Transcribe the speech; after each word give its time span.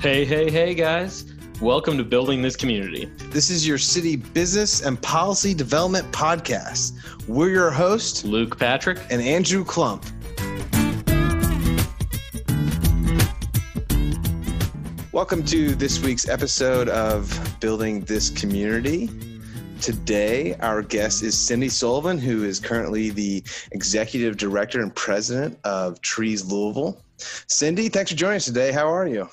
Hey, 0.00 0.24
hey, 0.24 0.48
hey, 0.48 0.74
guys. 0.74 1.24
Welcome 1.60 1.98
to 1.98 2.04
Building 2.04 2.40
This 2.40 2.54
Community. 2.54 3.06
This 3.30 3.50
is 3.50 3.66
your 3.66 3.78
city 3.78 4.14
business 4.14 4.80
and 4.80 5.02
policy 5.02 5.54
development 5.54 6.08
podcast. 6.12 6.92
We're 7.26 7.48
your 7.48 7.72
hosts, 7.72 8.24
Luke 8.24 8.56
Patrick. 8.56 9.00
and 9.10 9.20
Andrew 9.20 9.64
Klump. 9.64 10.04
Welcome 15.10 15.44
to 15.46 15.74
this 15.74 16.00
week's 16.00 16.28
episode 16.28 16.88
of 16.90 17.56
Building 17.58 18.02
This 18.02 18.30
Community. 18.30 19.10
Today, 19.80 20.54
our 20.60 20.80
guest 20.82 21.24
is 21.24 21.34
Cindi 21.34 21.68
Sullivan, 21.68 22.18
who 22.18 22.44
is 22.44 22.60
currently 22.60 23.10
the 23.10 23.42
executive 23.72 24.36
director 24.36 24.80
and 24.80 24.94
president 24.94 25.58
of 25.64 26.00
Trees 26.02 26.44
Louisville. 26.44 27.02
Cindi, 27.18 27.92
thanks 27.92 28.12
for 28.12 28.16
joining 28.16 28.36
us 28.36 28.44
today. 28.44 28.70
How 28.70 28.86
are 28.86 29.08
you? 29.08 29.28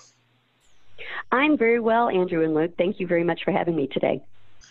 I'm 1.32 1.58
very 1.58 1.80
well, 1.80 2.10
Andrew 2.10 2.44
and 2.44 2.54
Luke. 2.54 2.74
Thank 2.78 3.00
you 3.00 3.08
very 3.08 3.24
much 3.24 3.44
for 3.44 3.52
having 3.52 3.76
me 3.76 3.88
today. 3.88 4.22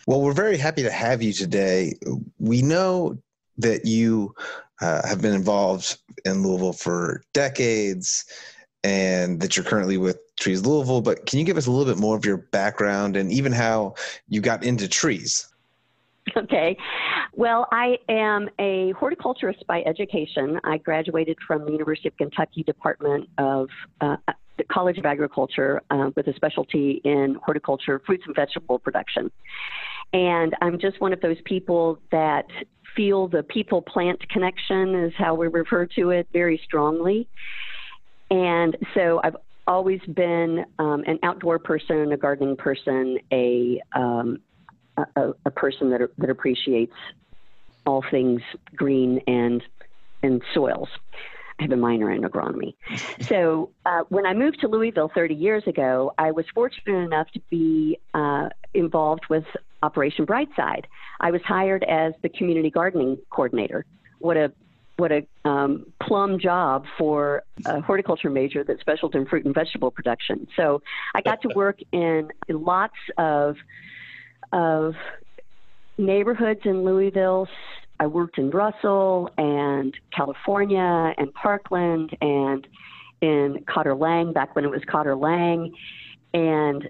Well, 0.06 0.20
we're 0.20 0.32
very 0.32 0.56
happy 0.56 0.82
to 0.82 0.90
have 0.90 1.22
you 1.22 1.32
today. 1.32 1.94
We 2.38 2.62
know 2.62 3.18
that 3.58 3.84
you 3.84 4.34
uh, 4.80 5.06
have 5.06 5.22
been 5.22 5.34
involved 5.34 5.98
in 6.24 6.42
Louisville 6.42 6.72
for 6.72 7.22
decades 7.32 8.24
and 8.82 9.40
that 9.40 9.56
you're 9.56 9.64
currently 9.64 9.96
with 9.96 10.18
Trees 10.36 10.64
Louisville, 10.66 11.00
but 11.00 11.24
can 11.26 11.38
you 11.38 11.44
give 11.44 11.56
us 11.56 11.66
a 11.66 11.70
little 11.70 11.90
bit 11.90 12.00
more 12.00 12.16
of 12.16 12.24
your 12.24 12.36
background 12.36 13.16
and 13.16 13.32
even 13.32 13.52
how 13.52 13.94
you 14.28 14.40
got 14.40 14.62
into 14.62 14.88
trees? 14.88 15.48
Okay. 16.36 16.76
Well, 17.32 17.66
I 17.72 17.98
am 18.08 18.48
a 18.58 18.92
horticulturist 18.92 19.66
by 19.66 19.82
education. 19.82 20.60
I 20.64 20.78
graduated 20.78 21.36
from 21.46 21.64
the 21.64 21.72
University 21.72 22.08
of 22.08 22.16
Kentucky 22.16 22.62
Department 22.62 23.28
of 23.38 23.68
uh, 24.00 24.16
the 24.56 24.64
College 24.64 24.98
of 24.98 25.06
Agriculture 25.06 25.82
uh, 25.90 26.10
with 26.16 26.26
a 26.28 26.34
specialty 26.34 27.00
in 27.04 27.36
horticulture, 27.44 28.00
fruits 28.06 28.24
and 28.26 28.34
vegetable 28.36 28.78
production. 28.78 29.30
And 30.12 30.54
I'm 30.60 30.78
just 30.78 31.00
one 31.00 31.12
of 31.12 31.20
those 31.20 31.38
people 31.44 31.98
that 32.12 32.46
feel 32.94 33.26
the 33.26 33.42
people 33.42 33.82
plant 33.82 34.28
connection, 34.28 34.94
is 34.94 35.12
how 35.16 35.34
we 35.34 35.48
refer 35.48 35.86
to 35.86 36.10
it, 36.10 36.28
very 36.32 36.60
strongly. 36.64 37.28
And 38.30 38.76
so 38.94 39.20
I've 39.24 39.36
always 39.66 40.00
been 40.14 40.64
um, 40.78 41.02
an 41.06 41.18
outdoor 41.22 41.58
person, 41.58 42.12
a 42.12 42.16
gardening 42.16 42.56
person, 42.56 43.18
a, 43.32 43.80
um, 43.94 44.38
a, 44.96 45.32
a 45.44 45.50
person 45.50 45.90
that, 45.90 46.08
that 46.18 46.30
appreciates 46.30 46.94
all 47.86 48.04
things 48.10 48.40
green 48.76 49.20
and, 49.26 49.62
and 50.22 50.42
soils. 50.54 50.88
I 51.58 51.62
have 51.62 51.72
a 51.72 51.76
minor 51.76 52.10
in 52.10 52.22
agronomy. 52.22 52.74
so 53.20 53.70
uh, 53.86 54.02
when 54.08 54.26
I 54.26 54.34
moved 54.34 54.60
to 54.60 54.68
Louisville 54.68 55.10
30 55.14 55.34
years 55.34 55.62
ago, 55.66 56.12
I 56.18 56.32
was 56.32 56.46
fortunate 56.54 56.98
enough 56.98 57.30
to 57.32 57.40
be 57.50 57.98
uh, 58.12 58.48
involved 58.74 59.26
with 59.30 59.44
Operation 59.82 60.26
Brightside. 60.26 60.84
I 61.20 61.30
was 61.30 61.42
hired 61.42 61.84
as 61.84 62.14
the 62.22 62.28
community 62.28 62.70
gardening 62.70 63.18
coordinator. 63.30 63.84
What 64.18 64.36
a 64.36 64.52
what 64.96 65.10
a 65.10 65.26
um, 65.44 65.86
plum 66.00 66.38
job 66.38 66.84
for 66.96 67.42
a 67.66 67.80
horticulture 67.80 68.30
major 68.30 68.62
that 68.62 68.78
specialized 68.78 69.16
in 69.16 69.26
fruit 69.26 69.44
and 69.44 69.52
vegetable 69.52 69.90
production. 69.90 70.46
So 70.56 70.82
I 71.14 71.20
got 71.20 71.42
to 71.42 71.48
work 71.54 71.80
in 71.92 72.30
lots 72.48 72.94
of 73.18 73.56
of 74.52 74.94
neighborhoods 75.98 76.60
in 76.64 76.84
Louisville. 76.84 77.48
I 78.00 78.06
worked 78.06 78.38
in 78.38 78.50
Russell 78.50 79.30
and 79.38 79.94
California 80.14 81.14
and 81.16 81.32
Parkland 81.34 82.16
and 82.20 82.66
in 83.20 83.64
Cotter 83.72 83.94
Lang 83.94 84.32
back 84.32 84.54
when 84.54 84.64
it 84.64 84.70
was 84.70 84.82
Cotter 84.90 85.16
Lang. 85.16 85.72
And 86.32 86.88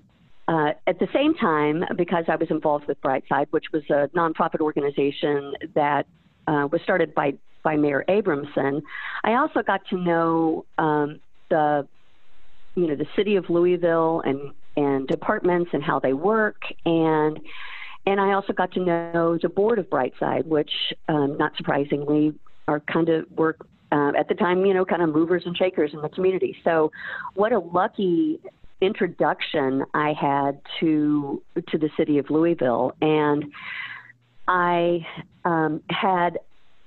uh, 0.49 0.73
at 0.87 0.99
the 0.99 1.09
same 1.13 1.35
time, 1.35 1.85
because 1.97 2.25
I 2.29 2.37
was 2.37 2.51
involved 2.51 2.87
with 2.87 3.01
Brightside, 3.01 3.47
which 3.51 3.67
was 3.73 3.83
a 3.91 4.09
nonprofit 4.17 4.61
organization 4.61 5.55
that 5.75 6.07
uh, 6.47 6.69
was 6.71 6.81
started 6.83 7.15
by, 7.15 7.35
by 7.63 7.77
Mayor 7.77 8.05
Abramson, 8.09 8.83
I 9.23 9.35
also 9.35 9.63
got 9.63 9.83
to 9.91 9.97
know 9.97 10.65
um, 10.79 11.21
the 11.51 11.87
you 12.75 12.89
know 12.89 12.97
the 12.97 13.07
city 13.17 13.37
of 13.37 13.49
Louisville 13.49 14.23
and 14.25 14.53
and 14.77 15.07
departments 15.07 15.71
and 15.73 15.83
how 15.83 16.01
they 16.01 16.13
work 16.13 16.61
and 16.85 17.39
and 18.07 18.21
I 18.21 18.33
also 18.33 18.53
got 18.53 18.73
to 18.73 18.81
know 18.81 19.39
the 19.41 19.49
board 19.49 19.79
of 19.79 19.87
Brightside, 19.87 20.47
which, 20.47 20.71
um, 21.09 21.37
not 21.39 21.57
surprisingly, 21.57 22.35
are 22.69 22.81
kind 22.81 23.09
of 23.09 23.31
work 23.31 23.67
uh, 23.93 24.13
at 24.19 24.29
the 24.29 24.35
time, 24.35 24.65
you 24.67 24.75
know, 24.75 24.85
kind 24.85 25.03
of 25.03 25.11
movers 25.11 25.43
and 25.47 25.57
shakers 25.57 25.91
in 25.93 26.03
the 26.03 26.09
community. 26.09 26.57
So, 26.65 26.91
what 27.35 27.53
a 27.53 27.59
lucky 27.59 28.41
introduction 28.81 29.85
I 29.95 30.13
had 30.13 30.61
to 30.81 31.43
to 31.69 31.79
the 31.79 31.89
city 31.97 32.19
of 32.19 32.29
Louisville, 32.29 32.93
and 33.01 33.45
I 34.49 35.07
um, 35.45 35.83
had 35.91 36.39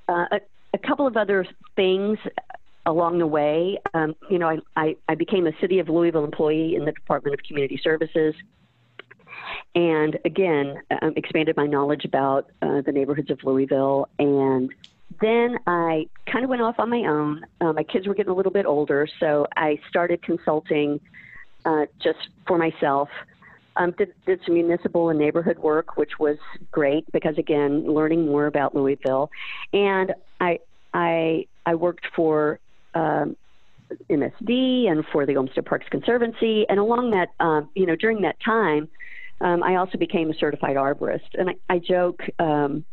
uh, 0.08 0.26
a, 0.32 0.40
a 0.74 0.78
couple 0.78 1.08
of 1.08 1.18
other 1.18 1.48
things 1.76 2.20
along 2.86 3.20
the 3.20 3.28
way. 3.28 3.80
Um, 3.94 4.16
you 4.30 4.38
know, 4.38 4.50
I, 4.50 4.58
I, 4.76 4.96
I 5.10 5.16
became 5.16 5.48
a 5.48 5.52
city 5.60 5.80
of 5.80 5.90
Louisville 5.90 6.24
employee 6.24 6.76
in 6.76 6.86
the 6.86 6.92
Department 6.92 7.34
of 7.34 7.44
Community 7.46 7.80
Services 7.84 8.36
and 9.78 10.18
again 10.26 10.82
um, 11.04 11.14
expanded 11.16 11.56
my 11.56 11.68
knowledge 11.68 12.04
about 12.04 12.50
uh, 12.64 12.82
the 12.82 12.92
neighborhoods 12.92 13.30
of 13.30 13.44
Louisville. 13.44 14.10
And 14.18 14.74
then 15.22 15.60
I 15.68 16.08
kind 16.26 16.44
of 16.44 16.50
went 16.50 16.64
off 16.64 16.80
on 16.80 16.90
my 16.90 17.02
own. 17.02 17.46
Uh, 17.62 17.74
my 17.74 17.84
kids 17.84 18.08
were 18.08 18.16
getting 18.16 18.32
a 18.32 18.36
little 18.36 18.52
bit 18.52 18.66
older, 18.66 19.08
so 19.20 19.46
I 19.56 19.80
started 19.88 20.24
consulting 20.24 21.00
uh, 21.64 21.86
just 22.00 22.18
for 22.48 22.58
myself. 22.58 23.10
Um, 23.76 23.92
did, 23.92 24.14
did 24.26 24.40
some 24.46 24.56
municipal 24.56 25.10
and 25.10 25.20
neighborhood 25.20 25.60
work, 25.60 25.96
which 25.96 26.18
was 26.18 26.38
great 26.72 27.06
because 27.12 27.38
again, 27.38 27.86
learning 27.86 28.26
more 28.26 28.48
about 28.48 28.74
Louisville, 28.74 29.30
and 29.74 30.16
I 30.42 30.58
I 30.92 31.46
I 31.68 31.76
worked 31.76 32.08
for 32.16 32.60
um, 32.96 33.38
MSD 34.10 34.90
and 34.90 35.06
for 35.12 35.28
the 35.28 35.38
Olmsted 35.38 35.68
Parks 35.68 35.86
Conservancy, 35.92 36.66
and 36.68 36.80
along 36.80 37.12
that, 37.12 37.30
um, 37.40 37.70
you 37.76 37.86
know, 37.86 37.96
during 37.96 38.22
that 38.22 38.40
time, 38.40 38.90
um, 39.40 39.64
I 39.64 39.76
also 39.76 39.98
became 39.98 40.30
a 40.30 40.34
certified 40.34 40.76
arborist, 40.76 41.30
and 41.34 41.50
I, 41.50 41.56
I 41.70 41.80
joke 41.80 42.22
um, 42.40 42.86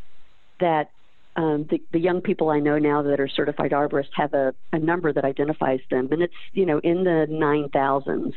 that 0.61 0.91
um, 1.37 1.67
the, 1.71 1.83
the 1.93 1.99
young 1.99 2.21
people 2.21 2.51
I 2.51 2.61
know 2.61 2.79
now 2.79 3.03
that 3.03 3.19
are 3.19 3.29
certified 3.29 3.73
arborists 3.73 4.11
have 4.15 4.35
a, 4.35 4.55
a 4.73 4.79
number 4.79 5.13
that 5.13 5.25
identifies 5.25 5.81
them, 5.91 6.09
and 6.13 6.23
it's 6.23 6.35
you 6.53 6.67
know 6.67 6.79
in 6.79 7.05
the 7.05 7.27
nine 7.29 7.71
thousands, 7.71 8.35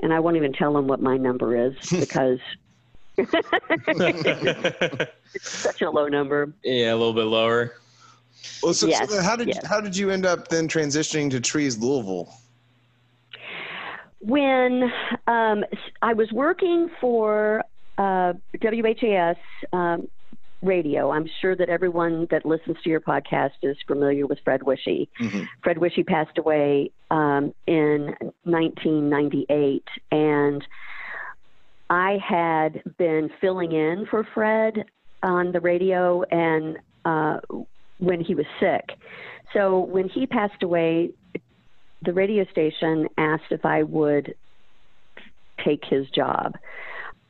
and 0.00 0.12
I 0.12 0.20
won't 0.20 0.36
even 0.36 0.52
tell 0.52 0.72
them 0.72 0.86
what 0.86 1.00
my 1.00 1.16
number 1.16 1.68
is 1.68 1.74
because 1.90 2.38
it's 3.16 5.08
such 5.42 5.82
a 5.82 5.90
low 5.90 6.08
number. 6.08 6.52
Yeah, 6.62 6.92
a 6.92 6.96
little 6.96 7.12
bit 7.12 7.24
lower. 7.24 7.74
Well, 8.62 8.74
so, 8.74 8.86
Yes, 8.86 9.10
so 9.10 9.22
how 9.22 9.36
did 9.36 9.48
yes. 9.48 9.66
how 9.66 9.80
did 9.80 9.96
you 9.96 10.10
end 10.10 10.24
up 10.24 10.48
then 10.48 10.68
transitioning 10.68 11.30
to 11.30 11.40
Trees 11.40 11.78
Louisville? 11.78 12.32
When 14.26 14.90
um, 15.26 15.64
I 16.00 16.14
was 16.14 16.32
working 16.32 16.88
for 16.98 17.62
uh, 17.98 18.32
WHAS 18.62 19.36
um, 19.72 20.08
radio, 20.62 21.10
I'm 21.10 21.28
sure 21.42 21.54
that 21.54 21.68
everyone 21.68 22.26
that 22.30 22.46
listens 22.46 22.78
to 22.84 22.90
your 22.90 23.02
podcast 23.02 23.50
is 23.62 23.76
familiar 23.86 24.26
with 24.26 24.38
Fred 24.42 24.62
Wiche. 24.62 25.08
Mhm. 25.20 25.46
Fred 25.62 25.76
Wiche 25.76 26.06
passed 26.06 26.38
away 26.38 26.90
um, 27.10 27.52
in 27.66 28.14
1998, 28.44 29.84
and 30.10 30.66
I 31.90 32.16
had 32.26 32.82
been 32.96 33.28
filling 33.42 33.72
in 33.72 34.06
for 34.10 34.26
Fred 34.32 34.86
on 35.22 35.52
the 35.52 35.60
radio 35.60 36.22
and 36.30 36.78
uh, 37.04 37.40
when 37.98 38.22
he 38.22 38.34
was 38.34 38.46
sick. 38.58 38.96
So 39.52 39.80
when 39.80 40.08
he 40.08 40.26
passed 40.26 40.62
away, 40.62 41.10
the 42.04 42.12
radio 42.12 42.44
station 42.50 43.08
asked 43.18 43.50
if 43.50 43.64
I 43.64 43.82
would 43.82 44.34
take 45.64 45.84
his 45.84 46.08
job. 46.10 46.56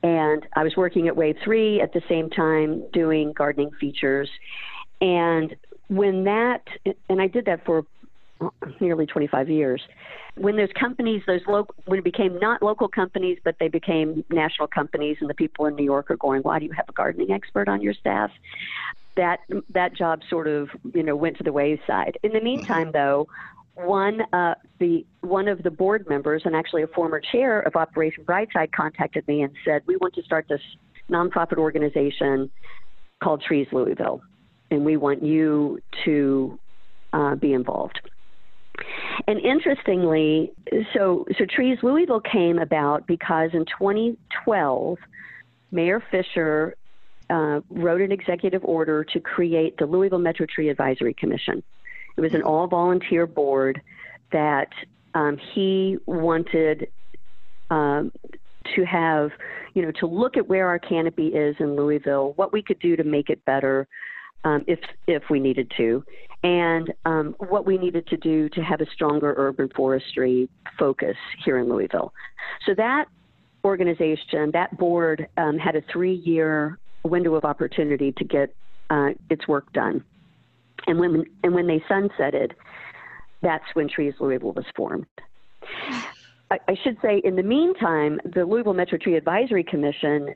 And 0.02 0.46
I 0.54 0.62
was 0.62 0.76
working 0.76 1.08
at 1.08 1.16
Wave 1.16 1.36
3 1.42 1.80
at 1.80 1.92
the 1.92 2.02
same 2.08 2.28
time 2.28 2.84
doing 2.92 3.32
gardening 3.32 3.70
features. 3.80 4.28
And 5.00 5.56
when 5.88 6.24
that, 6.24 6.62
and 7.08 7.20
I 7.20 7.26
did 7.26 7.46
that 7.46 7.64
for 7.64 7.86
nearly 8.80 9.06
25 9.06 9.48
years. 9.48 9.82
When 10.36 10.56
those 10.56 10.72
companies, 10.78 11.22
those 11.26 11.40
local, 11.46 11.74
when 11.86 11.98
it 11.98 12.04
became 12.04 12.38
not 12.38 12.62
local 12.62 12.88
companies, 12.88 13.38
but 13.44 13.56
they 13.60 13.68
became 13.68 14.24
national 14.30 14.68
companies, 14.68 15.18
and 15.20 15.30
the 15.30 15.34
people 15.34 15.66
in 15.66 15.76
New 15.76 15.84
York 15.84 16.10
are 16.10 16.16
going, 16.16 16.42
"Why 16.42 16.58
do 16.58 16.64
you 16.64 16.72
have 16.72 16.88
a 16.88 16.92
gardening 16.92 17.30
expert 17.30 17.68
on 17.68 17.80
your 17.80 17.94
staff?" 17.94 18.32
That 19.16 19.40
that 19.70 19.94
job 19.94 20.22
sort 20.28 20.48
of 20.48 20.70
you 20.92 21.04
know 21.04 21.14
went 21.14 21.36
to 21.38 21.44
the 21.44 21.52
wayside. 21.52 22.18
In 22.24 22.32
the 22.32 22.38
mm-hmm. 22.38 22.44
meantime, 22.44 22.90
though, 22.92 23.28
one 23.74 24.20
uh, 24.32 24.54
the 24.78 25.04
one 25.20 25.48
of 25.48 25.62
the 25.62 25.70
board 25.70 26.06
members 26.08 26.42
and 26.44 26.54
actually 26.54 26.82
a 26.82 26.86
former 26.88 27.20
chair 27.20 27.60
of 27.60 27.74
Operation 27.76 28.24
Brightside 28.24 28.72
contacted 28.72 29.26
me 29.26 29.42
and 29.42 29.52
said, 29.64 29.82
"We 29.86 29.96
want 29.96 30.14
to 30.14 30.22
start 30.22 30.46
this 30.48 30.60
nonprofit 31.10 31.58
organization 31.58 32.50
called 33.22 33.42
Trees 33.42 33.66
Louisville, 33.72 34.22
and 34.70 34.84
we 34.84 34.96
want 34.96 35.22
you 35.22 35.80
to 36.04 36.58
uh, 37.12 37.34
be 37.34 37.52
involved." 37.52 38.00
And 39.26 39.40
interestingly, 39.40 40.52
so 40.92 41.26
so 41.38 41.44
Trees 41.44 41.78
Louisville 41.82 42.20
came 42.20 42.58
about 42.58 43.06
because 43.06 43.50
in 43.54 43.64
2012, 43.64 44.98
Mayor 45.72 46.02
Fisher 46.10 46.76
uh, 47.30 47.60
wrote 47.70 48.00
an 48.00 48.12
executive 48.12 48.64
order 48.64 49.04
to 49.04 49.20
create 49.20 49.76
the 49.78 49.86
Louisville 49.86 50.18
Metro 50.18 50.46
Tree 50.46 50.68
Advisory 50.68 51.14
Commission. 51.14 51.62
It 52.16 52.20
was 52.20 52.34
an 52.34 52.42
all 52.42 52.66
volunteer 52.66 53.26
board 53.26 53.80
that 54.32 54.68
um, 55.14 55.38
he 55.54 55.98
wanted 56.06 56.88
um, 57.70 58.12
to 58.74 58.84
have, 58.84 59.30
you 59.74 59.82
know, 59.82 59.92
to 60.00 60.06
look 60.06 60.36
at 60.36 60.48
where 60.48 60.68
our 60.68 60.78
canopy 60.78 61.28
is 61.28 61.56
in 61.58 61.76
Louisville, 61.76 62.32
what 62.36 62.52
we 62.52 62.62
could 62.62 62.78
do 62.78 62.96
to 62.96 63.04
make 63.04 63.30
it 63.30 63.44
better 63.44 63.86
um, 64.44 64.64
if 64.66 64.78
if 65.06 65.22
we 65.30 65.40
needed 65.40 65.72
to, 65.76 66.04
and 66.42 66.92
um, 67.06 67.34
what 67.38 67.64
we 67.66 67.78
needed 67.78 68.06
to 68.08 68.16
do 68.16 68.48
to 68.50 68.60
have 68.60 68.80
a 68.80 68.86
stronger 68.92 69.34
urban 69.36 69.70
forestry 69.74 70.48
focus 70.78 71.16
here 71.44 71.58
in 71.58 71.68
Louisville. 71.68 72.12
So 72.66 72.74
that 72.74 73.06
organization, 73.64 74.50
that 74.52 74.76
board, 74.76 75.26
um, 75.38 75.58
had 75.58 75.76
a 75.76 75.82
three-year 75.90 76.78
window 77.04 77.34
of 77.34 77.44
opportunity 77.44 78.12
to 78.12 78.24
get 78.24 78.54
uh, 78.90 79.10
its 79.30 79.48
work 79.48 79.72
done, 79.72 80.04
and 80.86 80.98
when 80.98 81.24
and 81.42 81.54
when 81.54 81.66
they 81.66 81.82
sunsetted, 81.90 82.52
that's 83.42 83.64
when 83.74 83.88
Trees 83.88 84.14
Louisville 84.20 84.52
was 84.52 84.64
formed. 84.76 85.06
I, 86.50 86.58
I 86.68 86.76
should 86.82 86.96
say, 87.02 87.20
in 87.24 87.36
the 87.36 87.42
meantime, 87.42 88.20
the 88.24 88.44
Louisville 88.44 88.74
Metro 88.74 88.98
Tree 88.98 89.16
Advisory 89.16 89.64
Commission 89.64 90.34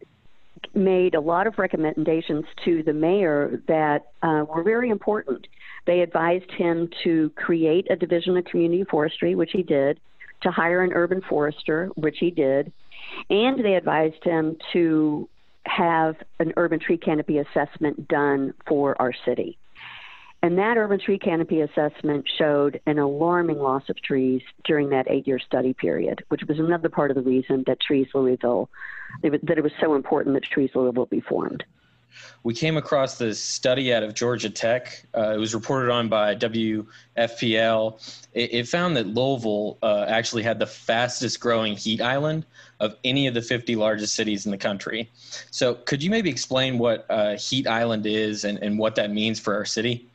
made 0.75 1.15
a 1.15 1.21
lot 1.21 1.47
of 1.47 1.59
recommendations 1.59 2.45
to 2.65 2.83
the 2.83 2.93
mayor 2.93 3.63
that 3.69 4.07
uh, 4.23 4.45
were 4.49 4.63
very 4.63 4.91
important. 4.91 5.47
They 5.87 6.01
advised 6.01 6.51
him 6.57 6.89
to 7.05 7.31
create 7.37 7.87
a 7.91 7.97
division 7.97 8.37
of 8.37 8.45
community 8.45 8.85
forestry, 8.85 9.35
which 9.35 9.51
he 9.53 9.63
did, 9.63 10.01
to 10.43 10.51
hire 10.51 10.83
an 10.83 10.93
urban 10.93 11.23
forester, 11.29 11.91
which 11.95 12.17
he 12.19 12.31
did, 12.31 12.73
and 13.31 13.65
they 13.65 13.75
advised 13.75 14.23
him 14.23 14.57
to 14.73 15.29
have 15.65 16.17
an 16.39 16.53
urban 16.57 16.81
tree 16.81 16.99
canopy 16.99 17.39
assessment 17.39 18.09
done 18.09 18.55
for 18.67 19.01
our 19.01 19.13
city. 19.25 19.59
And 20.43 20.57
that 20.59 20.77
urban 20.77 21.01
tree 21.01 21.19
canopy 21.19 21.61
assessment 21.63 22.29
showed 22.39 22.81
an 22.87 22.99
alarming 22.99 23.59
loss 23.59 23.89
of 23.89 24.01
trees 24.01 24.43
during 24.65 24.91
that 24.91 25.11
eight 25.11 25.27
year 25.27 25.41
study 25.41 25.73
period, 25.73 26.25
which 26.29 26.43
was 26.45 26.61
another 26.61 26.89
part 26.89 27.11
of 27.11 27.17
the 27.17 27.23
reason 27.23 27.65
that 27.67 27.81
Trees 27.81 28.07
Louisville, 28.15 28.71
that 29.23 29.59
it 29.59 29.63
was 29.63 29.73
so 29.81 29.95
important 29.95 30.35
that 30.35 30.45
Trees 30.45 30.71
Louisville 30.75 31.07
be 31.07 31.21
formed. 31.21 31.65
We 32.43 32.55
came 32.55 32.77
across 32.77 33.19
this 33.19 33.41
study 33.41 33.93
out 33.93 34.03
of 34.03 34.15
Georgia 34.15 34.51
Tech. 34.51 35.05
Uh, 35.17 35.35
it 35.35 35.39
was 35.39 35.55
reported 35.55 35.91
on 35.91 36.09
by 36.09 36.35
WFPL. 36.35 38.27
It, 38.33 38.55
it 38.55 38.69
found 38.69 38.97
that 38.97 39.07
Louisville 39.07 39.79
uh, 39.83 40.07
actually 40.09 40.43
had 40.43 40.59
the 40.59 40.67
fastest 40.67 41.41
growing 41.41 41.77
heat 41.77 42.01
island 42.01 42.47
of 42.81 42.97
any 43.05 43.27
of 43.27 43.35
the 43.35 43.43
50 43.43 43.77
largest 43.77 44.15
cities 44.15 44.47
in 44.47 44.53
the 44.53 44.59
country. 44.59 45.11
So, 45.51 45.75
could 45.75 46.03
you 46.03 46.11
maybe 46.11 46.31
explain 46.31 46.79
what 46.79 47.07
uh, 47.11 47.37
heat 47.37 47.67
island 47.67 48.07
is 48.07 48.45
and, 48.45 48.59
and 48.59 48.79
what 48.79 48.95
that 48.95 49.11
means 49.11 49.41
for 49.41 49.55
our 49.55 49.65
city? 49.65 50.09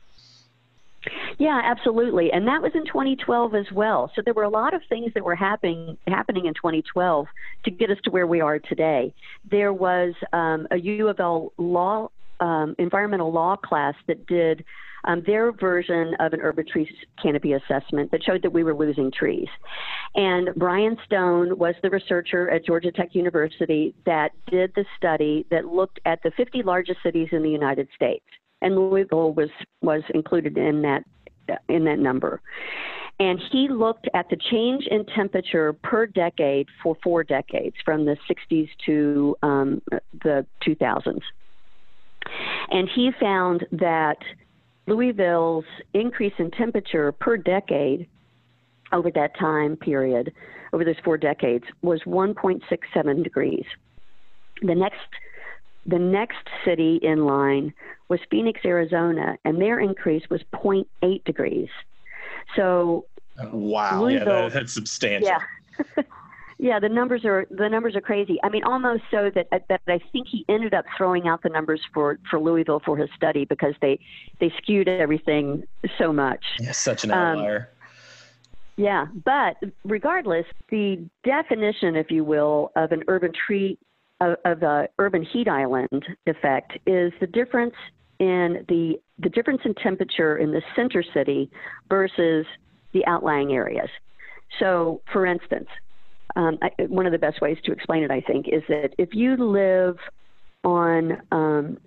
Yeah, 1.37 1.61
absolutely. 1.63 2.31
And 2.31 2.47
that 2.47 2.61
was 2.61 2.71
in 2.75 2.85
2012 2.85 3.55
as 3.55 3.65
well. 3.71 4.11
So 4.15 4.21
there 4.23 4.33
were 4.33 4.43
a 4.43 4.49
lot 4.49 4.73
of 4.73 4.81
things 4.87 5.13
that 5.13 5.23
were 5.23 5.35
happening 5.35 5.97
happening 6.07 6.45
in 6.45 6.53
2012 6.53 7.27
to 7.65 7.71
get 7.71 7.89
us 7.89 7.97
to 8.03 8.11
where 8.11 8.27
we 8.27 8.41
are 8.41 8.59
today. 8.59 9.13
There 9.49 9.73
was 9.73 10.13
um, 10.31 10.67
a 10.71 10.77
U 10.77 11.07
of 11.09 11.19
L 11.19 11.53
law 11.57 12.09
um, 12.39 12.75
environmental 12.77 13.31
law 13.31 13.55
class 13.55 13.95
that 14.07 14.25
did 14.27 14.65
um, 15.05 15.21
their 15.25 15.51
version 15.51 16.15
of 16.19 16.33
an 16.33 16.39
urban 16.41 16.65
tree 16.65 16.89
canopy 17.21 17.53
assessment 17.53 18.11
that 18.11 18.23
showed 18.23 18.41
that 18.41 18.51
we 18.51 18.63
were 18.63 18.75
losing 18.75 19.11
trees. 19.11 19.47
And 20.15 20.49
Brian 20.55 20.97
Stone 21.05 21.57
was 21.57 21.75
the 21.81 21.89
researcher 21.89 22.49
at 22.49 22.65
Georgia 22.65 22.91
Tech 22.91 23.13
University 23.13 23.93
that 24.05 24.31
did 24.49 24.73
the 24.75 24.85
study 24.97 25.45
that 25.51 25.65
looked 25.65 25.99
at 26.05 26.21
the 26.23 26.31
50 26.31 26.63
largest 26.63 26.99
cities 27.03 27.29
in 27.31 27.43
the 27.43 27.49
United 27.49 27.87
States 27.95 28.25
and 28.63 28.75
Louisville 28.75 29.33
was 29.33 29.49
was 29.81 30.01
included 30.13 30.57
in 30.57 30.81
that 30.81 31.03
in 31.69 31.83
that 31.83 31.99
number. 31.99 32.41
And 33.19 33.39
he 33.51 33.67
looked 33.69 34.07
at 34.15 34.27
the 34.29 34.37
change 34.49 34.87
in 34.89 35.05
temperature 35.05 35.73
per 35.73 36.07
decade 36.07 36.67
for 36.81 36.97
four 37.03 37.23
decades, 37.23 37.75
from 37.85 38.05
the 38.05 38.17
60s 38.29 38.69
to 38.87 39.35
um, 39.43 39.81
the 40.23 40.45
2000s. 40.65 41.21
And 42.71 42.89
he 42.93 43.11
found 43.19 43.67
that 43.71 44.17
Louisville's 44.87 45.65
increase 45.93 46.33
in 46.39 46.49
temperature 46.51 47.11
per 47.11 47.37
decade 47.37 48.07
over 48.91 49.11
that 49.11 49.37
time 49.37 49.75
period, 49.75 50.33
over 50.71 50.83
those 50.83 50.95
four 51.03 51.17
decades, 51.17 51.65
was 51.83 52.01
1.67 52.05 53.23
degrees. 53.23 53.65
The 54.61 54.75
next 54.75 54.97
the 55.85 55.99
next 55.99 56.47
city 56.65 56.99
in 57.01 57.25
line 57.25 57.73
was 58.09 58.19
Phoenix, 58.29 58.61
Arizona, 58.65 59.37
and 59.45 59.61
their 59.61 59.79
increase 59.79 60.23
was 60.29 60.41
0.8 60.53 61.23
degrees. 61.25 61.69
So, 62.55 63.05
wow, 63.51 64.07
yeah, 64.07 64.23
that, 64.23 64.53
that's 64.53 64.73
substantial. 64.73 65.27
Yeah. 65.27 66.03
yeah, 66.59 66.79
the 66.79 66.89
numbers 66.89 67.25
are 67.25 67.45
the 67.49 67.67
numbers 67.67 67.95
are 67.95 68.01
crazy. 68.01 68.39
I 68.43 68.49
mean, 68.49 68.63
almost 68.63 69.03
so 69.09 69.31
that 69.33 69.47
that 69.67 69.81
I 69.87 69.99
think 70.11 70.27
he 70.27 70.45
ended 70.47 70.73
up 70.73 70.85
throwing 70.95 71.27
out 71.27 71.41
the 71.41 71.49
numbers 71.49 71.81
for 71.93 72.19
for 72.29 72.39
Louisville 72.39 72.81
for 72.85 72.95
his 72.95 73.09
study 73.15 73.45
because 73.45 73.73
they 73.81 73.99
they 74.39 74.53
skewed 74.61 74.87
everything 74.87 75.63
so 75.97 76.13
much. 76.13 76.43
Yeah, 76.59 76.71
such 76.71 77.03
an 77.03 77.11
outlier. 77.11 77.57
Um, 77.57 77.65
yeah, 78.75 79.05
but 79.23 79.57
regardless, 79.83 80.45
the 80.69 81.05
definition, 81.23 81.95
if 81.95 82.09
you 82.09 82.23
will, 82.23 82.71
of 82.75 82.91
an 82.91 83.03
urban 83.07 83.31
tree 83.31 83.77
of, 84.23 84.37
of 84.45 84.59
the 84.59 84.87
urban 84.99 85.23
heat 85.23 85.47
island 85.47 86.05
effect 86.25 86.73
is 86.85 87.11
the 87.19 87.27
difference 87.27 87.75
in 88.19 88.65
the 88.69 88.95
the 89.19 89.29
difference 89.29 89.61
in 89.65 89.73
temperature 89.75 90.37
in 90.37 90.51
the 90.51 90.61
center 90.75 91.03
city 91.13 91.49
versus 91.89 92.45
the 92.93 93.05
outlying 93.05 93.53
areas. 93.53 93.89
So, 94.59 95.01
for 95.11 95.25
instance, 95.25 95.67
um, 96.35 96.57
I, 96.61 96.69
one 96.83 97.05
of 97.05 97.11
the 97.11 97.17
best 97.17 97.41
ways 97.41 97.57
to 97.65 97.71
explain 97.71 98.03
it, 98.03 98.11
I 98.11 98.21
think, 98.21 98.47
is 98.47 98.63
that 98.69 98.91
if 98.97 99.09
you 99.13 99.35
live 99.35 99.97
on 100.63 101.21
um, 101.31 101.77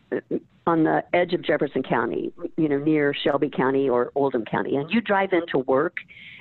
on 0.66 0.82
the 0.82 1.02
edge 1.12 1.32
of 1.32 1.42
Jefferson 1.42 1.82
County, 1.82 2.32
you 2.56 2.68
know, 2.68 2.78
near 2.78 3.14
Shelby 3.14 3.48
County 3.48 3.88
or 3.88 4.10
Oldham 4.14 4.44
County, 4.44 4.76
and 4.76 4.90
you 4.90 5.00
drive 5.00 5.30
into 5.32 5.58
work 5.58 5.96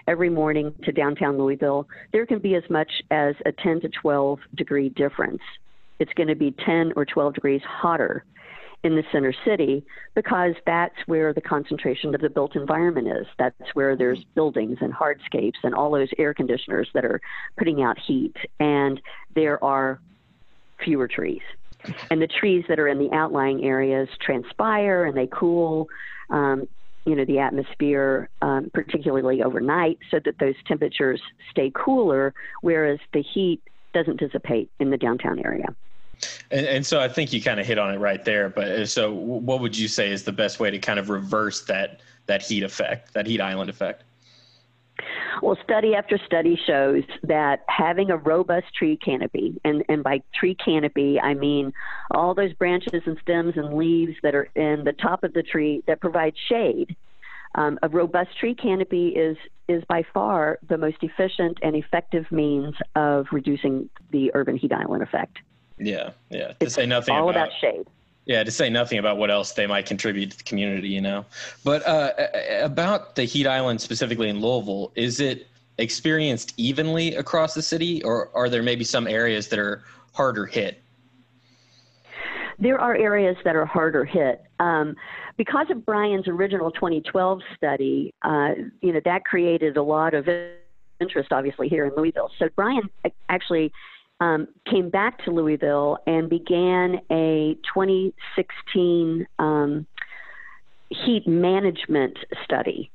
every 0.08 0.30
morning 0.30 0.74
to 0.84 0.92
downtown 0.92 1.38
Louisville, 1.38 1.88
there 2.12 2.26
can 2.26 2.40
be 2.40 2.56
as 2.56 2.64
much 2.70 2.92
as 3.12 3.36
a 3.46 3.52
10 3.52 3.82
to 3.82 3.90
12 3.90 4.40
degree 4.56 4.90
difference 4.90 5.42
it's 6.00 6.14
going 6.14 6.28
to 6.28 6.36
be 6.36 6.52
10 6.66 6.94
or 6.96 7.06
12 7.06 7.36
degrees 7.36 7.62
hotter 7.64 8.26
in 8.84 8.96
the 8.96 9.04
center 9.12 9.34
city 9.44 9.84
because 10.14 10.54
that's 10.66 10.96
where 11.08 11.34
the 11.34 11.42
concentration 11.42 12.14
of 12.14 12.22
the 12.22 12.30
built 12.30 12.56
environment 12.56 13.08
is. 13.08 13.26
That's 13.40 13.56
where 13.74 13.96
there's 13.96 14.24
buildings 14.36 14.78
and 14.80 14.94
hardscapes 14.94 15.58
and 15.64 15.74
all 15.74 15.92
those 15.92 16.10
air 16.20 16.34
conditioners 16.36 16.88
that 16.94 17.04
are 17.04 17.20
putting 17.58 17.82
out 17.82 17.98
heat, 17.98 18.36
and 18.60 19.02
there 19.34 19.64
are 19.64 20.00
fewer 20.84 21.08
trees. 21.08 21.42
And 22.12 22.22
the 22.22 22.28
trees 22.28 22.64
that 22.68 22.80
are 22.80 22.88
in 22.88 23.00
the 23.00 23.12
outlying 23.12 23.64
areas 23.64 24.08
transpire 24.22 25.06
and 25.06 25.18
they 25.18 25.28
cool. 25.28 25.88
Um, 26.30 26.68
you 27.06 27.16
know 27.16 27.26
the 27.26 27.40
atmosphere, 27.40 28.30
um, 28.42 28.72
particularly 28.74 29.44
overnight, 29.44 30.00
so 30.10 30.20
that 30.26 30.40
those 30.40 30.56
temperatures 30.68 31.22
stay 31.52 31.72
cooler, 31.74 32.34
whereas 32.62 33.00
the 33.14 33.22
heat 33.22 33.62
doesn't 33.94 34.20
dissipate 34.20 34.72
in 34.80 34.90
the 34.90 34.98
downtown 34.98 35.40
area. 35.40 35.68
And, 36.52 36.66
and 36.66 36.86
so 36.86 37.00
I 37.00 37.08
think 37.08 37.34
you 37.34 37.42
kind 37.42 37.60
of 37.60 37.66
hit 37.66 37.78
on 37.78 37.94
it 37.94 37.98
right 37.98 38.24
there. 38.24 38.50
But 38.50 38.68
uh, 38.68 38.86
so, 38.86 39.12
what 39.14 39.60
would 39.60 39.78
you 39.78 39.88
say 39.88 40.12
is 40.12 40.24
the 40.24 40.32
best 40.32 40.60
way 40.60 40.72
to 40.72 40.80
kind 40.80 41.00
of 41.00 41.10
reverse 41.10 41.66
that 41.66 42.02
that 42.28 42.42
heat 42.42 42.64
effect, 42.64 43.14
that 43.14 43.28
heat 43.28 43.42
island 43.42 43.70
effect? 43.70 44.04
Well, 45.42 45.58
study 45.64 45.96
after 45.96 46.18
study 46.26 46.58
shows 46.66 47.04
that 47.24 47.66
having 47.68 48.10
a 48.10 48.18
robust 48.18 48.74
tree 48.74 48.98
canopy, 48.98 49.60
and, 49.66 49.84
and 49.90 50.04
by 50.04 50.22
tree 50.34 50.56
canopy, 50.56 51.20
I 51.20 51.34
mean 51.34 51.74
all 52.12 52.34
those 52.34 52.54
branches 52.54 53.04
and 53.06 53.18
stems 53.22 53.54
and 53.58 53.74
leaves 53.74 54.16
that 54.24 54.34
are 54.34 54.50
in 54.56 54.86
the 54.86 54.94
top 54.94 55.24
of 55.24 55.34
the 55.34 55.44
tree 55.44 55.84
that 55.88 56.00
provide 56.00 56.36
shade. 56.50 56.96
Um, 57.56 57.80
a 57.84 57.90
robust 57.90 58.38
tree 58.38 58.56
canopy 58.56 59.10
is 59.10 59.38
is 59.68 59.84
by 59.86 60.04
far 60.14 60.60
the 60.68 60.78
most 60.78 60.98
efficient 61.02 61.58
and 61.64 61.76
effective 61.76 62.32
means 62.32 62.76
of 62.96 63.26
reducing 63.32 63.90
the 64.12 64.32
urban 64.36 64.58
heat 64.58 64.72
island 64.72 65.02
effect. 65.02 65.40
Yeah, 65.78 66.12
yeah. 66.30 66.54
To 66.60 66.70
say 66.70 66.86
nothing 66.86 67.16
all 67.16 67.30
about, 67.30 67.48
about 67.48 67.60
shade. 67.60 67.88
Yeah, 68.26 68.44
to 68.44 68.52
say 68.52 68.70
nothing 68.70 68.98
about 68.98 69.18
what 69.18 69.30
else 69.30 69.52
they 69.52 69.68
might 69.68 69.86
contribute 69.86 70.32
to 70.32 70.38
the 70.38 70.44
community, 70.44 70.90
you 70.90 71.02
know. 71.02 71.26
But 71.64 71.86
uh, 71.86 72.12
about 72.62 73.16
the 73.16 73.24
heat 73.24 73.46
island 73.46 73.82
specifically 73.82 74.30
in 74.30 74.40
Louisville, 74.40 74.92
is 74.96 75.20
it 75.20 75.48
experienced 75.78 76.54
evenly 76.58 77.16
across 77.16 77.54
the 77.54 77.62
city, 77.62 78.04
or 78.04 78.36
are 78.36 78.50
there 78.50 78.64
maybe 78.64 78.84
some 78.84 79.08
areas 79.08 79.50
that 79.50 79.60
are 79.60 79.84
harder 80.14 80.46
hit? 80.46 80.82
there 82.60 82.80
are 82.80 82.96
areas 82.96 83.36
that 83.44 83.56
are 83.56 83.66
harder 83.66 84.06
hit. 84.06 84.44
Um, 84.60 84.96
because 85.38 85.68
of 85.70 85.86
Brian's 85.86 86.28
original 86.28 86.72
2012 86.72 87.42
study, 87.56 88.14
uh, 88.22 88.52
you 88.82 88.94
know, 88.94 89.02
that 89.04 89.26
created 89.26 89.78
a 89.78 89.84
lot 89.84 90.14
of 90.14 90.28
interest, 91.02 91.32
obviously, 91.32 91.68
here 91.68 91.86
in 91.86 91.94
Louisville. 91.96 92.32
So 92.40 92.48
Brian 92.56 92.90
actually 93.28 93.74
um, 94.20 94.48
came 94.70 94.90
back 94.90 95.24
to 95.26 95.32
Louisville 95.32 95.98
and 96.08 96.30
began 96.30 97.00
a 97.12 97.56
2016 97.74 99.28
um, 99.40 99.86
heat 100.90 101.28
management 101.28 102.18
study. 102.44 102.92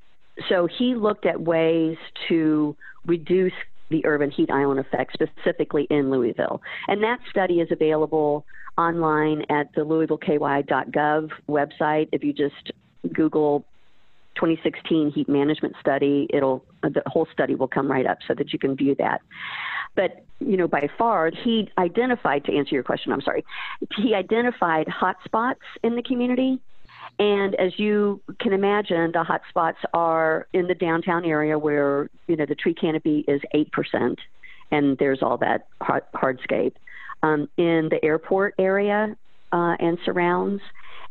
So 0.48 0.66
he 0.66 0.94
looked 0.94 1.26
at 1.26 1.40
ways 1.40 1.96
to 2.28 2.76
reduce 3.06 3.52
the 3.90 4.06
urban 4.06 4.30
heat 4.30 4.50
island 4.50 4.80
effect, 4.80 5.12
specifically 5.12 5.86
in 5.90 6.10
Louisville. 6.10 6.62
And 6.88 7.02
that 7.02 7.18
study 7.28 7.60
is 7.60 7.68
available 7.70 8.46
online 8.78 9.42
at 9.50 9.74
the 9.74 9.82
louisvilleky.gov 9.82 11.30
website. 11.48 12.08
If 12.12 12.22
you 12.24 12.32
just 12.32 12.72
Google 13.12 13.64
2016 14.36 15.12
heat 15.12 15.28
management 15.28 15.74
study, 15.80 16.26
it'll 16.30 16.64
the 16.82 17.02
whole 17.06 17.26
study 17.32 17.54
will 17.54 17.68
come 17.68 17.90
right 17.90 18.06
up 18.06 18.18
so 18.26 18.34
that 18.34 18.52
you 18.52 18.58
can 18.58 18.76
view 18.76 18.94
that. 18.98 19.20
But 19.94 20.24
you 20.38 20.56
know, 20.56 20.68
by 20.68 20.88
far, 20.96 21.30
he 21.30 21.68
identified 21.76 22.44
to 22.46 22.56
answer 22.56 22.74
your 22.74 22.84
question. 22.84 23.12
I'm 23.12 23.20
sorry, 23.20 23.44
he 23.96 24.14
identified 24.14 24.86
hotspots 24.86 25.56
in 25.82 25.96
the 25.96 26.02
community 26.02 26.60
and 27.18 27.54
as 27.56 27.78
you 27.78 28.22
can 28.38 28.54
imagine, 28.54 29.12
the 29.12 29.22
hot 29.22 29.42
spots 29.50 29.78
are 29.92 30.48
in 30.54 30.66
the 30.66 30.74
downtown 30.74 31.24
area 31.24 31.58
where, 31.58 32.08
you 32.26 32.36
know, 32.36 32.46
the 32.46 32.54
tree 32.54 32.74
canopy 32.74 33.24
is 33.28 33.42
8%, 33.54 34.16
and 34.70 34.96
there's 34.96 35.22
all 35.22 35.36
that 35.38 35.66
hard, 35.82 36.04
hardscape. 36.14 36.74
Um, 37.22 37.50
in 37.58 37.90
the 37.90 38.02
airport 38.02 38.54
area 38.58 39.14
uh, 39.52 39.76
and 39.78 39.98
surrounds, 40.06 40.62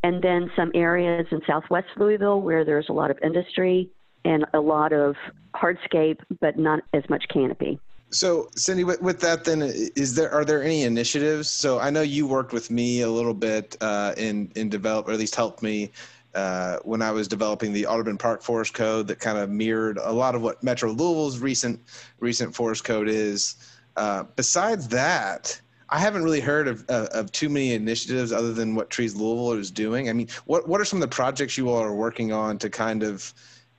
and 0.03 0.21
then 0.21 0.51
some 0.55 0.71
areas 0.73 1.27
in 1.31 1.41
southwest 1.45 1.87
Louisville 1.97 2.41
where 2.41 2.63
there's 2.63 2.89
a 2.89 2.93
lot 2.93 3.11
of 3.11 3.17
industry 3.23 3.89
and 4.25 4.45
a 4.53 4.59
lot 4.59 4.93
of 4.93 5.15
hardscape, 5.55 6.19
but 6.39 6.57
not 6.57 6.81
as 6.93 7.03
much 7.09 7.25
canopy. 7.29 7.79
So, 8.11 8.49
Cindi, 8.55 8.83
with, 8.83 9.01
with, 9.01 9.19
that, 9.19 9.43
then, 9.43 9.61
is 9.61 10.15
there 10.15 10.31
are 10.31 10.43
there 10.43 10.63
any 10.63 10.81
initiatives? 10.81 11.47
So, 11.47 11.79
I 11.79 11.91
know 11.91 12.01
you 12.01 12.25
worked 12.25 12.53
with 12.53 12.71
me 12.71 13.01
a 13.01 13.09
little 13.09 13.35
bit 13.35 13.77
uh, 13.81 14.15
in 14.17 14.51
in 14.55 14.67
develop, 14.67 15.07
or 15.07 15.11
at 15.11 15.19
least 15.19 15.35
helped 15.35 15.61
me 15.61 15.91
uh, 16.35 16.77
when 16.83 17.01
I 17.01 17.11
was 17.11 17.27
developing 17.27 17.73
the 17.73 17.87
Audubon 17.87 18.17
Park 18.17 18.41
Forest 18.41 18.73
Code, 18.73 19.07
that 19.07 19.19
kind 19.19 19.37
of 19.37 19.49
mirrored 19.49 19.97
a 19.97 20.11
lot 20.11 20.35
of 20.35 20.41
what 20.41 20.61
Metro 20.63 20.89
Louisville's 20.89 21.39
recent 21.39 21.79
recent 22.19 22.55
forest 22.55 22.83
code 22.83 23.07
is. 23.07 23.55
Uh, 23.97 24.23
besides 24.35 24.87
that, 24.89 25.59
I 25.91 25.99
haven't 25.99 26.23
really 26.23 26.39
heard 26.39 26.67
of, 26.67 26.87
of, 26.89 27.07
of 27.07 27.31
too 27.31 27.49
many 27.49 27.73
initiatives 27.73 28.31
other 28.31 28.53
than 28.53 28.75
what 28.75 28.89
Trees 28.89 29.15
Louisville 29.15 29.53
is 29.53 29.71
doing. 29.71 30.09
I 30.09 30.13
mean, 30.13 30.27
what 30.45 30.67
what 30.67 30.79
are 30.79 30.85
some 30.85 31.01
of 31.01 31.09
the 31.09 31.15
projects 31.15 31.57
you 31.57 31.69
all 31.69 31.81
are 31.81 31.95
working 31.95 32.31
on 32.31 32.57
to 32.59 32.69
kind 32.69 33.03
of 33.03 33.33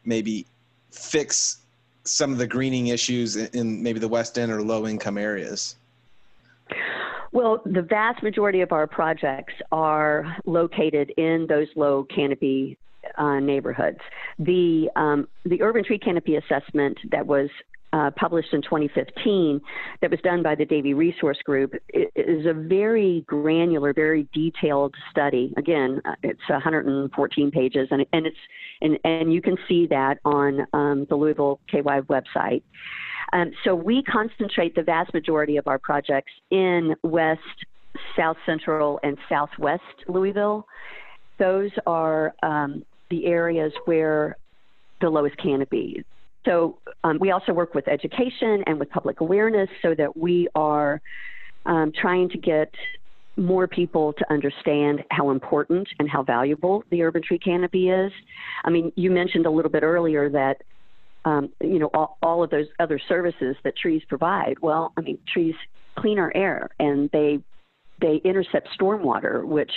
maybe 0.05 0.47
fix 0.91 1.59
some 2.05 2.33
of 2.33 2.39
the 2.39 2.47
greening 2.47 2.89
issues 2.89 3.37
in 3.37 3.83
maybe 3.83 3.99
the 3.99 4.09
West 4.09 4.39
End 4.39 4.51
or 4.51 4.63
low 4.63 4.87
income 4.87 5.19
areas? 5.19 5.77
Well, 7.33 7.63
the 7.65 7.83
vast 7.83 8.23
majority 8.23 8.61
of 8.61 8.73
our 8.73 8.87
projects 8.89 9.55
are 9.71 10.37
located 10.47 11.11
in 11.17 11.47
those 11.49 11.69
low 11.77 12.05
canopy 12.05 12.77
uh, 13.17 13.39
neighborhoods. 13.39 14.01
The 14.39 14.91
um, 14.97 15.29
the 15.45 15.63
urban 15.63 15.85
tree 15.85 15.99
canopy 15.99 16.37
assessment 16.37 16.99
that 17.11 17.27
was 17.27 17.49
uh, 17.93 18.11
published 18.17 18.53
in 18.53 18.63
2015 18.63 19.61
that 20.01 20.11
was 20.11 20.21
done 20.21 20.43
by 20.43 20.55
the 20.55 20.65
Davey 20.65 20.95
Resource 20.95 21.39
Group 21.45 21.75
is 21.93 22.47
a 22.47 22.53
very 22.53 23.25
granular, 23.27 23.93
very 23.93 24.29
detailed 24.33 24.95
study. 25.11 25.53
Again, 25.57 26.01
uh, 26.05 26.15
it's 26.23 26.41
114 26.49 27.51
pages, 27.51 27.89
and, 27.91 28.07
and 28.13 28.27
it's 28.27 28.37
and, 28.81 28.99
and 29.05 29.33
you 29.33 29.43
can 29.43 29.57
see 29.69 29.87
that 29.89 30.19
on 30.25 30.67
um, 30.73 31.07
the 31.09 31.17
Louisville 31.17 31.61
KY 31.71 31.81
website. 32.09 32.63
Um, 33.33 33.53
so 33.65 33.75
we 33.75 34.03
concentrate 34.03 34.75
the 34.75 34.83
vast 34.83 35.13
majority 35.13 35.57
of 35.57 35.67
our 35.67 35.79
projects 35.79 36.33
in 36.51 36.95
West, 37.03 37.41
South 38.17 38.37
Central, 38.47 38.99
and 39.03 39.19
Southwest 39.29 39.83
Louisville. 40.09 40.67
Those 41.39 41.71
are 41.87 42.35
um, 42.43 42.85
the 43.11 43.27
areas 43.27 43.73
where 43.85 44.37
the 45.01 45.09
lowest 45.09 45.37
canopy 45.39 46.05
so 46.45 46.79
um, 47.05 47.19
we 47.21 47.31
also 47.31 47.53
work 47.53 47.75
with 47.75 47.87
education 47.89 48.65
and 48.67 48.79
with 48.79 48.91
public 48.91 49.21
awareness 49.21 49.69
so 49.83 49.95
that 49.95 50.17
we 50.17 50.49
are 50.55 51.01
um, 51.67 51.93
trying 51.93 52.29
to 52.31 52.39
get 52.39 52.73
more 53.37 53.67
people 53.67 54.13
to 54.15 54.33
understand 54.33 55.05
how 55.11 55.31
important 55.31 55.89
and 55.99 56.09
how 56.09 56.23
valuable 56.23 56.85
the 56.91 57.03
urban 57.03 57.23
tree 57.23 57.39
canopy 57.39 57.89
is. 57.89 58.13
I 58.65 58.71
mean, 58.71 58.93
you 58.97 59.11
mentioned 59.11 59.47
a 59.47 59.51
little 59.51 59.71
bit 59.71 59.83
earlier 59.83 60.29
that 60.31 60.63
um, 61.25 61.51
you 61.61 61.79
know 61.79 61.91
all, 61.93 62.17
all, 62.23 62.43
of 62.43 62.51
those 62.51 62.67
other 62.79 62.99
services 62.99 63.55
that 63.65 63.77
trees 63.77 64.03
provide. 64.09 64.57
Well, 64.63 64.93
I 64.97 65.03
mean, 65.03 65.19
trees 65.31 65.55
clean 65.99 66.19
our 66.19 66.33
air 66.35 66.71
and 66.79 67.11
they 67.13 67.41
they 68.01 68.17
intercept 68.25 68.69
stormwater, 68.79 69.45
which 69.45 69.71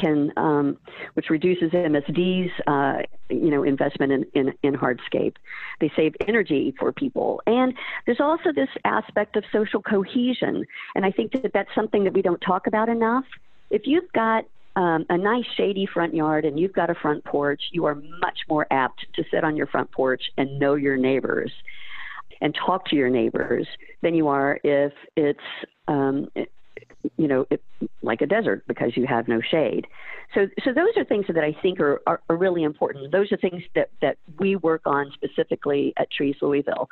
can, 0.00 0.32
um, 0.36 0.78
which 1.14 1.30
reduces 1.30 1.70
MSD's, 1.70 2.50
uh, 2.66 3.02
you 3.28 3.50
know, 3.50 3.62
investment 3.62 4.12
in, 4.12 4.24
in, 4.34 4.54
in 4.62 4.74
hardscape. 4.74 5.36
They 5.80 5.92
save 5.96 6.14
energy 6.26 6.74
for 6.78 6.92
people. 6.92 7.42
And 7.46 7.74
there's 8.06 8.20
also 8.20 8.52
this 8.52 8.68
aspect 8.84 9.36
of 9.36 9.44
social 9.52 9.82
cohesion. 9.82 10.64
And 10.94 11.04
I 11.04 11.10
think 11.10 11.32
that 11.32 11.52
that's 11.52 11.74
something 11.74 12.04
that 12.04 12.12
we 12.12 12.22
don't 12.22 12.40
talk 12.40 12.66
about 12.66 12.88
enough. 12.88 13.24
If 13.70 13.82
you've 13.86 14.10
got 14.12 14.44
um, 14.76 15.04
a 15.08 15.18
nice 15.18 15.44
shady 15.56 15.86
front 15.86 16.14
yard 16.14 16.44
and 16.44 16.58
you've 16.58 16.72
got 16.72 16.90
a 16.90 16.94
front 16.94 17.24
porch, 17.24 17.60
you 17.72 17.84
are 17.86 17.96
much 18.20 18.38
more 18.48 18.66
apt 18.70 19.04
to 19.14 19.24
sit 19.30 19.44
on 19.44 19.56
your 19.56 19.66
front 19.66 19.90
porch 19.90 20.22
and 20.38 20.58
know 20.58 20.74
your 20.74 20.96
neighbors 20.96 21.52
and 22.40 22.54
talk 22.54 22.86
to 22.86 22.96
your 22.96 23.10
neighbors 23.10 23.66
than 24.02 24.14
you 24.14 24.28
are 24.28 24.58
if 24.64 24.92
it's 25.16 25.40
um, 25.88 26.28
you 27.16 27.28
know, 27.28 27.46
it, 27.50 27.62
like 28.02 28.20
a 28.20 28.26
desert 28.26 28.64
because 28.66 28.96
you 28.96 29.06
have 29.06 29.28
no 29.28 29.40
shade. 29.40 29.86
So, 30.34 30.46
so 30.64 30.72
those 30.72 30.96
are 30.96 31.04
things 31.04 31.26
that 31.28 31.42
I 31.42 31.56
think 31.62 31.80
are, 31.80 32.00
are, 32.06 32.20
are 32.28 32.36
really 32.36 32.62
important. 32.62 33.12
Those 33.12 33.32
are 33.32 33.36
things 33.36 33.62
that, 33.74 33.90
that 34.00 34.16
we 34.38 34.56
work 34.56 34.82
on 34.86 35.12
specifically 35.14 35.92
at 35.96 36.10
Trees 36.10 36.36
Louisville. 36.40 36.88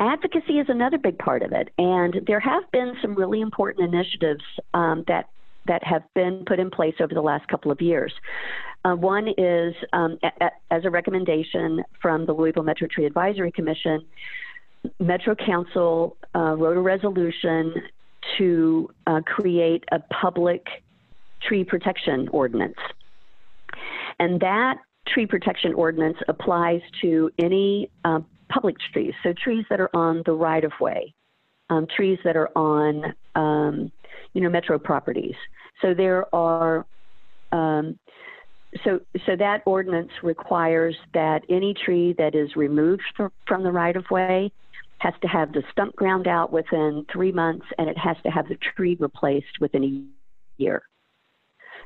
Advocacy 0.00 0.58
is 0.58 0.66
another 0.68 0.98
big 0.98 1.18
part 1.18 1.42
of 1.42 1.52
it, 1.52 1.68
and 1.78 2.20
there 2.26 2.40
have 2.40 2.64
been 2.72 2.94
some 3.00 3.14
really 3.14 3.40
important 3.40 3.94
initiatives 3.94 4.42
um, 4.74 5.04
that 5.06 5.26
that 5.66 5.82
have 5.82 6.02
been 6.14 6.44
put 6.46 6.58
in 6.58 6.70
place 6.70 6.94
over 7.00 7.14
the 7.14 7.22
last 7.22 7.48
couple 7.48 7.70
of 7.70 7.80
years. 7.80 8.12
Uh, 8.84 8.94
one 8.94 9.28
is, 9.38 9.74
um, 9.94 10.18
a, 10.22 10.44
a, 10.44 10.50
as 10.70 10.84
a 10.84 10.90
recommendation 10.90 11.82
from 12.02 12.26
the 12.26 12.32
Louisville 12.32 12.64
Metro 12.64 12.86
Tree 12.86 13.06
Advisory 13.06 13.50
Commission, 13.50 14.04
Metro 15.00 15.34
Council 15.34 16.18
uh, 16.34 16.54
wrote 16.54 16.76
a 16.76 16.80
resolution 16.80 17.74
to 18.38 18.88
uh, 19.06 19.20
create 19.20 19.84
a 19.92 20.00
public 20.12 20.66
tree 21.42 21.64
protection 21.64 22.28
ordinance. 22.28 22.78
And 24.18 24.40
that 24.40 24.78
tree 25.08 25.26
protection 25.26 25.74
ordinance 25.74 26.16
applies 26.28 26.80
to 27.02 27.30
any 27.38 27.90
uh, 28.04 28.20
public 28.48 28.76
trees, 28.92 29.12
so 29.22 29.32
trees 29.32 29.64
that 29.70 29.80
are 29.80 29.94
on 29.94 30.22
the 30.26 30.32
right 30.32 30.64
of 30.64 30.72
way, 30.80 31.14
um, 31.70 31.86
trees 31.94 32.18
that 32.24 32.36
are 32.36 32.50
on, 32.56 33.14
um, 33.34 33.92
you 34.32 34.40
know, 34.40 34.48
metro 34.48 34.78
properties. 34.78 35.34
So 35.82 35.94
there 35.94 36.32
are, 36.34 36.86
um, 37.52 37.98
so 38.84 39.00
so 39.26 39.36
that 39.36 39.62
ordinance 39.66 40.10
requires 40.22 40.96
that 41.12 41.42
any 41.48 41.74
tree 41.74 42.14
that 42.18 42.34
is 42.34 42.56
removed 42.56 43.02
from 43.46 43.62
the 43.62 43.70
right 43.70 43.96
of 43.96 44.04
way 44.10 44.50
has 45.04 45.12
to 45.20 45.28
have 45.28 45.52
the 45.52 45.62
stump 45.70 45.94
ground 45.94 46.26
out 46.26 46.50
within 46.50 47.04
three 47.12 47.30
months, 47.30 47.66
and 47.76 47.90
it 47.90 47.98
has 47.98 48.16
to 48.22 48.30
have 48.30 48.48
the 48.48 48.56
tree 48.56 48.96
replaced 48.98 49.60
within 49.60 49.84
a 49.84 50.62
year. 50.62 50.82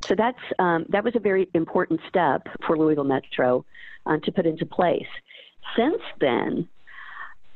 So 0.05 0.15
that's 0.15 0.39
um, 0.57 0.85
that 0.89 1.03
was 1.03 1.15
a 1.17 1.19
very 1.19 1.49
important 1.53 1.99
step 2.07 2.47
for 2.65 2.77
Louisville 2.77 3.03
Metro 3.03 3.65
uh, 4.05 4.17
to 4.23 4.31
put 4.31 4.45
into 4.45 4.65
place. 4.65 5.11
Since 5.75 6.01
then, 6.21 6.69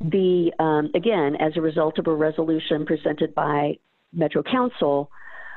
the 0.01 0.51
um, 0.59 0.91
again 0.93 1.37
as 1.37 1.53
a 1.55 1.61
result 1.61 1.97
of 1.97 2.07
a 2.07 2.13
resolution 2.13 2.85
presented 2.85 3.33
by 3.33 3.77
Metro 4.11 4.43
Council, 4.43 5.09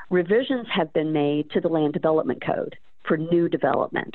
revisions 0.08 0.68
have 0.72 0.92
been 0.92 1.12
made 1.12 1.50
to 1.50 1.60
the 1.60 1.68
Land 1.68 1.94
Development 1.94 2.40
Code 2.40 2.76
for 3.08 3.16
new 3.16 3.48
development, 3.48 4.14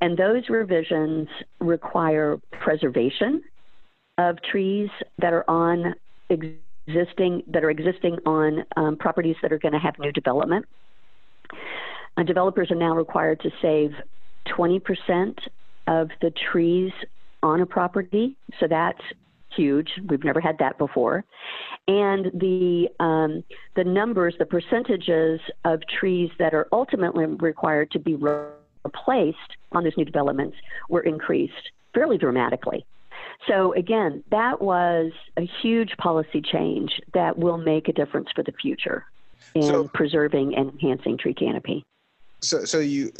and 0.00 0.16
those 0.16 0.48
revisions 0.48 1.28
require 1.58 2.40
preservation 2.52 3.42
of 4.20 4.40
trees 4.42 4.90
that 5.18 5.32
are 5.32 5.48
on 5.48 5.94
existing 6.28 7.42
that 7.46 7.64
are 7.64 7.70
existing 7.70 8.18
on 8.26 8.64
um, 8.76 8.96
properties 8.96 9.36
that 9.40 9.50
are 9.50 9.58
going 9.58 9.72
to 9.72 9.78
have 9.78 9.98
new 9.98 10.12
development. 10.12 10.66
Uh, 12.16 12.22
developers 12.22 12.70
are 12.70 12.76
now 12.76 12.94
required 12.94 13.40
to 13.40 13.50
save 13.62 13.92
20% 14.46 15.38
of 15.86 16.10
the 16.20 16.30
trees 16.52 16.92
on 17.42 17.62
a 17.62 17.66
property. 17.66 18.36
So 18.58 18.66
that's 18.68 19.00
huge. 19.56 19.88
We've 20.06 20.22
never 20.22 20.40
had 20.40 20.58
that 20.58 20.76
before. 20.76 21.24
And 21.88 22.26
the, 22.34 22.88
um, 23.00 23.42
the 23.74 23.84
numbers, 23.84 24.34
the 24.38 24.44
percentages 24.44 25.40
of 25.64 25.80
trees 25.98 26.30
that 26.38 26.52
are 26.52 26.68
ultimately 26.72 27.24
required 27.26 27.90
to 27.92 27.98
be 27.98 28.14
replaced 28.16 29.38
on 29.72 29.84
those 29.84 29.96
new 29.96 30.04
developments 30.04 30.56
were 30.88 31.00
increased 31.00 31.70
fairly 31.94 32.18
dramatically. 32.18 32.84
So, 33.48 33.72
again, 33.74 34.22
that 34.30 34.60
was 34.60 35.12
a 35.36 35.48
huge 35.62 35.96
policy 35.96 36.42
change 36.42 37.00
that 37.14 37.38
will 37.38 37.58
make 37.58 37.88
a 37.88 37.92
difference 37.92 38.28
for 38.34 38.42
the 38.42 38.52
future 38.52 39.04
in 39.54 39.62
so, 39.62 39.88
preserving 39.88 40.54
and 40.56 40.70
enhancing 40.70 41.16
tree 41.16 41.34
canopy. 41.34 41.84
So, 42.42 42.64
so 42.64 42.78
you 42.78 43.12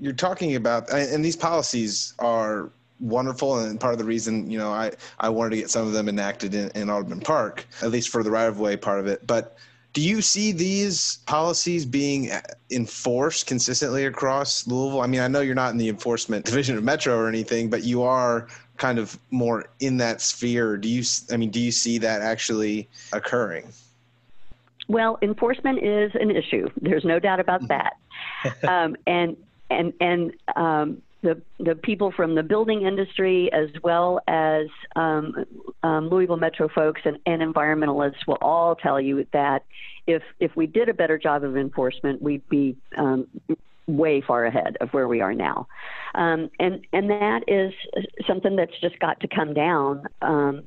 you're 0.00 0.12
talking 0.12 0.56
about, 0.56 0.90
and 0.92 1.24
these 1.24 1.36
policies 1.36 2.14
are 2.18 2.70
wonderful 3.00 3.58
and 3.58 3.78
part 3.78 3.92
of 3.92 3.98
the 3.98 4.04
reason 4.04 4.50
you 4.50 4.58
know 4.58 4.72
i 4.72 4.90
i 5.20 5.28
wanted 5.28 5.50
to 5.50 5.56
get 5.56 5.70
some 5.70 5.86
of 5.86 5.92
them 5.92 6.08
enacted 6.08 6.52
in, 6.52 6.68
in 6.74 6.90
audubon 6.90 7.20
park 7.20 7.64
at 7.82 7.90
least 7.90 8.08
for 8.08 8.24
the 8.24 8.30
right 8.30 8.46
of 8.46 8.58
way 8.58 8.76
part 8.76 8.98
of 8.98 9.06
it 9.06 9.24
but 9.24 9.56
do 9.92 10.00
you 10.00 10.20
see 10.20 10.50
these 10.50 11.18
policies 11.26 11.86
being 11.86 12.30
enforced 12.72 13.46
consistently 13.46 14.06
across 14.06 14.66
louisville 14.66 15.00
i 15.00 15.06
mean 15.06 15.20
i 15.20 15.28
know 15.28 15.40
you're 15.40 15.54
not 15.54 15.70
in 15.70 15.78
the 15.78 15.88
enforcement 15.88 16.44
division 16.44 16.76
of 16.76 16.82
metro 16.82 17.16
or 17.16 17.28
anything 17.28 17.70
but 17.70 17.84
you 17.84 18.02
are 18.02 18.48
kind 18.78 18.98
of 18.98 19.18
more 19.30 19.66
in 19.80 19.96
that 19.98 20.20
sphere. 20.20 20.76
Do 20.76 20.88
you 20.88 21.02
i 21.30 21.36
mean 21.36 21.50
do 21.50 21.60
you 21.60 21.72
see 21.72 21.98
that 21.98 22.22
actually 22.22 22.88
occurring? 23.12 23.72
Well 24.88 25.18
enforcement 25.22 25.82
is 25.82 26.12
an 26.14 26.30
issue. 26.30 26.68
There's 26.80 27.04
no 27.04 27.18
doubt 27.18 27.40
about 27.40 27.66
that. 27.68 27.94
Um, 28.68 28.96
and 29.06 29.36
and 29.68 29.92
and 30.00 30.32
um, 30.54 31.02
the, 31.22 31.40
the 31.58 31.74
people 31.74 32.12
from 32.12 32.34
the 32.34 32.42
building 32.42 32.82
industry 32.82 33.52
as 33.52 33.68
well 33.82 34.20
as 34.28 34.68
um, 34.94 35.44
um, 35.82 36.08
Louisville 36.08 36.36
Metro 36.36 36.68
folks 36.68 37.02
and, 37.04 37.18
and, 37.26 37.42
environmentalists 37.42 38.26
will 38.26 38.38
all 38.40 38.76
tell 38.76 39.00
you 39.00 39.26
that 39.32 39.64
if 40.06 40.22
if 40.38 40.54
we 40.54 40.66
did 40.66 40.88
a 40.88 40.94
better 40.94 41.18
job 41.18 41.42
of 41.42 41.56
enforcement, 41.56 42.22
we'd 42.22 42.48
be 42.48 42.76
um, 42.96 43.26
way 43.88 44.20
far 44.20 44.44
ahead 44.44 44.76
of 44.80 44.90
where 44.90 45.08
we 45.08 45.20
are 45.20 45.34
now, 45.34 45.66
um, 46.14 46.50
and 46.60 46.86
and 46.92 47.10
that 47.10 47.42
is 47.48 47.72
something 48.26 48.54
that's 48.54 48.78
just 48.80 48.98
got 49.00 49.18
to 49.20 49.28
come 49.28 49.54
down 49.54 50.04
um, 50.22 50.62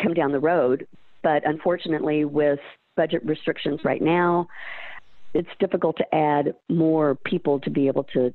come 0.00 0.14
down 0.14 0.30
the 0.30 0.40
road. 0.40 0.86
But 1.22 1.46
unfortunately, 1.46 2.24
with 2.24 2.60
budget 2.96 3.24
restrictions 3.24 3.80
right 3.84 4.02
now, 4.02 4.46
it's 5.34 5.48
difficult 5.58 5.96
to 5.98 6.14
add 6.14 6.54
more 6.68 7.16
people 7.24 7.60
to 7.60 7.70
be 7.70 7.86
able 7.86 8.04
to 8.04 8.32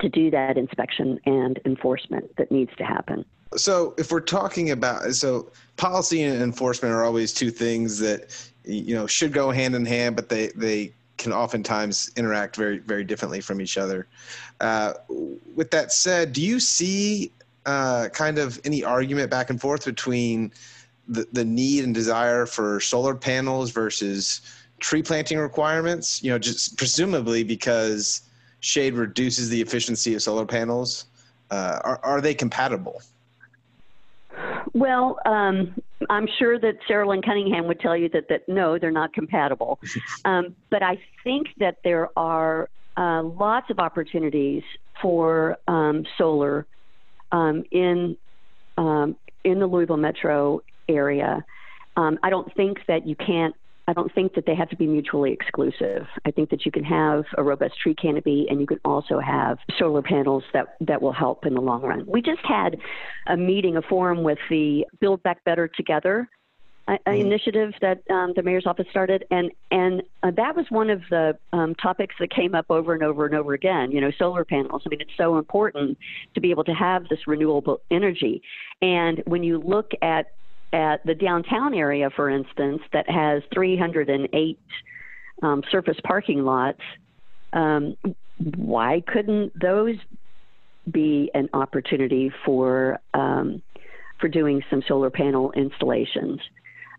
to 0.00 0.08
do 0.08 0.30
that 0.30 0.58
inspection 0.58 1.18
and 1.26 1.58
enforcement 1.64 2.30
that 2.36 2.50
needs 2.50 2.70
to 2.76 2.84
happen. 2.84 3.24
So, 3.56 3.94
if 3.96 4.10
we're 4.10 4.20
talking 4.20 4.70
about 4.70 5.14
so 5.14 5.50
policy 5.76 6.22
and 6.22 6.42
enforcement 6.42 6.92
are 6.92 7.04
always 7.04 7.32
two 7.32 7.50
things 7.50 7.98
that 8.00 8.50
you 8.64 8.94
know 8.94 9.06
should 9.06 9.32
go 9.32 9.50
hand 9.50 9.74
in 9.74 9.86
hand, 9.86 10.16
but 10.16 10.28
they 10.28 10.48
they 10.56 10.92
can 11.16 11.32
oftentimes 11.32 12.10
interact 12.16 12.56
very 12.56 12.78
very 12.78 13.04
differently 13.04 13.40
from 13.40 13.60
each 13.60 13.78
other. 13.78 14.06
Uh, 14.60 14.94
with 15.54 15.70
that 15.70 15.92
said, 15.92 16.32
do 16.32 16.42
you 16.42 16.60
see 16.60 17.32
uh, 17.64 18.08
kind 18.12 18.38
of 18.38 18.60
any 18.64 18.84
argument 18.84 19.30
back 19.30 19.50
and 19.50 19.60
forth 19.60 19.84
between 19.84 20.52
the, 21.08 21.26
the 21.32 21.44
need 21.44 21.84
and 21.84 21.94
desire 21.94 22.46
for 22.46 22.80
solar 22.80 23.14
panels 23.14 23.70
versus 23.70 24.40
tree 24.80 25.02
planting 25.02 25.38
requirements? 25.38 26.22
You 26.22 26.30
know, 26.30 26.38
just 26.38 26.76
presumably 26.76 27.44
because 27.44 28.22
shade 28.60 28.94
reduces 28.94 29.48
the 29.48 29.60
efficiency 29.60 30.14
of 30.14 30.22
solar 30.22 30.46
panels. 30.46 31.06
Uh, 31.50 31.78
are, 31.84 32.00
are 32.02 32.20
they 32.20 32.34
compatible? 32.34 33.00
Well, 34.72 35.18
um, 35.24 35.74
I'm 36.10 36.28
sure 36.38 36.58
that 36.58 36.74
Sarah 36.86 37.08
Lynn 37.08 37.22
Cunningham 37.22 37.66
would 37.66 37.80
tell 37.80 37.96
you 37.96 38.08
that, 38.10 38.24
that 38.28 38.42
no, 38.48 38.78
they're 38.78 38.90
not 38.90 39.12
compatible. 39.12 39.80
Um, 40.24 40.56
but 40.70 40.82
I 40.82 40.98
think 41.22 41.46
that 41.58 41.76
there 41.84 42.08
are 42.16 42.68
uh, 42.96 43.22
lots 43.22 43.70
of 43.70 43.78
opportunities 43.78 44.62
for 45.00 45.56
um, 45.68 46.04
solar 46.18 46.66
um, 47.30 47.62
in 47.70 48.16
um, 48.76 49.16
in 49.44 49.60
the 49.60 49.66
Louisville 49.66 49.96
metro 49.96 50.60
area. 50.88 51.44
Um, 51.96 52.18
I 52.24 52.30
don't 52.30 52.52
think 52.56 52.78
that 52.88 53.06
you 53.06 53.14
can't 53.14 53.54
I 53.88 53.92
don't 53.92 54.12
think 54.12 54.34
that 54.34 54.46
they 54.46 54.54
have 54.54 54.68
to 54.70 54.76
be 54.76 54.86
mutually 54.86 55.32
exclusive. 55.32 56.06
I 56.24 56.30
think 56.30 56.50
that 56.50 56.66
you 56.66 56.72
can 56.72 56.84
have 56.84 57.24
a 57.38 57.42
robust 57.42 57.78
tree 57.78 57.94
canopy 57.94 58.46
and 58.50 58.60
you 58.60 58.66
can 58.66 58.80
also 58.84 59.20
have 59.20 59.58
solar 59.78 60.02
panels 60.02 60.44
that, 60.52 60.76
that 60.80 61.00
will 61.00 61.12
help 61.12 61.46
in 61.46 61.54
the 61.54 61.60
long 61.60 61.82
run. 61.82 62.04
We 62.06 62.20
just 62.20 62.44
had 62.44 62.78
a 63.26 63.36
meeting, 63.36 63.76
a 63.76 63.82
forum 63.82 64.22
with 64.22 64.38
the 64.50 64.86
Build 65.00 65.22
Back 65.22 65.44
Better 65.44 65.68
Together 65.68 66.28
uh, 66.88 66.92
mm-hmm. 66.92 67.20
initiative 67.20 67.72
that 67.80 68.02
um, 68.10 68.32
the 68.36 68.42
mayor's 68.42 68.66
office 68.66 68.86
started, 68.90 69.24
and 69.30 69.50
and 69.70 70.02
uh, 70.22 70.30
that 70.36 70.54
was 70.54 70.66
one 70.68 70.90
of 70.90 71.02
the 71.10 71.36
um, 71.52 71.74
topics 71.74 72.14
that 72.20 72.30
came 72.30 72.54
up 72.54 72.66
over 72.70 72.94
and 72.94 73.02
over 73.02 73.26
and 73.26 73.34
over 73.34 73.54
again. 73.54 73.90
You 73.90 74.00
know, 74.00 74.12
solar 74.18 74.44
panels. 74.44 74.82
I 74.86 74.88
mean, 74.90 75.00
it's 75.00 75.16
so 75.16 75.38
important 75.38 75.98
to 76.34 76.40
be 76.40 76.50
able 76.50 76.64
to 76.64 76.74
have 76.74 77.08
this 77.08 77.26
renewable 77.26 77.80
energy, 77.90 78.42
and 78.80 79.22
when 79.26 79.42
you 79.42 79.58
look 79.58 79.90
at 80.00 80.26
at 80.72 81.04
the 81.06 81.14
downtown 81.14 81.74
area, 81.74 82.10
for 82.14 82.30
instance, 82.30 82.82
that 82.92 83.08
has 83.08 83.42
308 83.54 84.58
um, 85.42 85.62
surface 85.70 85.96
parking 86.04 86.44
lots, 86.44 86.80
um, 87.52 87.96
why 88.56 89.02
couldn't 89.06 89.52
those 89.60 89.96
be 90.90 91.30
an 91.34 91.48
opportunity 91.52 92.30
for 92.44 92.98
um, 93.14 93.62
for 94.20 94.28
doing 94.28 94.62
some 94.70 94.82
solar 94.86 95.10
panel 95.10 95.52
installations? 95.52 96.40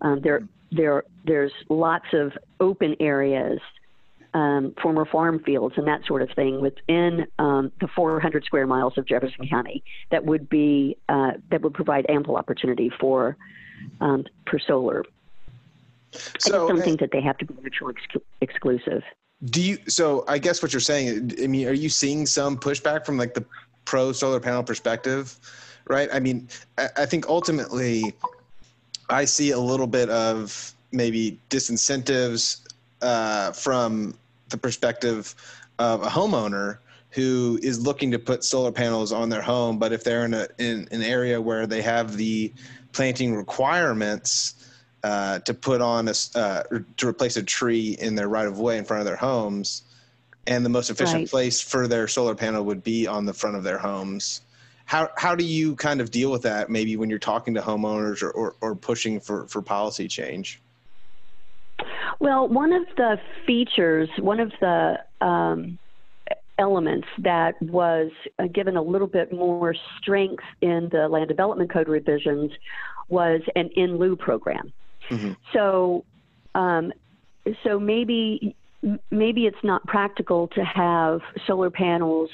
Um, 0.02 0.22
there, 0.24 0.48
there, 0.72 1.04
there's 1.26 1.52
lots 1.70 2.06
of 2.14 2.32
open 2.60 2.96
areas, 3.00 3.60
um, 4.38 4.76
former 4.84 5.04
farm 5.04 5.42
fields, 5.44 5.76
and 5.78 5.88
that 5.88 6.06
sort 6.06 6.22
of 6.22 6.30
thing 6.36 6.62
within 6.62 7.26
um, 7.40 7.72
the 7.82 7.88
400 7.88 8.46
square 8.46 8.68
miles 8.68 8.96
of 8.96 9.08
Jefferson 9.08 9.48
County 9.48 9.84
that 10.12 10.26
would 10.26 10.48
be 10.48 10.96
uh, 11.10 11.32
that 11.50 11.62
would 11.64 11.74
provide 11.74 12.06
ample 12.08 12.36
opportunity 12.36 12.92
for 13.00 13.36
um, 14.00 14.26
for 14.48 14.60
solar. 14.60 15.04
So, 16.38 16.68
I 16.68 16.70
don't 16.70 16.84
think 16.84 17.00
that 17.00 17.10
they 17.12 17.22
have 17.22 17.38
to 17.40 17.46
be 17.46 17.56
mutually 17.62 17.96
ex- 17.98 18.24
exclusive. 18.42 19.02
Do 19.46 19.60
you? 19.60 19.80
So 19.88 20.24
I 20.28 20.38
guess 20.38 20.62
what 20.62 20.72
you're 20.72 20.82
saying. 20.82 21.32
I 21.42 21.48
mean, 21.48 21.68
are 21.68 21.74
you 21.74 21.90
seeing 21.90 22.28
some 22.28 22.58
pushback 22.58 23.08
from 23.08 23.18
like 23.18 23.34
the 23.34 23.44
pro 23.86 24.12
solar 24.12 24.40
panel 24.40 24.62
perspective? 24.62 25.40
Right. 25.88 26.10
I 26.14 26.20
mean, 26.20 26.48
I, 26.78 26.90
I 26.98 27.06
think 27.08 27.28
ultimately, 27.28 28.14
I 29.10 29.26
see 29.26 29.50
a 29.50 29.60
little 29.60 29.88
bit 29.88 30.10
of 30.12 30.74
maybe 30.92 31.40
disincentives 31.50 32.68
uh, 33.02 33.52
from 33.52 34.14
the 34.50 34.58
perspective 34.58 35.36
of 35.80 36.04
a 36.04 36.08
homeowner 36.08 36.80
who 37.12 37.60
is 37.62 37.80
looking 37.80 38.12
to 38.12 38.20
put 38.20 38.44
solar 38.44 38.72
panels 38.72 39.12
on 39.12 39.30
their 39.30 39.42
home, 39.42 39.80
but 39.80 39.94
if 39.94 40.04
they're 40.04 40.26
in 40.26 40.34
a 40.34 40.48
in 40.60 40.88
an 40.92 41.02
area 41.02 41.42
where 41.42 41.66
they 41.66 41.82
have 41.82 42.18
the 42.18 42.54
planting 42.92 43.36
requirements 43.36 44.56
uh, 45.04 45.40
to 45.40 45.54
put 45.54 45.82
on 45.82 46.08
a 46.08 46.14
uh, 46.36 46.64
to 46.98 47.08
replace 47.08 47.38
a 47.38 47.44
tree 47.44 47.98
in 48.00 48.16
their 48.16 48.28
right 48.28 48.48
of 48.48 48.60
way 48.60 48.78
in 48.78 48.84
front 48.84 49.00
of 49.00 49.06
their 49.06 49.16
homes, 49.16 49.84
and 50.48 50.66
the 50.66 50.70
most 50.70 50.90
efficient 50.90 51.22
right. 51.22 51.30
place 51.30 51.62
for 51.62 51.88
their 51.88 52.08
solar 52.08 52.36
panel 52.36 52.64
would 52.64 52.84
be 52.84 53.08
on 53.08 53.26
the 53.26 53.34
front 53.34 53.56
of 53.56 53.64
their 53.64 53.78
homes. 53.78 54.42
How 54.86 55.10
how 55.18 55.36
do 55.36 55.44
you 55.44 55.76
kind 55.76 56.02
of 56.02 56.12
deal 56.12 56.32
with 56.32 56.42
that? 56.44 56.70
Maybe 56.70 56.98
when 56.98 57.10
you're 57.10 57.20
talking 57.20 57.54
to 57.54 57.62
homeowners 57.62 58.22
or, 58.22 58.32
or, 58.32 58.56
or 58.62 58.76
pushing 58.76 59.20
for, 59.20 59.48
for 59.48 59.62
policy 59.62 60.08
change. 60.08 60.62
Well, 62.20 62.48
one 62.48 62.74
of 62.74 62.84
the 62.96 63.18
features, 63.46 64.10
one 64.20 64.40
of 64.40 64.52
the 64.60 64.96
um, 65.22 65.78
elements 66.58 67.08
that 67.20 67.62
was 67.62 68.12
uh, 68.40 68.48
given 68.48 68.78
a 68.78 68.82
little 68.82 69.08
bit 69.08 69.32
more 69.32 69.76
strength 70.02 70.44
in 70.62 70.90
the 70.92 71.08
land 71.08 71.28
development 71.28 71.72
code 71.72 71.88
revisions 71.88 72.52
was 73.10 73.42
an 73.56 73.70
in 73.76 73.98
lieu 73.98 74.16
program. 74.16 74.74
Mm-hmm. 75.10 75.34
So, 75.54 76.04
um, 76.56 76.92
so 77.64 77.80
maybe 77.80 78.56
maybe 79.12 79.46
it's 79.46 79.58
not 79.64 79.84
practical 79.86 80.48
to 80.50 80.64
have 80.64 81.22
solar 81.46 81.70
panels 81.70 82.30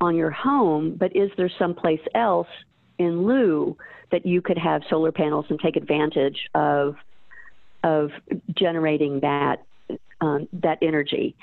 on 0.00 0.16
your 0.16 0.30
home, 0.30 0.96
but 0.98 1.14
is 1.14 1.30
there 1.36 1.50
someplace 1.58 2.00
else 2.14 2.48
in 2.98 3.26
lieu 3.26 3.76
that 4.10 4.24
you 4.26 4.40
could 4.40 4.58
have 4.58 4.82
solar 4.88 5.12
panels 5.12 5.46
and 5.48 5.58
take 5.60 5.76
advantage 5.76 6.38
of 6.54 6.96
of 7.82 8.10
generating 8.54 9.20
that 9.20 9.64
um, 10.20 10.48
that 10.52 10.78
energy? 10.82 11.36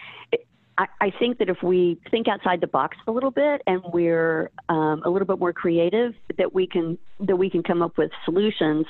I, 0.77 0.87
I 1.01 1.11
think 1.11 1.39
that 1.39 1.49
if 1.49 1.61
we 1.61 1.99
think 2.09 2.27
outside 2.27 2.61
the 2.61 2.67
box 2.67 2.97
a 3.05 3.11
little 3.11 3.31
bit 3.31 3.61
and 3.67 3.81
we're 3.91 4.49
um, 4.69 5.01
a 5.03 5.09
little 5.09 5.27
bit 5.27 5.37
more 5.37 5.51
creative, 5.51 6.15
that 6.37 6.53
we 6.53 6.65
can 6.65 6.97
that 7.19 7.35
we 7.35 7.49
can 7.49 7.63
come 7.63 7.81
up 7.81 7.97
with 7.97 8.11
solutions 8.23 8.85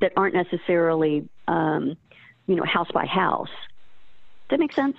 that 0.00 0.12
aren't 0.16 0.34
necessarily, 0.34 1.28
um, 1.48 1.96
you 2.46 2.54
know, 2.54 2.64
house 2.64 2.90
by 2.92 3.06
house. 3.06 3.48
Does 3.48 4.50
that 4.50 4.60
make 4.60 4.72
sense? 4.72 4.96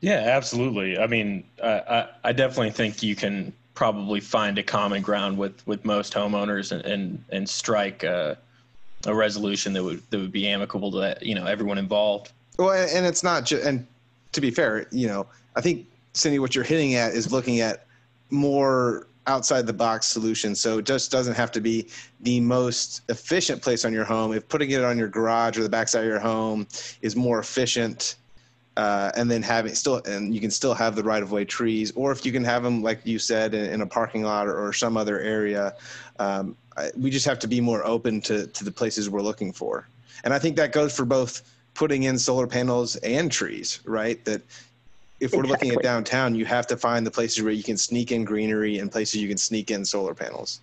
Yeah, 0.00 0.24
absolutely. 0.26 0.98
I 0.98 1.06
mean, 1.06 1.44
I, 1.62 2.08
I 2.24 2.32
definitely 2.32 2.70
think 2.70 3.02
you 3.02 3.16
can 3.16 3.52
probably 3.74 4.20
find 4.20 4.58
a 4.58 4.62
common 4.62 5.02
ground 5.02 5.38
with, 5.38 5.64
with 5.66 5.84
most 5.84 6.12
homeowners 6.12 6.72
and, 6.72 6.84
and, 6.84 7.24
and 7.30 7.48
strike 7.48 8.04
uh, 8.04 8.34
a 9.06 9.14
resolution 9.14 9.72
that 9.74 9.82
would 9.82 10.02
that 10.10 10.18
would 10.18 10.32
be 10.32 10.46
amicable 10.46 10.90
to 10.92 11.16
you 11.22 11.34
know 11.34 11.46
everyone 11.46 11.78
involved. 11.78 12.32
Well, 12.58 12.72
and 12.72 13.06
it's 13.06 13.22
not 13.22 13.44
just 13.44 13.64
and 13.64 13.86
to 14.32 14.40
be 14.40 14.50
fair, 14.50 14.86
you 14.90 15.06
know, 15.06 15.26
I 15.56 15.60
think 15.60 15.86
Cindi, 16.14 16.38
what 16.38 16.54
you're 16.54 16.64
hitting 16.64 16.94
at 16.94 17.12
is 17.12 17.32
looking 17.32 17.60
at 17.60 17.86
more 18.30 19.06
outside 19.26 19.66
the 19.66 19.72
box 19.72 20.06
solution. 20.06 20.54
So 20.54 20.78
it 20.78 20.86
just 20.86 21.10
doesn't 21.10 21.34
have 21.34 21.52
to 21.52 21.60
be 21.60 21.88
the 22.20 22.40
most 22.40 23.02
efficient 23.08 23.62
place 23.62 23.84
on 23.84 23.92
your 23.92 24.04
home. 24.04 24.32
If 24.32 24.48
putting 24.48 24.70
it 24.70 24.82
on 24.82 24.98
your 24.98 25.08
garage 25.08 25.58
or 25.58 25.62
the 25.62 25.68
backside 25.68 26.02
of 26.02 26.08
your 26.08 26.18
home 26.18 26.66
is 27.02 27.14
more 27.14 27.38
efficient, 27.38 28.16
uh, 28.76 29.10
and 29.16 29.30
then 29.30 29.42
having 29.42 29.74
still, 29.74 29.96
and 30.06 30.32
you 30.32 30.40
can 30.40 30.50
still 30.50 30.72
have 30.72 30.94
the 30.94 31.02
right 31.02 31.22
of 31.22 31.32
way 31.32 31.44
trees, 31.44 31.92
or 31.96 32.12
if 32.12 32.24
you 32.24 32.32
can 32.32 32.44
have 32.44 32.62
them, 32.62 32.80
like 32.80 33.00
you 33.04 33.18
said, 33.18 33.52
in, 33.52 33.70
in 33.70 33.80
a 33.80 33.86
parking 33.86 34.22
lot 34.22 34.46
or, 34.46 34.56
or 34.66 34.72
some 34.72 34.96
other 34.96 35.18
area, 35.20 35.74
um, 36.20 36.56
I, 36.78 36.90
we 36.96 37.10
just 37.10 37.26
have 37.26 37.38
to 37.40 37.48
be 37.48 37.60
more 37.60 37.84
open 37.86 38.20
to, 38.22 38.46
to 38.46 38.64
the 38.64 38.70
places 38.70 39.10
we're 39.10 39.22
looking 39.22 39.52
for. 39.52 39.88
And 40.24 40.32
I 40.32 40.38
think 40.38 40.56
that 40.56 40.72
goes 40.72 40.94
for 40.94 41.04
both 41.04 41.42
putting 41.74 42.04
in 42.04 42.18
solar 42.18 42.46
panels 42.46 42.96
and 42.96 43.30
trees, 43.30 43.80
right? 43.84 44.24
That 44.24 44.42
if 45.20 45.32
we're 45.32 45.40
exactly. 45.40 45.50
looking 45.50 45.72
at 45.72 45.82
downtown, 45.82 46.34
you 46.34 46.44
have 46.44 46.66
to 46.68 46.76
find 46.76 47.06
the 47.06 47.10
places 47.10 47.42
where 47.42 47.52
you 47.52 47.62
can 47.62 47.76
sneak 47.76 48.12
in 48.12 48.24
greenery 48.24 48.78
and 48.78 48.90
places 48.90 49.20
you 49.20 49.28
can 49.28 49.38
sneak 49.38 49.70
in 49.70 49.84
solar 49.84 50.14
panels. 50.14 50.60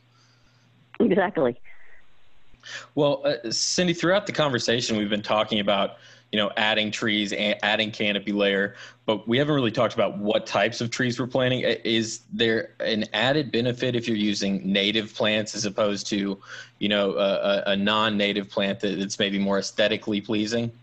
Exactly. 1.00 1.60
Well, 2.96 3.22
uh, 3.26 3.36
Cindi, 3.48 3.96
throughout 3.96 4.26
the 4.26 4.32
conversation, 4.32 4.98
we've 4.98 5.10
been 5.10 5.22
talking 5.22 5.60
about 5.60 5.98
you 6.36 6.42
know 6.42 6.52
adding 6.58 6.92
trees, 6.92 7.32
and 7.32 7.58
adding 7.64 7.92
canopy 7.92 8.34
layer, 8.34 8.76
but 9.06 9.26
we 9.26 9.38
haven't 9.38 9.56
really 9.56 9.72
talked 9.72 9.94
about 9.94 10.18
what 10.18 10.46
types 10.46 10.82
of 10.82 10.90
trees 10.90 11.18
we're 11.18 11.28
planting. 11.28 11.62
Is 11.62 12.24
there 12.34 12.72
an 12.82 13.06
added 13.14 13.54
benefit 13.54 13.96
if 13.96 14.06
you're 14.06 14.18
using 14.18 14.70
native 14.70 15.16
plants 15.16 15.56
as 15.56 15.64
opposed 15.64 16.08
to 16.08 16.38
you 16.80 16.90
know 16.90 17.14
a, 17.14 17.64
a 17.68 17.76
non-native 17.78 18.50
plant 18.50 18.82
that's 18.82 19.18
maybe 19.18 19.40
more 19.40 19.60
aesthetically 19.60 20.20
pleasing? 20.20 20.74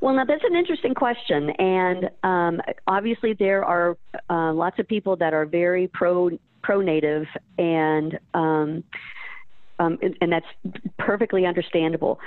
Well, 0.00 0.14
now 0.14 0.24
that's 0.24 0.44
an 0.44 0.54
interesting 0.54 0.94
question, 0.94 1.50
and 1.58 2.08
um, 2.22 2.62
obviously 2.86 3.32
there 3.32 3.64
are 3.64 3.96
uh, 4.30 4.52
lots 4.52 4.78
of 4.78 4.86
people 4.86 5.16
that 5.16 5.34
are 5.34 5.44
very 5.44 5.88
pro 5.88 6.30
pro 6.62 6.80
native, 6.82 7.26
and 7.58 8.16
um, 8.32 8.84
um, 9.78 9.98
and, 10.02 10.16
and, 10.20 10.32
that's 10.32 10.46
perfectly 10.98 11.44
understandable. 11.44 12.18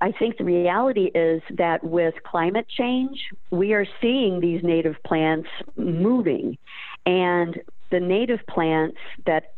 I 0.00 0.12
think 0.12 0.36
the 0.36 0.44
reality 0.44 1.10
is 1.14 1.42
that 1.56 1.82
with 1.82 2.14
climate 2.24 2.66
change, 2.68 3.18
we 3.50 3.72
are 3.72 3.86
seeing 4.00 4.40
these 4.40 4.62
native 4.62 4.96
plants 5.04 5.48
moving, 5.76 6.58
and 7.06 7.58
the 7.90 8.00
native 8.00 8.40
plants 8.48 8.98
that 9.26 9.54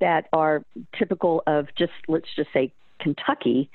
that 0.00 0.26
are 0.32 0.64
typical 0.98 1.42
of 1.46 1.68
just 1.76 1.92
let's 2.08 2.28
just 2.36 2.50
say 2.52 2.72
Kentucky 3.00 3.70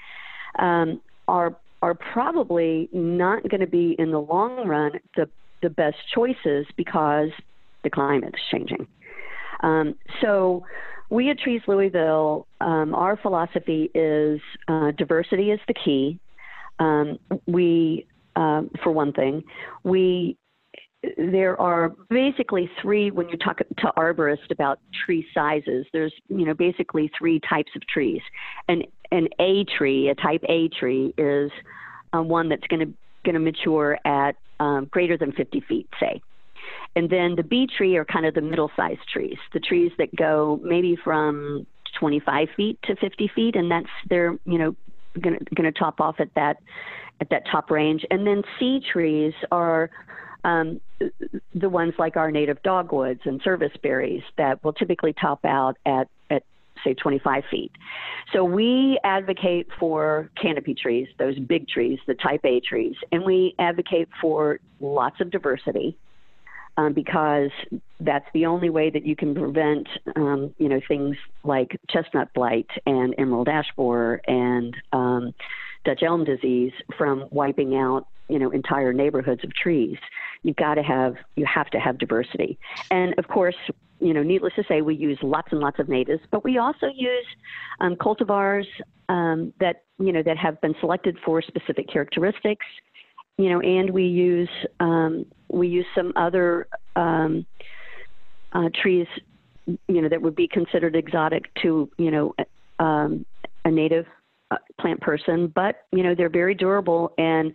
um, 0.58 1.02
are 1.28 1.56
are 1.82 1.94
probably 1.94 2.90
not 2.92 3.48
going 3.50 3.62
to 3.62 3.68
be 3.68 3.96
in 3.98 4.12
the 4.12 4.20
long 4.20 4.68
run 4.68 4.92
the 5.16 5.30
the 5.62 5.70
best 5.70 5.98
choices 6.14 6.66
because 6.78 7.30
the 7.84 7.90
climate 7.90 8.34
is 8.36 8.42
changing. 8.52 8.88
Um, 9.62 9.96
so, 10.22 10.64
we 11.10 11.30
at 11.30 11.40
Trees 11.40 11.62
Louisville, 11.68 12.48
um, 12.62 12.94
our 12.94 13.18
philosophy 13.18 13.90
is 13.94 14.40
uh, 14.68 14.92
diversity 14.92 15.52
is 15.52 15.60
the 15.68 15.74
key. 15.74 16.20
Um, 16.80 17.20
we, 17.46 18.06
uh, 18.36 18.64
for 18.84 18.92
one 18.92 19.12
thing, 19.14 19.44
we 19.84 20.38
there 21.18 21.60
are 21.60 21.94
basically 22.10 22.70
three 22.82 23.10
when 23.10 23.30
you 23.30 23.38
talk 23.38 23.58
to 23.60 23.94
arborists 23.98 24.52
about 24.52 24.80
tree 25.06 25.26
sizes 25.34 25.86
there's 25.94 26.14
you 26.28 26.46
know 26.46 26.54
basically 26.54 27.10
three 27.18 27.40
types 27.50 27.72
of 27.76 27.82
trees 27.88 28.22
an 28.68 28.84
an 29.12 29.28
a 29.40 29.64
tree 29.78 30.10
a 30.10 30.16
type 30.16 30.44
a 30.50 30.68
tree 30.68 31.14
is 31.18 31.50
um, 32.12 32.28
one 32.28 32.50
that's 32.50 32.68
going 32.68 32.82
to 32.82 32.94
going 33.24 33.34
to 33.34 33.40
mature 33.40 33.98
at 34.04 34.36
um, 34.60 34.90
greater 34.92 35.18
than 35.18 35.32
50 35.32 35.62
feet 35.70 35.88
say 36.02 36.22
and 36.96 37.10
then 37.10 37.36
the 37.36 37.44
b 37.44 37.68
tree 37.68 37.96
are 37.98 38.06
kind 38.06 38.26
of 38.26 38.34
the 38.34 38.42
middle 38.42 38.72
sized 38.76 39.08
trees 39.12 39.38
the 39.54 39.60
trees 39.60 39.92
that 39.98 40.14
go 40.16 40.60
maybe 40.64 40.96
from 40.96 41.66
25 42.00 42.48
feet 42.56 42.80
to 42.84 42.96
50 42.96 43.32
feet 43.36 43.56
and 43.56 43.72
that's 43.72 43.90
they're 44.10 44.38
you 44.46 44.58
know 44.58 44.76
going 45.20 45.40
to 45.40 45.72
top 45.72 46.00
off 46.00 46.20
at 46.20 46.34
that 46.36 46.58
at 47.20 47.30
that 47.30 47.44
top 47.52 47.72
range 47.72 48.06
and 48.12 48.26
then 48.26 48.44
c 48.60 48.80
trees 48.92 49.34
are 49.52 49.90
um, 50.44 50.80
the 51.54 51.70
ones 51.70 51.94
like 51.98 52.16
our 52.16 52.32
native 52.32 52.62
dogwoods 52.64 53.22
and 53.26 53.42
service 53.42 53.74
berries 53.82 54.24
that 54.38 54.64
will 54.64 54.74
typically 54.74 55.14
top 55.14 55.44
out 55.44 55.78
at, 55.86 56.08
at 56.30 56.44
say 56.84 56.94
25 56.94 57.44
feet. 57.50 57.72
So 58.34 58.44
we 58.44 59.00
advocate 59.04 59.68
for 59.80 60.30
canopy 60.42 60.76
trees, 60.76 61.08
those 61.18 61.38
big 61.40 61.68
trees, 61.68 62.00
the 62.08 62.14
type 62.14 62.42
A 62.46 62.60
trees, 62.62 62.96
and 63.12 63.24
we 63.24 63.56
advocate 63.60 64.08
for 64.22 64.60
lots 64.80 65.20
of 65.20 65.32
diversity. 65.32 65.98
Um, 66.80 66.94
because 66.94 67.52
that's 68.00 68.26
the 68.34 68.46
only 68.46 68.70
way 68.70 68.90
that 68.90 69.06
you 69.06 69.14
can 69.14 69.36
prevent, 69.36 69.86
um, 70.16 70.56
you 70.58 70.70
know, 70.70 70.80
things 70.88 71.18
like 71.44 71.78
chestnut 71.90 72.30
blight 72.34 72.70
and 72.86 73.14
emerald 73.18 73.50
ash 73.50 73.66
borer 73.76 74.22
and 74.26 74.74
um, 74.94 75.34
Dutch 75.84 76.04
elm 76.04 76.24
disease 76.24 76.72
from 76.98 77.26
wiping 77.32 77.76
out 77.76 78.06
you 78.30 78.40
know 78.40 78.52
entire 78.52 78.94
neighborhoods 78.94 79.44
of 79.44 79.54
trees. 79.54 79.98
You've 80.44 80.56
got 80.56 80.76
to 80.76 80.84
have 80.84 81.16
you 81.36 81.46
have 81.46 81.70
to 81.72 81.80
have 81.80 81.98
diversity. 81.98 82.58
And 82.92 83.14
of 83.18 83.28
course 83.28 83.58
you 84.00 84.14
know 84.14 84.24
needless 84.24 84.54
to 84.56 84.64
say 84.68 84.82
we 84.82 84.96
use 84.96 85.18
lots 85.22 85.50
and 85.52 85.60
lots 85.60 85.80
of 85.80 85.90
natives 85.90 86.22
but 86.32 86.44
we 86.44 86.58
also 86.58 86.88
use 86.96 87.26
um, 87.82 87.96
cultivars 87.96 88.66
um, 89.10 89.52
that 89.60 89.84
you 90.00 90.14
know 90.14 90.24
that 90.24 90.38
have 90.38 90.62
been 90.62 90.76
selected 90.80 91.18
for 91.26 91.42
specific 91.42 91.90
characteristics 91.92 92.66
you 93.40 93.50
know 93.50 93.62
and 93.62 93.90
we 93.90 94.04
use 94.04 94.50
um, 94.82 95.26
we 95.48 95.68
use 95.68 95.86
some 95.96 96.12
other 96.16 96.68
um, 96.96 97.46
uh, 98.52 98.70
trees 98.82 99.08
you 99.66 100.02
know 100.02 100.10
that 100.10 100.22
would 100.22 100.36
be 100.36 100.48
considered 100.48 100.96
exotic 100.96 101.46
to 101.62 101.90
you 101.98 102.12
know 102.12 102.36
um, 102.80 103.26
a 103.66 103.72
native 103.72 104.06
uh, 104.52 104.58
plant 104.80 105.00
person. 105.02 105.52
But 105.56 105.84
you 105.92 106.04
know 106.04 106.14
they're 106.14 106.30
very 106.30 106.54
durable 106.54 107.14
and 107.18 107.54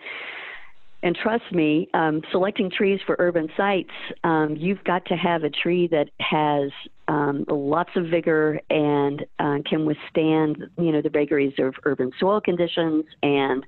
and 1.02 1.14
trust 1.14 1.52
me, 1.52 1.86
um, 1.92 2.22
selecting 2.32 2.70
trees 2.70 2.98
for 3.04 3.14
urban 3.18 3.50
sites, 3.58 3.90
um, 4.24 4.56
you've 4.58 4.82
got 4.84 5.04
to 5.04 5.14
have 5.14 5.44
a 5.44 5.50
tree 5.50 5.86
that 5.88 6.08
has 6.18 6.70
um, 7.08 7.44
lots 7.46 7.90
of 7.94 8.06
vigor 8.06 8.58
and 8.70 9.22
uh, 9.38 9.58
can 9.68 9.84
withstand, 9.84 10.64
you 10.78 10.92
know, 10.92 11.02
the 11.02 11.10
vagaries 11.10 11.52
of 11.58 11.74
urban 11.84 12.10
soil 12.18 12.40
conditions 12.40 13.04
and 13.22 13.66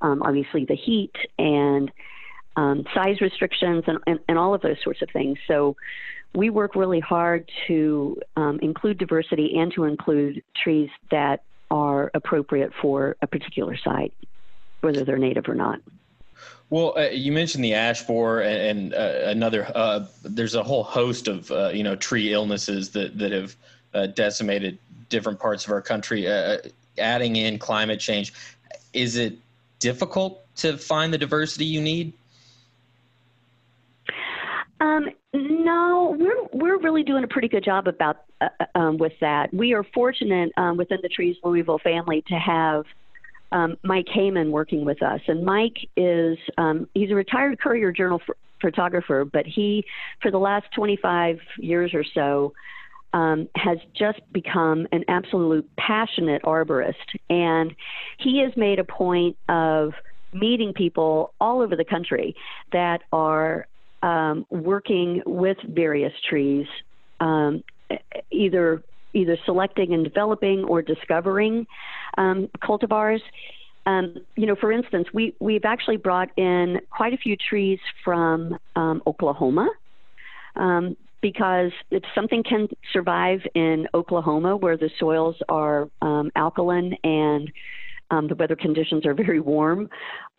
um, 0.00 0.22
obviously 0.22 0.64
the 0.64 0.74
heat 0.74 1.14
and 1.38 1.90
um, 2.56 2.84
size 2.94 3.20
restrictions 3.20 3.84
and, 3.86 3.98
and, 4.06 4.18
and, 4.28 4.38
all 4.38 4.54
of 4.54 4.60
those 4.60 4.76
sorts 4.82 5.02
of 5.02 5.08
things. 5.10 5.38
So 5.46 5.76
we 6.34 6.50
work 6.50 6.74
really 6.74 7.00
hard 7.00 7.50
to 7.66 8.20
um, 8.36 8.58
include 8.60 8.98
diversity 8.98 9.56
and 9.58 9.72
to 9.74 9.84
include 9.84 10.42
trees 10.62 10.90
that 11.10 11.42
are 11.70 12.10
appropriate 12.14 12.72
for 12.80 13.16
a 13.22 13.26
particular 13.26 13.76
site, 13.76 14.12
whether 14.80 15.04
they're 15.04 15.18
native 15.18 15.48
or 15.48 15.54
not. 15.54 15.80
Well, 16.70 16.94
uh, 16.96 17.08
you 17.08 17.32
mentioned 17.32 17.64
the 17.64 17.74
ash 17.74 18.02
borer 18.02 18.42
and, 18.42 18.92
and 18.92 18.94
uh, 18.94 19.28
another. 19.28 19.70
Uh, 19.74 20.06
there's 20.22 20.54
a 20.54 20.62
whole 20.62 20.84
host 20.84 21.26
of 21.26 21.50
uh, 21.50 21.70
you 21.70 21.82
know 21.82 21.96
tree 21.96 22.32
illnesses 22.32 22.90
that 22.90 23.18
that 23.18 23.32
have 23.32 23.56
uh, 23.92 24.06
decimated 24.06 24.78
different 25.08 25.40
parts 25.40 25.64
of 25.66 25.72
our 25.72 25.82
country. 25.82 26.28
Uh, 26.28 26.58
adding 26.98 27.36
in 27.36 27.58
climate 27.58 27.98
change, 27.98 28.32
is 28.92 29.16
it 29.16 29.36
difficult 29.80 30.44
to 30.56 30.78
find 30.78 31.12
the 31.12 31.18
diversity 31.18 31.64
you 31.64 31.80
need? 31.80 32.12
Um, 34.80 35.10
no, 35.34 36.16
we're 36.18 36.44
we're 36.52 36.78
really 36.78 37.02
doing 37.02 37.24
a 37.24 37.28
pretty 37.28 37.48
good 37.48 37.64
job 37.64 37.86
about 37.86 38.24
um, 38.74 38.96
with 38.96 39.12
that. 39.20 39.52
We 39.52 39.74
are 39.74 39.84
fortunate 39.84 40.52
um, 40.56 40.76
within 40.76 40.98
the 41.02 41.08
Trees 41.08 41.36
Louisville 41.44 41.80
family 41.82 42.22
to 42.28 42.34
have 42.34 42.84
um, 43.52 43.76
Mike 43.82 44.08
Hayman 44.08 44.50
working 44.50 44.84
with 44.84 45.02
us. 45.02 45.20
And 45.26 45.44
Mike 45.44 45.76
is 45.96 46.38
um, 46.56 46.88
he's 46.94 47.10
a 47.10 47.14
retired 47.14 47.60
Courier 47.60 47.92
Journal 47.92 48.22
photographer, 48.60 49.24
but 49.24 49.46
he 49.46 49.84
for 50.22 50.30
the 50.30 50.38
last 50.38 50.66
25 50.74 51.38
years 51.58 51.92
or 51.92 52.04
so 52.14 52.52
um, 53.12 53.48
has 53.56 53.78
just 53.96 54.20
become 54.32 54.86
an 54.92 55.04
absolute 55.08 55.68
passionate 55.76 56.42
arborist, 56.42 56.94
and 57.28 57.74
he 58.18 58.40
has 58.40 58.52
made 58.56 58.78
a 58.78 58.84
point 58.84 59.36
of 59.48 59.92
meeting 60.32 60.72
people 60.72 61.34
all 61.40 61.60
over 61.60 61.74
the 61.74 61.84
country 61.84 62.34
that 62.72 63.02
are 63.12 63.66
um, 64.02 64.46
working 64.50 65.22
with 65.26 65.56
various 65.68 66.12
trees, 66.28 66.66
um, 67.20 67.62
either 68.30 68.82
either 69.12 69.36
selecting 69.44 69.92
and 69.92 70.04
developing 70.04 70.64
or 70.64 70.82
discovering 70.82 71.66
um, 72.16 72.48
cultivars. 72.62 73.20
Um, 73.86 74.14
you 74.36 74.46
know, 74.46 74.54
for 74.54 74.70
instance, 74.70 75.08
we, 75.12 75.34
we've 75.40 75.64
actually 75.64 75.96
brought 75.96 76.28
in 76.36 76.78
quite 76.90 77.12
a 77.12 77.16
few 77.16 77.36
trees 77.36 77.80
from 78.04 78.56
um, 78.76 79.02
Oklahoma. 79.06 79.68
Um, 80.54 80.96
because 81.20 81.72
if 81.90 82.02
something 82.14 82.42
can 82.42 82.68
survive 82.92 83.40
in 83.54 83.86
Oklahoma 83.94 84.56
where 84.56 84.76
the 84.76 84.90
soils 84.98 85.36
are 85.48 85.88
um, 86.02 86.30
alkaline 86.36 86.96
and 87.04 87.50
um, 88.10 88.28
the 88.28 88.34
weather 88.34 88.56
conditions 88.56 89.06
are 89.06 89.14
very 89.14 89.40
warm, 89.40 89.88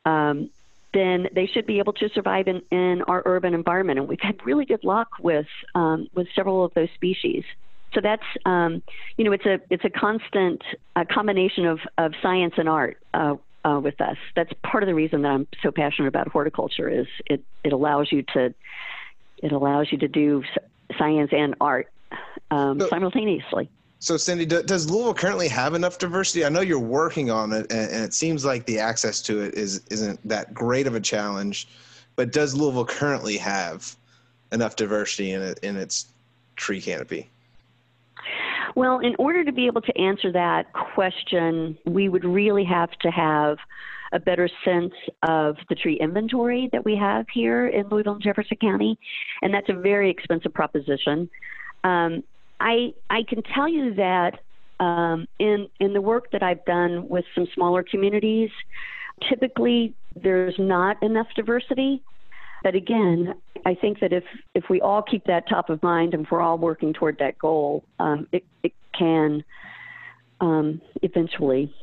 um, 0.05 0.49
then 0.93 1.27
they 1.33 1.45
should 1.45 1.65
be 1.65 1.79
able 1.79 1.93
to 1.93 2.09
survive 2.09 2.47
in, 2.47 2.61
in 2.71 3.01
our 3.07 3.21
urban 3.25 3.53
environment. 3.53 3.99
And 3.99 4.07
we've 4.07 4.19
had 4.21 4.35
really 4.45 4.65
good 4.65 4.83
luck 4.83 5.07
with 5.19 5.47
um, 5.75 6.07
with 6.13 6.27
several 6.35 6.65
of 6.65 6.73
those 6.73 6.89
species. 6.95 7.43
So 7.93 8.01
that's 8.01 8.23
um, 8.45 8.81
you 9.17 9.25
know 9.25 9.31
it's 9.31 9.45
a 9.45 9.59
it's 9.69 9.85
a 9.85 9.89
constant 9.89 10.61
combination 11.09 11.65
of, 11.65 11.79
of 11.97 12.13
science 12.21 12.55
and 12.57 12.67
art 12.67 12.97
uh, 13.13 13.35
uh, 13.63 13.79
with 13.81 13.99
us. 14.01 14.17
That's 14.35 14.51
part 14.63 14.83
of 14.83 14.87
the 14.87 14.95
reason 14.95 15.21
that 15.21 15.29
I'm 15.29 15.47
so 15.63 15.71
passionate 15.71 16.07
about 16.07 16.27
horticulture. 16.27 16.89
Is 16.89 17.07
it 17.25 17.43
it 17.63 17.73
allows 17.73 18.11
you 18.11 18.23
to 18.33 18.53
it 19.37 19.51
allows 19.51 19.87
you 19.91 19.97
to 19.99 20.07
do 20.07 20.43
science 20.97 21.31
and 21.33 21.55
art 21.61 21.89
um, 22.51 22.79
so, 22.79 22.87
simultaneously. 22.87 23.69
So, 23.99 24.15
Cindi, 24.15 24.47
does 24.65 24.89
Louisville 24.89 25.13
currently 25.13 25.47
have 25.47 25.73
enough 25.73 25.97
diversity? 25.97 26.43
I 26.43 26.49
know 26.49 26.61
you're 26.61 26.79
working 26.79 27.29
on 27.29 27.53
it, 27.53 27.71
and, 27.71 27.91
and, 27.91 28.03
it 28.03 28.13
seems 28.13 28.43
like 28.43 28.65
the 28.65 28.79
access 28.79 29.21
to 29.23 29.41
it 29.41 29.53
is 29.53 29.81
isn't 29.91 30.27
that 30.27 30.53
great 30.53 30.87
of 30.87 30.95
a 30.95 30.99
challenge. 30.99 31.67
But 32.15 32.31
does 32.31 32.53
Louisville 32.53 32.85
currently 32.85 33.37
have 33.37 33.95
enough 34.51 34.75
diversity 34.75 35.31
in 35.31 35.41
it 35.41 35.59
in 35.59 35.77
its 35.77 36.07
tree 36.55 36.81
canopy? 36.81 37.29
Well, 38.75 38.99
in 38.99 39.15
order 39.19 39.43
to 39.43 39.51
be 39.51 39.67
able 39.67 39.81
to 39.81 39.97
answer 39.97 40.31
that 40.31 40.73
question, 40.73 41.77
we 41.85 42.09
would 42.09 42.23
really 42.23 42.63
have 42.63 42.91
to 42.99 43.11
have 43.11 43.57
a 44.11 44.19
better 44.19 44.49
sense 44.65 44.93
of 45.23 45.55
the 45.69 45.75
tree 45.75 45.97
inventory 45.99 46.69
that 46.71 46.83
we 46.83 46.95
have 46.95 47.25
here 47.33 47.67
in 47.67 47.87
Louisville 47.89 48.13
and 48.13 48.21
Jefferson 48.21 48.57
County, 48.57 48.97
and 49.41 49.53
that's 49.53 49.69
a 49.69 49.73
very 49.73 50.09
expensive 50.09 50.53
proposition. 50.53 51.29
Um, 51.83 52.23
I 52.59 52.93
I 53.09 53.23
can 53.23 53.41
tell 53.43 53.67
you 53.67 53.93
that 53.95 54.39
um, 54.79 55.27
in 55.39 55.67
in 55.79 55.93
the 55.93 56.01
work 56.01 56.31
that 56.31 56.43
I've 56.43 56.63
done 56.65 57.07
with 57.07 57.25
some 57.35 57.47
smaller 57.53 57.83
communities, 57.83 58.49
typically 59.29 59.93
there's 60.15 60.55
not 60.57 61.01
enough 61.01 61.27
diversity. 61.35 62.01
But 62.63 62.75
again, 62.75 63.33
I 63.65 63.73
think 63.75 63.99
that 64.01 64.13
if 64.13 64.23
if 64.53 64.65
we 64.69 64.81
all 64.81 65.01
keep 65.01 65.25
that 65.25 65.47
top 65.49 65.69
of 65.69 65.81
mind 65.81 66.13
and 66.13 66.25
if 66.25 66.31
we're 66.31 66.41
all 66.41 66.57
working 66.57 66.93
toward 66.93 67.17
that 67.19 67.37
goal, 67.39 67.83
um, 67.99 68.27
it 68.31 68.43
it 68.63 68.73
can 68.97 69.43
um, 70.41 70.81
eventually 71.01 71.73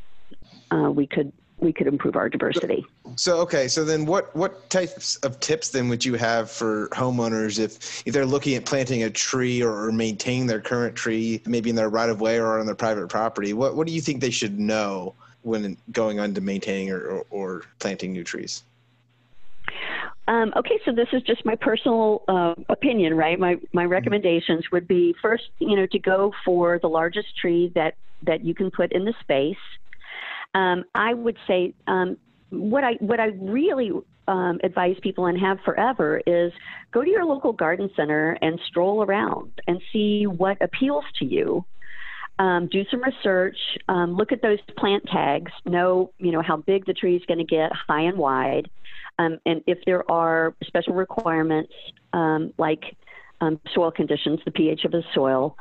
uh, 0.70 0.90
we 0.90 1.06
could 1.06 1.32
we 1.60 1.72
could 1.72 1.86
improve 1.86 2.16
our 2.16 2.28
diversity. 2.28 2.86
So 3.16 3.38
okay, 3.40 3.68
so 3.68 3.84
then 3.84 4.06
what 4.06 4.34
what 4.36 4.68
types 4.70 5.16
of 5.16 5.40
tips 5.40 5.70
then 5.70 5.88
would 5.88 6.04
you 6.04 6.14
have 6.14 6.50
for 6.50 6.88
homeowners 6.88 7.58
if 7.58 8.02
if 8.06 8.14
they're 8.14 8.26
looking 8.26 8.54
at 8.54 8.64
planting 8.64 9.02
a 9.02 9.10
tree 9.10 9.62
or, 9.62 9.86
or 9.86 9.92
maintaining 9.92 10.46
their 10.46 10.60
current 10.60 10.94
tree, 10.94 11.42
maybe 11.46 11.70
in 11.70 11.76
their 11.76 11.88
right 11.88 12.10
of 12.10 12.20
way 12.20 12.38
or 12.38 12.58
on 12.58 12.66
their 12.66 12.74
private 12.74 13.08
property? 13.08 13.52
What 13.52 13.76
what 13.76 13.86
do 13.86 13.92
you 13.92 14.00
think 14.00 14.20
they 14.20 14.30
should 14.30 14.58
know 14.58 15.14
when 15.42 15.76
going 15.92 16.20
on 16.20 16.34
to 16.34 16.40
maintaining 16.40 16.90
or, 16.90 17.00
or, 17.00 17.26
or 17.30 17.62
planting 17.78 18.12
new 18.12 18.24
trees? 18.24 18.62
Um, 20.28 20.52
okay, 20.56 20.78
so 20.84 20.92
this 20.92 21.08
is 21.12 21.22
just 21.22 21.44
my 21.46 21.54
personal 21.54 22.22
uh, 22.28 22.54
opinion, 22.68 23.14
right? 23.14 23.38
My 23.38 23.56
my 23.72 23.84
mm-hmm. 23.84 23.92
recommendations 23.92 24.70
would 24.70 24.86
be 24.86 25.14
first, 25.22 25.44
you 25.58 25.74
know, 25.74 25.86
to 25.86 25.98
go 25.98 26.32
for 26.44 26.78
the 26.78 26.88
largest 26.88 27.36
tree 27.36 27.72
that 27.74 27.94
that 28.22 28.44
you 28.44 28.54
can 28.54 28.70
put 28.70 28.92
in 28.92 29.04
the 29.04 29.14
space. 29.20 29.56
Um, 30.54 30.84
I 30.94 31.14
would 31.14 31.36
say 31.46 31.74
um, 31.86 32.16
what 32.50 32.84
I 32.84 32.94
what 33.00 33.20
I 33.20 33.26
really 33.38 33.92
um, 34.26 34.60
advise 34.62 34.96
people 35.02 35.26
and 35.26 35.38
have 35.40 35.58
forever 35.64 36.20
is 36.26 36.52
go 36.92 37.02
to 37.02 37.10
your 37.10 37.24
local 37.24 37.52
garden 37.52 37.90
center 37.96 38.36
and 38.42 38.60
stroll 38.66 39.02
around 39.02 39.52
and 39.66 39.80
see 39.92 40.26
what 40.26 40.60
appeals 40.60 41.04
to 41.18 41.24
you. 41.24 41.64
Um, 42.38 42.68
do 42.70 42.84
some 42.90 43.02
research. 43.02 43.56
Um, 43.88 44.14
look 44.14 44.30
at 44.30 44.42
those 44.42 44.58
plant 44.76 45.04
tags. 45.12 45.50
Know 45.64 46.12
you 46.18 46.30
know 46.30 46.42
how 46.42 46.58
big 46.58 46.86
the 46.86 46.94
tree 46.94 47.16
is 47.16 47.22
going 47.26 47.38
to 47.38 47.44
get, 47.44 47.72
high 47.72 48.02
and 48.02 48.16
wide, 48.16 48.70
um, 49.18 49.38
and 49.44 49.62
if 49.66 49.78
there 49.86 50.08
are 50.10 50.54
special 50.64 50.94
requirements 50.94 51.72
um, 52.12 52.52
like 52.56 52.96
um, 53.40 53.60
soil 53.74 53.90
conditions, 53.90 54.38
the 54.44 54.52
pH 54.52 54.84
of 54.84 54.92
the 54.92 55.02
soil, 55.14 55.56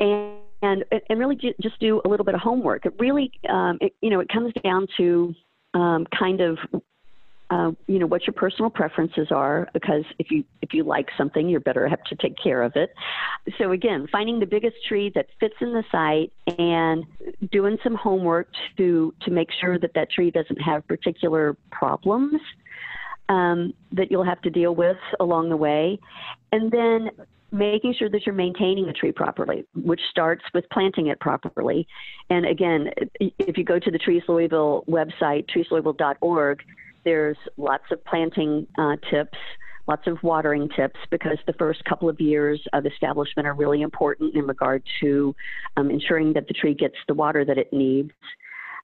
and 0.00 0.38
and 0.62 0.84
and 1.08 1.18
really 1.18 1.36
just 1.36 1.78
do 1.80 2.00
a 2.04 2.08
little 2.08 2.24
bit 2.24 2.34
of 2.34 2.40
homework. 2.40 2.86
It 2.86 2.94
really, 2.98 3.32
um, 3.48 3.78
it, 3.80 3.94
you 4.00 4.10
know, 4.10 4.20
it 4.20 4.28
comes 4.28 4.52
down 4.62 4.86
to 4.98 5.34
um, 5.74 6.06
kind 6.18 6.40
of, 6.40 6.58
uh, 7.50 7.72
you 7.86 7.98
know, 7.98 8.06
what 8.06 8.26
your 8.26 8.34
personal 8.34 8.70
preferences 8.70 9.28
are. 9.30 9.68
Because 9.72 10.04
if 10.18 10.30
you 10.30 10.44
if 10.60 10.74
you 10.74 10.84
like 10.84 11.08
something, 11.16 11.48
you're 11.48 11.60
better 11.60 11.88
have 11.88 12.04
to 12.04 12.16
take 12.16 12.36
care 12.36 12.62
of 12.62 12.72
it. 12.76 12.92
So 13.58 13.72
again, 13.72 14.06
finding 14.12 14.38
the 14.38 14.46
biggest 14.46 14.76
tree 14.86 15.10
that 15.14 15.26
fits 15.38 15.54
in 15.60 15.72
the 15.72 15.84
site 15.90 16.32
and 16.58 17.04
doing 17.50 17.78
some 17.82 17.94
homework 17.94 18.48
to 18.76 19.14
to 19.22 19.30
make 19.30 19.48
sure 19.60 19.78
that 19.78 19.94
that 19.94 20.10
tree 20.10 20.30
doesn't 20.30 20.60
have 20.60 20.86
particular 20.86 21.56
problems. 21.70 22.40
Um, 23.28 23.74
that 23.92 24.10
you'll 24.10 24.24
have 24.24 24.42
to 24.42 24.50
deal 24.50 24.74
with 24.74 24.96
along 25.20 25.50
the 25.50 25.56
way. 25.56 26.00
And 26.50 26.68
then 26.72 27.10
making 27.52 27.94
sure 27.98 28.08
that 28.08 28.24
you're 28.26 28.34
maintaining 28.34 28.86
the 28.86 28.92
tree 28.92 29.12
properly, 29.12 29.64
which 29.74 30.00
starts 30.10 30.44
with 30.54 30.64
planting 30.70 31.08
it 31.08 31.18
properly. 31.20 31.86
And 32.28 32.46
again, 32.46 32.90
if 33.20 33.58
you 33.58 33.64
go 33.64 33.78
to 33.78 33.90
the 33.90 33.98
Trees 33.98 34.22
Louisville 34.28 34.84
website, 34.88 35.46
treeslouisville.org, 35.50 36.62
there's 37.04 37.36
lots 37.56 37.84
of 37.90 38.04
planting 38.04 38.66
uh, 38.78 38.96
tips, 39.10 39.38
lots 39.88 40.06
of 40.06 40.22
watering 40.22 40.68
tips, 40.76 41.00
because 41.10 41.38
the 41.46 41.54
first 41.54 41.84
couple 41.84 42.08
of 42.08 42.20
years 42.20 42.60
of 42.72 42.86
establishment 42.86 43.48
are 43.48 43.54
really 43.54 43.82
important 43.82 44.34
in 44.34 44.46
regard 44.46 44.82
to 45.00 45.34
um, 45.76 45.90
ensuring 45.90 46.32
that 46.34 46.46
the 46.46 46.54
tree 46.54 46.74
gets 46.74 46.96
the 47.08 47.14
water 47.14 47.44
that 47.44 47.58
it 47.58 47.72
needs. 47.72 48.12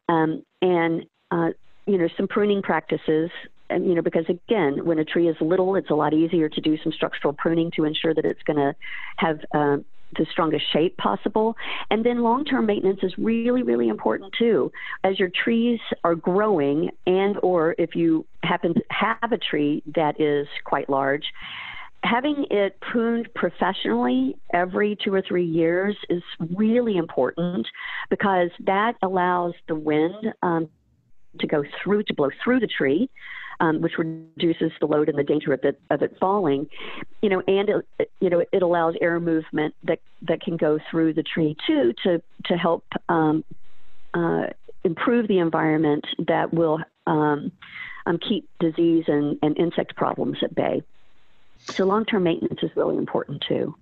Um, 0.09 0.43
and 0.63 1.05
uh, 1.31 1.51
you 1.87 1.99
know, 1.99 2.09
some 2.17 2.27
pruning 2.27 2.63
practices 2.63 3.31
you 3.71 3.95
know, 3.95 4.03
because 4.03 4.25
again, 4.29 4.85
when 4.85 4.99
a 4.99 5.05
tree 5.05 5.29
is 5.29 5.37
little, 5.41 5.77
it's 5.77 5.91
a 5.91 5.95
lot 5.95 6.15
easier 6.15 6.49
to 6.49 6.61
do 6.61 6.77
some 6.83 6.93
structural 6.93 7.33
pruning 7.33 7.71
to 7.77 7.85
ensure 7.85 8.15
that 8.15 8.25
it's 8.25 8.43
going 8.43 8.59
to 8.59 8.75
have 9.17 9.39
uh, 9.55 9.77
the 10.17 10.27
strongest 10.31 10.65
shape 10.73 10.97
possible. 10.97 11.57
And 11.91 12.05
then 12.05 12.23
long 12.23 12.45
term 12.45 12.67
maintenance 12.67 13.01
is 13.03 13.13
really, 13.19 13.63
really 13.63 13.89
important 13.89 14.33
too. 14.39 14.71
As 15.05 15.19
your 15.19 15.31
trees 15.45 15.81
are 16.05 16.15
growing, 16.15 16.91
and 17.07 17.37
or 17.43 17.75
if 17.79 17.95
you 17.95 18.27
happen 18.43 18.75
to 18.75 18.83
have 18.91 19.33
a 19.33 19.39
tree 19.39 19.83
that 19.95 20.21
is 20.21 20.47
quite 20.65 20.89
large, 20.89 21.25
having 22.05 22.47
it 22.51 22.79
pruned 22.81 23.29
professionally 23.35 24.37
every 24.53 24.97
two 25.03 25.13
or 25.13 25.23
three 25.23 25.47
years 25.47 25.97
is 26.09 26.23
really 26.55 26.97
important 26.97 27.67
because 28.11 28.51
that 28.65 28.95
allows 29.03 29.55
the 29.69 29.75
wind 29.75 30.33
um, 30.43 30.69
to 31.41 31.47
go 31.47 31.65
through, 31.83 32.03
to 32.05 32.15
blow 32.15 32.31
through 32.43 32.61
the 32.61 32.69
tree 32.69 33.11
um, 33.61 33.81
which 33.81 33.93
reduces 33.99 34.73
the 34.81 34.87
load 34.87 35.09
and 35.09 35.19
the 35.19 35.25
danger 35.25 35.53
of 35.53 35.61
it, 35.65 35.81
of 35.91 36.03
it 36.03 36.17
falling. 36.21 36.69
You 37.23 37.31
know, 37.31 37.43
and 37.47 37.69
it, 37.99 38.11
you 38.21 38.31
know 38.31 38.45
it 38.53 38.63
allows 38.63 38.95
air 39.01 39.19
movement 39.21 39.75
that 39.85 40.01
that 40.23 40.41
can 40.41 40.57
go 40.57 40.79
through 40.91 41.15
the 41.15 41.23
tree 41.23 41.57
too 41.67 41.93
to 42.05 42.23
to 42.47 42.57
help 42.57 42.85
um, 43.09 43.45
uh, 44.15 44.47
improve 44.85 45.29
the 45.29 45.39
environment 45.39 46.07
that 46.27 46.53
will 46.53 46.81
um, 47.07 47.53
um 48.07 48.19
keep 48.19 48.49
disease 48.61 49.05
and, 49.09 49.39
and 49.43 49.59
insect 49.59 49.97
problems 49.97 50.39
at 50.43 50.55
bay. 50.55 50.83
So 51.59 51.85
long-term 51.85 52.23
maintenance 52.23 52.61
is 52.63 52.71
really 52.77 52.97
important 52.97 53.45
too. 53.49 53.75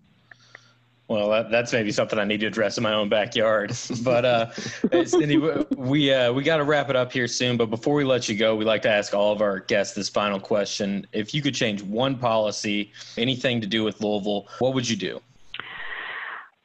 Well, 1.09 1.29
that, 1.31 1.51
that's 1.51 1.73
maybe 1.73 1.93
something 1.93 2.19
I 2.19 2.25
need 2.25 2.41
to 2.41 2.47
address 2.47 2.79
in 2.79 2.83
my 2.83 2.95
own 2.95 3.11
backyard. 3.11 3.77
But 4.03 4.25
uh, 4.25 4.47
Cindi, 4.51 5.77
we 5.77 6.13
uh, 6.13 6.33
we 6.33 6.43
got 6.43 6.57
to 6.59 6.65
wrap 6.65 6.89
it 6.89 6.97
up 6.97 7.13
here 7.13 7.29
soon. 7.29 7.57
But 7.57 7.67
before 7.67 7.95
we 7.95 8.05
let 8.05 8.29
you 8.29 8.37
go, 8.37 8.57
we 8.57 8.65
like 8.65 8.83
to 8.83 8.91
ask 8.91 9.15
all 9.15 9.33
of 9.33 9.43
our 9.43 9.61
guests 9.61 9.95
this 9.95 10.09
final 10.09 10.41
question: 10.41 11.07
If 11.13 11.35
you 11.35 11.43
could 11.43 11.55
change 11.55 11.83
one 11.83 12.17
policy, 12.17 12.93
anything 13.19 13.61
to 13.61 13.67
do 13.67 13.85
with 13.85 14.01
Louisville, 14.01 14.49
what 14.61 14.75
would 14.75 14.89
you 14.89 14.97
do? 14.97 15.21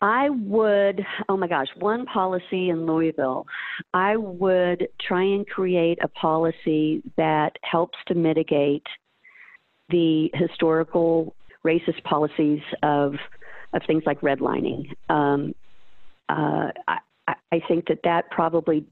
I 0.02 0.30
would, 0.30 1.06
oh 1.28 1.36
my 1.36 1.48
gosh, 1.48 1.68
one 1.76 2.06
policy 2.06 2.70
in 2.70 2.86
Louisville. 2.86 3.46
I 3.94 4.16
would 4.16 4.88
try 5.02 5.24
and 5.24 5.46
create 5.46 6.00
a 6.02 6.08
policy 6.08 7.04
that 7.18 7.58
helps 7.64 7.98
to 8.08 8.16
mitigate 8.16 8.86
the 9.90 10.32
historical 10.34 11.36
racist 11.66 12.02
policies 12.06 12.62
of 12.82 13.16
of 13.74 13.82
things 13.86 14.04
like 14.06 14.22
redlining. 14.22 14.92
Um, 15.10 15.54
uh, 16.28 16.70
I, 16.88 17.00
I 17.52 17.62
think 17.68 17.88
that 17.88 18.00
that 18.04 18.30
probably 18.32 18.86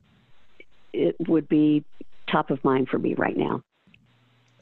it 0.94 1.16
would 1.28 1.48
be 1.48 1.84
top 2.30 2.50
of 2.50 2.64
mind 2.64 2.90
for 2.90 3.00
me 3.00 3.14
right 3.16 3.38
now. 3.38 3.62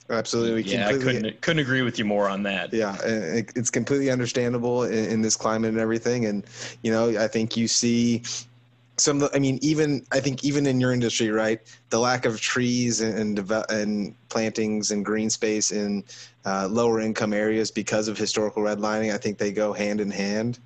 Absolutely. 0.10 0.62
Yeah, 0.72 0.88
I 0.88 0.94
couldn't 0.94 1.42
couldn't 1.42 1.60
agree 1.60 1.82
with 1.82 1.98
you 1.98 2.06
more 2.06 2.30
on 2.30 2.44
that. 2.44 2.72
Yeah, 2.72 2.96
it's 3.04 3.72
completely 3.72 4.12
understandable 4.12 4.84
in, 4.84 5.06
in, 5.06 5.22
this 5.24 5.36
climate 5.36 5.72
and 5.72 5.80
everything. 5.80 6.26
And 6.26 6.46
you 6.84 6.92
know, 6.92 7.18
I 7.20 7.28
think 7.28 7.58
you 7.58 7.68
see 7.68 8.22
some 8.98 9.28
i 9.34 9.40
mean 9.40 9.60
even 9.62 10.06
i 10.12 10.20
think 10.20 10.44
even 10.44 10.66
in 10.66 10.80
your 10.80 10.94
industry 10.94 11.30
right 11.30 11.60
the 11.90 12.00
lack 12.00 12.26
of 12.26 12.40
trees 12.40 13.02
and 13.02 13.38
and, 13.38 13.52
and 13.70 14.16
plantings 14.30 14.92
and 14.92 15.04
green 15.04 15.30
space 15.30 15.72
in 15.72 16.04
uh, 16.46 16.68
lower 16.70 17.00
income 17.02 17.34
areas 17.34 17.72
because 17.72 18.08
of 18.08 18.18
historical 18.18 18.64
redlining 18.64 19.14
i 19.14 19.18
think 19.18 19.38
they 19.38 19.52
go 19.52 19.74
hand 19.74 20.02
in 20.02 20.12
hand. 20.12 20.60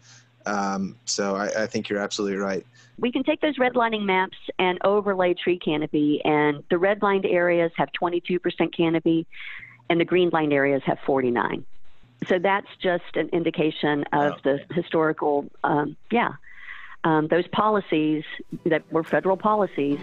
Um, 0.45 0.95
so 1.05 1.35
I, 1.35 1.63
I, 1.63 1.67
think 1.67 1.89
you're 1.89 1.99
absolutely 1.99 2.37
right. 2.37 2.65
We 2.97 3.11
can 3.11 3.23
take 3.23 3.41
those 3.41 3.57
redlining 3.57 4.03
maps 4.03 4.37
and 4.57 4.79
overlay 4.83 5.33
tree 5.33 5.59
canopy 5.59 6.21
and 6.23 6.63
the 6.69 6.77
redlined 6.77 7.31
areas 7.31 7.71
have 7.75 7.89
22% 8.01 8.39
canopy 8.75 9.27
and 9.89 9.99
the 9.99 10.05
green 10.05 10.29
lined 10.31 10.53
areas 10.53 10.81
have 10.85 10.97
49 11.05 11.65
so 12.27 12.37
that's 12.37 12.67
just 12.81 13.15
an 13.15 13.29
indication 13.29 14.03
of 14.11 14.33
oh, 14.33 14.37
the 14.43 14.59
historical 14.73 15.45
um, 15.63 15.95
yeah 16.11 16.33
um, 17.03 17.27
those 17.27 17.47
policies 17.47 18.23
that 18.65 18.83
were 18.91 19.03
federal 19.03 19.37
policies, 19.37 19.99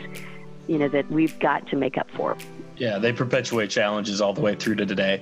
you 0.67 0.79
know, 0.79 0.89
that 0.89 1.11
we've 1.11 1.39
got 1.39 1.67
to 1.69 1.77
make 1.77 1.99
up 1.99 2.11
for. 2.13 2.37
Yeah, 2.77 2.99
they 2.99 3.13
perpetuate 3.13 3.71
challenges 3.71 4.21
all 4.21 4.33
the 4.33 4.41
way 4.41 4.55
through 4.55 4.77
to 4.77 4.87
today. 4.87 5.21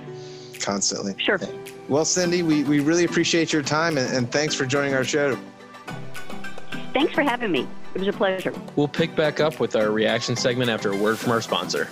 Constantly. 0.60 1.14
Sure. 1.18 1.38
Well, 1.88 2.04
Cindi, 2.04 2.42
we, 2.42 2.64
we 2.64 2.80
really 2.80 3.04
appreciate 3.04 3.52
your 3.52 3.62
time 3.62 3.98
and, 3.98 4.14
and 4.14 4.30
thanks 4.30 4.54
for 4.54 4.64
joining 4.64 4.94
our 4.94 5.04
show. 5.04 5.38
Thanks 6.92 7.12
for 7.12 7.22
having 7.22 7.50
me. 7.50 7.66
It 7.94 7.98
was 7.98 8.08
a 8.08 8.12
pleasure. 8.12 8.52
We'll 8.76 8.88
pick 8.88 9.14
back 9.14 9.40
up 9.40 9.60
with 9.60 9.76
our 9.76 9.90
reaction 9.90 10.36
segment 10.36 10.70
after 10.70 10.92
a 10.92 10.96
word 10.96 11.18
from 11.18 11.32
our 11.32 11.40
sponsor. 11.40 11.88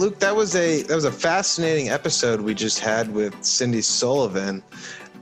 Luke, 0.00 0.18
that 0.20 0.34
was 0.34 0.56
a 0.56 0.80
that 0.84 0.94
was 0.94 1.04
a 1.04 1.12
fascinating 1.12 1.90
episode 1.90 2.40
we 2.40 2.54
just 2.54 2.78
had 2.78 3.12
with 3.12 3.34
Cindi 3.42 3.84
Sullivan. 3.84 4.62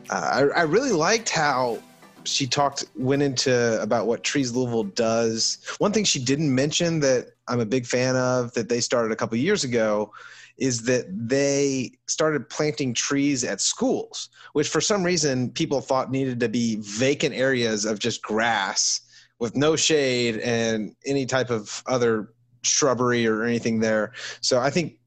Uh, 0.08 0.48
I, 0.54 0.60
I 0.60 0.62
really 0.62 0.92
liked 0.92 1.30
how 1.30 1.82
she 2.22 2.46
talked 2.46 2.84
went 2.94 3.20
into 3.20 3.82
about 3.82 4.06
what 4.06 4.22
Trees 4.22 4.52
Louisville 4.52 4.84
does. 4.84 5.58
One 5.78 5.92
thing 5.92 6.04
she 6.04 6.22
didn't 6.22 6.54
mention 6.54 7.00
that 7.00 7.32
I'm 7.48 7.58
a 7.58 7.66
big 7.66 7.86
fan 7.86 8.14
of 8.14 8.52
that 8.52 8.68
they 8.68 8.80
started 8.80 9.10
a 9.10 9.16
couple 9.16 9.36
years 9.36 9.64
ago 9.64 10.12
is 10.58 10.82
that 10.82 11.06
they 11.10 11.90
started 12.06 12.48
planting 12.48 12.94
trees 12.94 13.42
at 13.42 13.60
schools, 13.60 14.28
which 14.52 14.68
for 14.68 14.80
some 14.80 15.02
reason 15.02 15.50
people 15.50 15.80
thought 15.80 16.12
needed 16.12 16.38
to 16.38 16.48
be 16.48 16.76
vacant 16.82 17.34
areas 17.34 17.84
of 17.84 17.98
just 17.98 18.22
grass 18.22 19.00
with 19.40 19.56
no 19.56 19.74
shade 19.74 20.38
and 20.38 20.94
any 21.04 21.26
type 21.26 21.50
of 21.50 21.82
other 21.88 22.30
shrubbery 22.68 23.26
or 23.26 23.44
anything 23.44 23.80
there. 23.80 24.12
So 24.40 24.60
I 24.60 24.70
think 24.70 24.98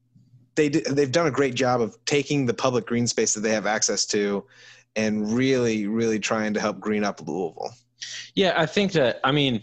they 0.54 0.68
they've 0.68 1.12
done 1.12 1.26
a 1.26 1.30
great 1.30 1.54
job 1.54 1.80
of 1.80 1.96
taking 2.04 2.46
the 2.46 2.54
public 2.54 2.86
green 2.86 3.06
space 3.06 3.34
that 3.34 3.40
they 3.40 3.52
have 3.52 3.66
access 3.66 4.04
to 4.06 4.44
and 4.96 5.32
really 5.32 5.86
really 5.86 6.18
trying 6.18 6.52
to 6.54 6.60
help 6.60 6.78
green 6.78 7.04
up 7.04 7.20
Louisville. 7.26 7.72
Yeah, 8.34 8.54
I 8.56 8.66
think 8.66 8.92
that 8.92 9.20
I 9.24 9.32
mean 9.32 9.62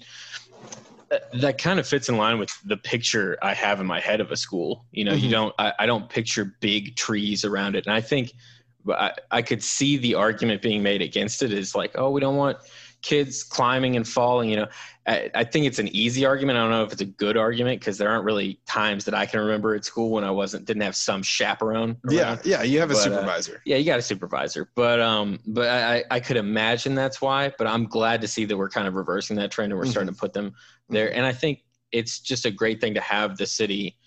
that 1.33 1.57
kind 1.57 1.79
of 1.79 1.87
fits 1.87 2.09
in 2.09 2.17
line 2.17 2.37
with 2.37 2.51
the 2.65 2.77
picture 2.77 3.37
I 3.41 3.53
have 3.53 3.79
in 3.79 3.87
my 3.87 3.99
head 3.99 4.21
of 4.21 4.31
a 4.31 4.37
school. 4.37 4.85
You 4.91 5.05
know, 5.05 5.13
mm-hmm. 5.13 5.25
you 5.25 5.31
don't 5.31 5.55
I, 5.57 5.73
I, 5.79 5.85
don't 5.85 6.07
picture 6.07 6.55
big 6.59 6.95
trees 6.95 7.43
around 7.43 7.75
it. 7.75 7.85
And 7.87 7.95
I 7.95 8.01
think 8.01 8.31
I, 8.87 9.11
I 9.31 9.41
could 9.41 9.63
see 9.63 9.97
the 9.97 10.15
argument 10.15 10.61
being 10.61 10.83
made 10.83 11.01
against 11.01 11.41
it 11.41 11.51
is 11.51 11.73
like, 11.73 11.91
oh, 11.95 12.11
we 12.11 12.21
don't 12.21 12.35
want 12.35 12.57
kids 13.01 13.43
climbing 13.43 13.95
and 13.95 14.07
falling. 14.07 14.49
You 14.49 14.57
know, 14.57 14.67
I, 15.07 15.29
I 15.33 15.43
think 15.43 15.65
it's 15.65 15.79
an 15.79 15.87
easy 15.89 16.25
argument. 16.25 16.57
I 16.57 16.61
don't 16.61 16.71
know 16.71 16.83
if 16.83 16.91
it's 16.91 17.01
a 17.01 17.05
good 17.05 17.37
argument 17.37 17.79
because 17.79 17.97
there 17.97 18.09
aren't 18.09 18.25
really 18.25 18.59
times 18.65 19.05
that 19.05 19.13
I 19.13 19.25
can 19.25 19.39
remember 19.39 19.75
at 19.75 19.85
school 19.85 20.09
when 20.11 20.23
I 20.23 20.31
wasn't 20.31 20.65
didn't 20.65 20.83
have 20.83 20.95
some 20.95 21.23
chaperone. 21.23 21.97
Around. 22.05 22.13
Yeah, 22.13 22.37
yeah, 22.43 22.63
you 22.63 22.79
have 22.79 22.91
a 22.91 22.93
but, 22.93 22.99
uh, 22.99 23.03
supervisor. 23.03 23.55
Uh, 23.55 23.59
yeah, 23.65 23.77
you 23.77 23.85
got 23.85 23.99
a 23.99 24.03
supervisor. 24.03 24.69
But 24.75 24.99
um, 24.99 25.39
but 25.47 25.69
I 25.69 26.03
I 26.11 26.19
could 26.19 26.37
imagine 26.37 26.95
that's 26.95 27.21
why. 27.21 27.53
But 27.57 27.67
I'm 27.67 27.85
glad 27.85 28.21
to 28.21 28.27
see 28.27 28.45
that 28.45 28.57
we're 28.57 28.69
kind 28.69 28.87
of 28.87 28.95
reversing 28.95 29.35
that 29.37 29.51
trend 29.51 29.71
and 29.71 29.79
we're 29.79 29.85
mm-hmm. 29.85 29.91
starting 29.91 30.13
to 30.13 30.19
put 30.19 30.33
them 30.33 30.53
there. 30.89 31.07
Mm-hmm. 31.07 31.17
And 31.17 31.25
I 31.25 31.33
think 31.33 31.63
it's 31.91 32.19
just 32.19 32.45
a 32.45 32.51
great 32.51 32.81
thing 32.81 32.93
to 32.93 33.01
have 33.01 33.37
the 33.37 33.45
city 33.45 33.97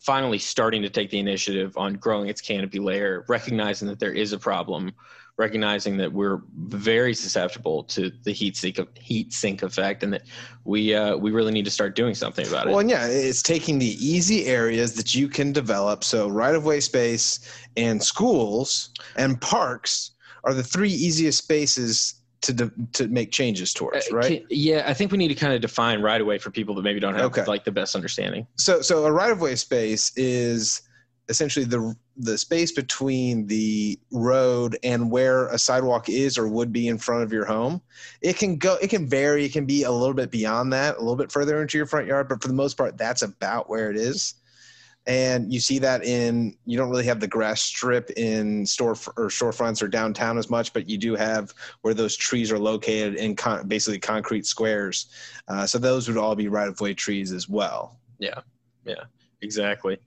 finally 0.00 0.38
starting 0.38 0.82
to 0.82 0.88
take 0.88 1.10
the 1.10 1.18
initiative 1.18 1.76
on 1.76 1.94
growing 1.94 2.28
its 2.28 2.40
canopy 2.40 2.78
layer, 2.78 3.24
recognizing 3.28 3.86
that 3.86 3.98
there 3.98 4.12
is 4.12 4.32
a 4.32 4.38
problem 4.38 4.92
recognizing 5.40 5.96
that 5.96 6.12
we're 6.12 6.42
very 6.54 7.14
susceptible 7.14 7.82
to 7.84 8.12
the 8.24 8.30
heat 8.30 8.56
sink 8.56 8.78
heat 8.98 9.32
sink 9.32 9.62
effect, 9.62 10.02
and 10.04 10.12
that 10.12 10.22
we 10.64 10.94
uh, 10.94 11.16
we 11.16 11.30
really 11.30 11.50
need 11.50 11.64
to 11.64 11.70
start 11.70 11.96
doing 11.96 12.14
something 12.14 12.46
about 12.46 12.66
it. 12.66 12.70
Well, 12.70 12.80
and 12.80 12.90
yeah, 12.90 13.06
it's 13.06 13.42
taking 13.42 13.78
the 13.78 13.92
easy 14.06 14.44
areas 14.44 14.94
that 14.94 15.14
you 15.14 15.28
can 15.28 15.52
develop. 15.52 16.04
So 16.04 16.28
right 16.28 16.54
of 16.54 16.64
way 16.64 16.80
space 16.80 17.40
and 17.76 18.02
schools 18.02 18.90
and 19.16 19.40
parks 19.40 20.12
are 20.44 20.52
the 20.52 20.62
three 20.62 20.92
easiest 20.92 21.38
spaces 21.38 22.14
to 22.42 22.52
de- 22.52 22.72
to 22.92 23.08
make 23.08 23.32
changes 23.32 23.72
towards, 23.72 24.12
uh, 24.12 24.16
right? 24.16 24.44
yeah, 24.50 24.84
I 24.86 24.94
think 24.94 25.10
we 25.10 25.18
need 25.18 25.28
to 25.28 25.34
kind 25.34 25.54
of 25.54 25.62
define 25.62 26.02
right 26.02 26.20
away 26.20 26.38
for 26.38 26.50
people 26.50 26.74
that 26.74 26.82
maybe 26.82 27.00
don't 27.00 27.14
have 27.14 27.26
okay. 27.26 27.44
like 27.46 27.64
the 27.64 27.72
best 27.72 27.96
understanding. 27.96 28.46
So 28.56 28.82
so 28.82 29.06
a 29.06 29.12
right 29.12 29.30
of 29.30 29.40
way 29.40 29.56
space 29.56 30.12
is 30.16 30.82
essentially 31.30 31.64
the 31.64 31.94
the 32.16 32.36
space 32.36 32.72
between 32.72 33.46
the 33.46 33.98
road 34.10 34.76
and 34.82 35.10
where 35.10 35.46
a 35.48 35.58
sidewalk 35.58 36.08
is 36.08 36.36
or 36.36 36.48
would 36.48 36.72
be 36.72 36.88
in 36.88 36.98
front 36.98 37.22
of 37.22 37.32
your 37.32 37.46
home 37.46 37.80
it 38.20 38.36
can 38.36 38.56
go 38.56 38.76
it 38.82 38.90
can 38.90 39.08
vary. 39.08 39.44
It 39.44 39.52
can 39.52 39.64
be 39.64 39.84
a 39.84 39.90
little 39.90 40.14
bit 40.14 40.30
beyond 40.30 40.72
that 40.72 40.96
a 40.96 41.00
little 41.00 41.16
bit 41.16 41.32
further 41.32 41.62
into 41.62 41.78
your 41.78 41.86
front 41.86 42.06
yard 42.06 42.28
but 42.28 42.42
for 42.42 42.48
the 42.48 42.54
most 42.54 42.76
part 42.76 42.98
that's 42.98 43.22
about 43.22 43.70
where 43.70 43.90
it 43.90 43.96
is. 43.96 44.34
And 45.06 45.52
you 45.52 45.60
see 45.60 45.78
that 45.78 46.04
in 46.04 46.56
you 46.66 46.76
don't 46.76 46.90
really 46.90 47.06
have 47.06 47.20
the 47.20 47.28
grass 47.28 47.62
strip 47.62 48.10
in 48.16 48.66
store 48.66 48.96
or 49.16 49.28
storefronts 49.28 49.82
or 49.82 49.88
downtown 49.88 50.36
as 50.36 50.50
much 50.50 50.72
but 50.72 50.88
you 50.88 50.98
do 50.98 51.14
have 51.14 51.54
where 51.82 51.94
those 51.94 52.16
trees 52.16 52.50
are 52.50 52.58
located 52.58 53.14
in 53.14 53.36
con- 53.36 53.68
basically 53.68 54.00
concrete 54.00 54.46
squares. 54.46 55.06
Uh, 55.48 55.64
so 55.64 55.78
those 55.78 56.08
would 56.08 56.18
all 56.18 56.34
be 56.34 56.48
right 56.48 56.68
of 56.68 56.80
way 56.80 56.92
trees 56.92 57.32
as 57.32 57.48
well. 57.48 58.00
Yeah 58.18 58.40
yeah 58.84 59.04
exactly 59.42 59.98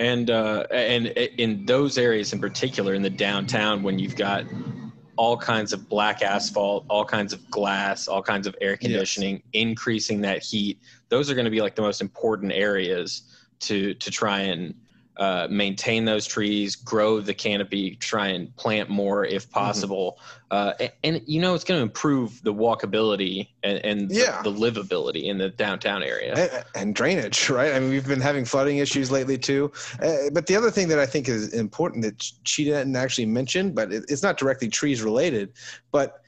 and 0.00 0.30
uh, 0.30 0.64
and 0.70 1.08
in 1.08 1.64
those 1.66 1.98
areas 1.98 2.32
in 2.32 2.40
particular 2.40 2.94
in 2.94 3.02
the 3.02 3.10
downtown 3.10 3.82
when 3.82 3.98
you've 3.98 4.16
got 4.16 4.44
all 5.16 5.36
kinds 5.36 5.74
of 5.74 5.88
black 5.88 6.22
asphalt 6.22 6.86
all 6.88 7.04
kinds 7.04 7.34
of 7.34 7.50
glass 7.50 8.08
all 8.08 8.22
kinds 8.22 8.46
of 8.46 8.56
air 8.62 8.76
conditioning 8.76 9.34
yes. 9.34 9.42
increasing 9.52 10.22
that 10.22 10.42
heat 10.42 10.80
those 11.10 11.30
are 11.30 11.34
going 11.34 11.44
to 11.44 11.50
be 11.50 11.60
like 11.60 11.74
the 11.76 11.82
most 11.82 12.00
important 12.00 12.50
areas 12.50 13.22
to 13.60 13.92
to 13.94 14.10
try 14.10 14.40
and 14.40 14.74
uh, 15.20 15.46
maintain 15.50 16.06
those 16.06 16.26
trees, 16.26 16.74
grow 16.74 17.20
the 17.20 17.34
canopy, 17.34 17.94
try 17.96 18.28
and 18.28 18.56
plant 18.56 18.88
more 18.88 19.26
if 19.26 19.44
mm-hmm. 19.44 19.52
possible. 19.52 20.18
Mm-hmm. 20.18 20.46
Uh, 20.50 20.72
and, 20.80 20.92
and, 21.04 21.22
you 21.26 21.42
know, 21.42 21.54
it's 21.54 21.62
going 21.62 21.78
to 21.78 21.82
improve 21.82 22.42
the 22.42 22.54
walkability 22.54 23.48
and, 23.62 23.84
and 23.84 24.10
yeah. 24.10 24.40
the, 24.40 24.50
the, 24.50 24.58
livability 24.58 25.24
in 25.24 25.36
the 25.36 25.50
downtown 25.50 26.02
area. 26.02 26.34
And, 26.34 26.64
and, 26.74 26.94
drainage, 26.94 27.50
right? 27.50 27.74
I 27.74 27.80
mean, 27.80 27.90
we've 27.90 28.08
been 28.08 28.22
having 28.22 28.46
flooding 28.46 28.78
issues 28.78 29.10
lately 29.10 29.36
too. 29.36 29.70
Uh, 30.02 30.30
but 30.32 30.46
the 30.46 30.56
other 30.56 30.70
thing 30.70 30.88
that 30.88 30.98
I 30.98 31.04
think 31.04 31.28
is 31.28 31.52
important 31.52 32.02
that 32.04 32.32
she 32.44 32.64
didn't 32.64 32.96
actually 32.96 33.26
mention, 33.26 33.72
but 33.72 33.92
it, 33.92 34.06
it's 34.08 34.22
not 34.22 34.38
directly 34.38 34.70
trees 34.70 35.02
related, 35.02 35.52
but 35.92 36.22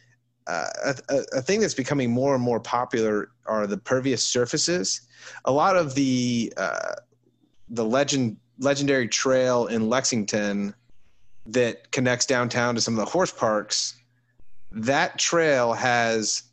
uh, 0.48 0.66
a, 0.84 1.22
a, 1.32 1.40
thing 1.40 1.60
that's 1.60 1.72
becoming 1.72 2.10
more 2.10 2.34
and 2.34 2.44
more 2.44 2.60
popular 2.60 3.30
are 3.46 3.66
the 3.66 3.78
pervious 3.78 4.22
surfaces. 4.22 5.02
A 5.46 5.52
lot 5.52 5.76
of 5.76 5.94
the 5.94 6.52
uh, 6.56 6.94
the 7.70 7.84
legend 7.84 8.36
legendary 8.58 9.08
trail 9.08 9.66
in 9.66 9.88
Lexington 9.88 10.74
that 11.46 11.90
connects 11.90 12.26
downtown 12.26 12.74
to 12.74 12.80
some 12.80 12.94
of 12.94 13.04
the 13.04 13.10
horse 13.10 13.32
parks, 13.32 13.94
that 14.70 15.18
trail 15.18 15.72
has 15.72 16.44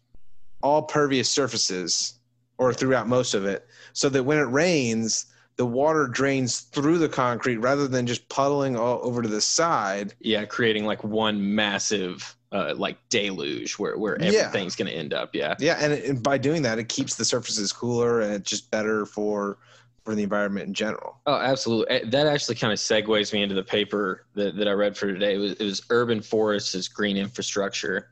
all 0.62 0.84
pervious 0.84 1.30
surfaces 1.30 2.14
or 2.58 2.74
throughout 2.74 3.08
most 3.08 3.34
of 3.34 3.46
it 3.46 3.66
so 3.94 4.10
that 4.10 4.24
when 4.24 4.38
it 4.38 4.44
rains 4.44 5.26
the 5.56 5.66
water 5.66 6.08
drains 6.08 6.62
through 6.62 6.98
the 6.98 7.10
concrete 7.10 7.58
rather 7.58 7.88
than 7.88 8.06
just 8.06 8.28
puddling 8.30 8.78
all 8.78 9.00
over 9.04 9.22
to 9.22 9.30
the 9.30 9.42
side 9.42 10.14
yeah 10.20 10.46
creating 10.46 10.86
like 10.86 11.04
one 11.04 11.56
massive 11.56 12.36
uh, 12.52 12.74
like 12.76 12.98
deluge 13.10 13.74
where, 13.78 13.98
where 13.98 14.16
everything's 14.22 14.78
yeah. 14.78 14.84
going 14.84 14.92
to 14.92 14.98
end 14.98 15.14
up 15.14 15.34
yeah 15.34 15.56
yeah 15.60 15.78
and, 15.80 15.94
and 15.94 16.24
by 16.24 16.38
doing 16.38 16.62
that 16.62 16.80
it 16.80 16.90
keeps 16.90 17.16
the 17.16 17.26
surfaces 17.26 17.72
cooler 17.72 18.22
and 18.22 18.34
it's 18.34 18.50
just 18.50 18.70
better 18.72 19.06
for 19.06 19.58
for 20.04 20.16
the 20.16 20.24
environment 20.24 20.68
in 20.68 20.74
general. 20.74 21.18
Oh, 21.26 21.36
absolutely. 21.36 21.90
Eh, 21.90 22.02
that 22.08 22.28
actually 22.28 22.56
kind 22.56 22.74
of 22.74 22.80
segues 22.80 23.32
me 23.34 23.42
into 23.44 23.56
the 23.56 23.64
paper 23.64 24.26
that, 24.36 24.56
that 24.56 24.68
I 24.68 24.72
read 24.72 24.98
for 24.98 25.08
today. 25.08 25.36
It 25.36 25.38
was, 25.38 25.52
it 25.54 25.64
was 25.64 25.82
urban 25.90 26.22
forests 26.22 26.76
as 26.76 26.88
green 26.88 27.18
infrastructure. 27.18 28.10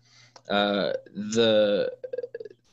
Uh, 0.50 0.94
the 1.14 1.92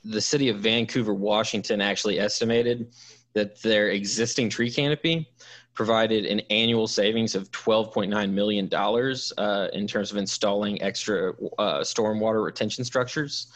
the 0.05 0.21
city 0.21 0.49
of 0.51 0.59
Vancouver, 0.59 1.15
Washington, 1.15 1.81
actually 1.81 2.21
estimated 2.21 2.93
that 3.33 3.61
their 3.63 3.89
existing 3.89 4.51
tree 4.51 4.71
canopy 4.71 5.27
provided 5.73 6.25
an 6.27 6.41
annual 6.51 6.87
savings 6.87 7.35
of 7.35 7.51
$12.9 7.51 8.31
million 8.31 8.69
uh, 8.73 9.69
in 9.73 9.87
terms 9.89 10.13
of 10.13 10.19
installing 10.19 10.81
extra 10.83 11.33
uh, 11.59 11.81
stormwater 11.81 12.45
retention 12.45 12.85
structures. 12.85 13.49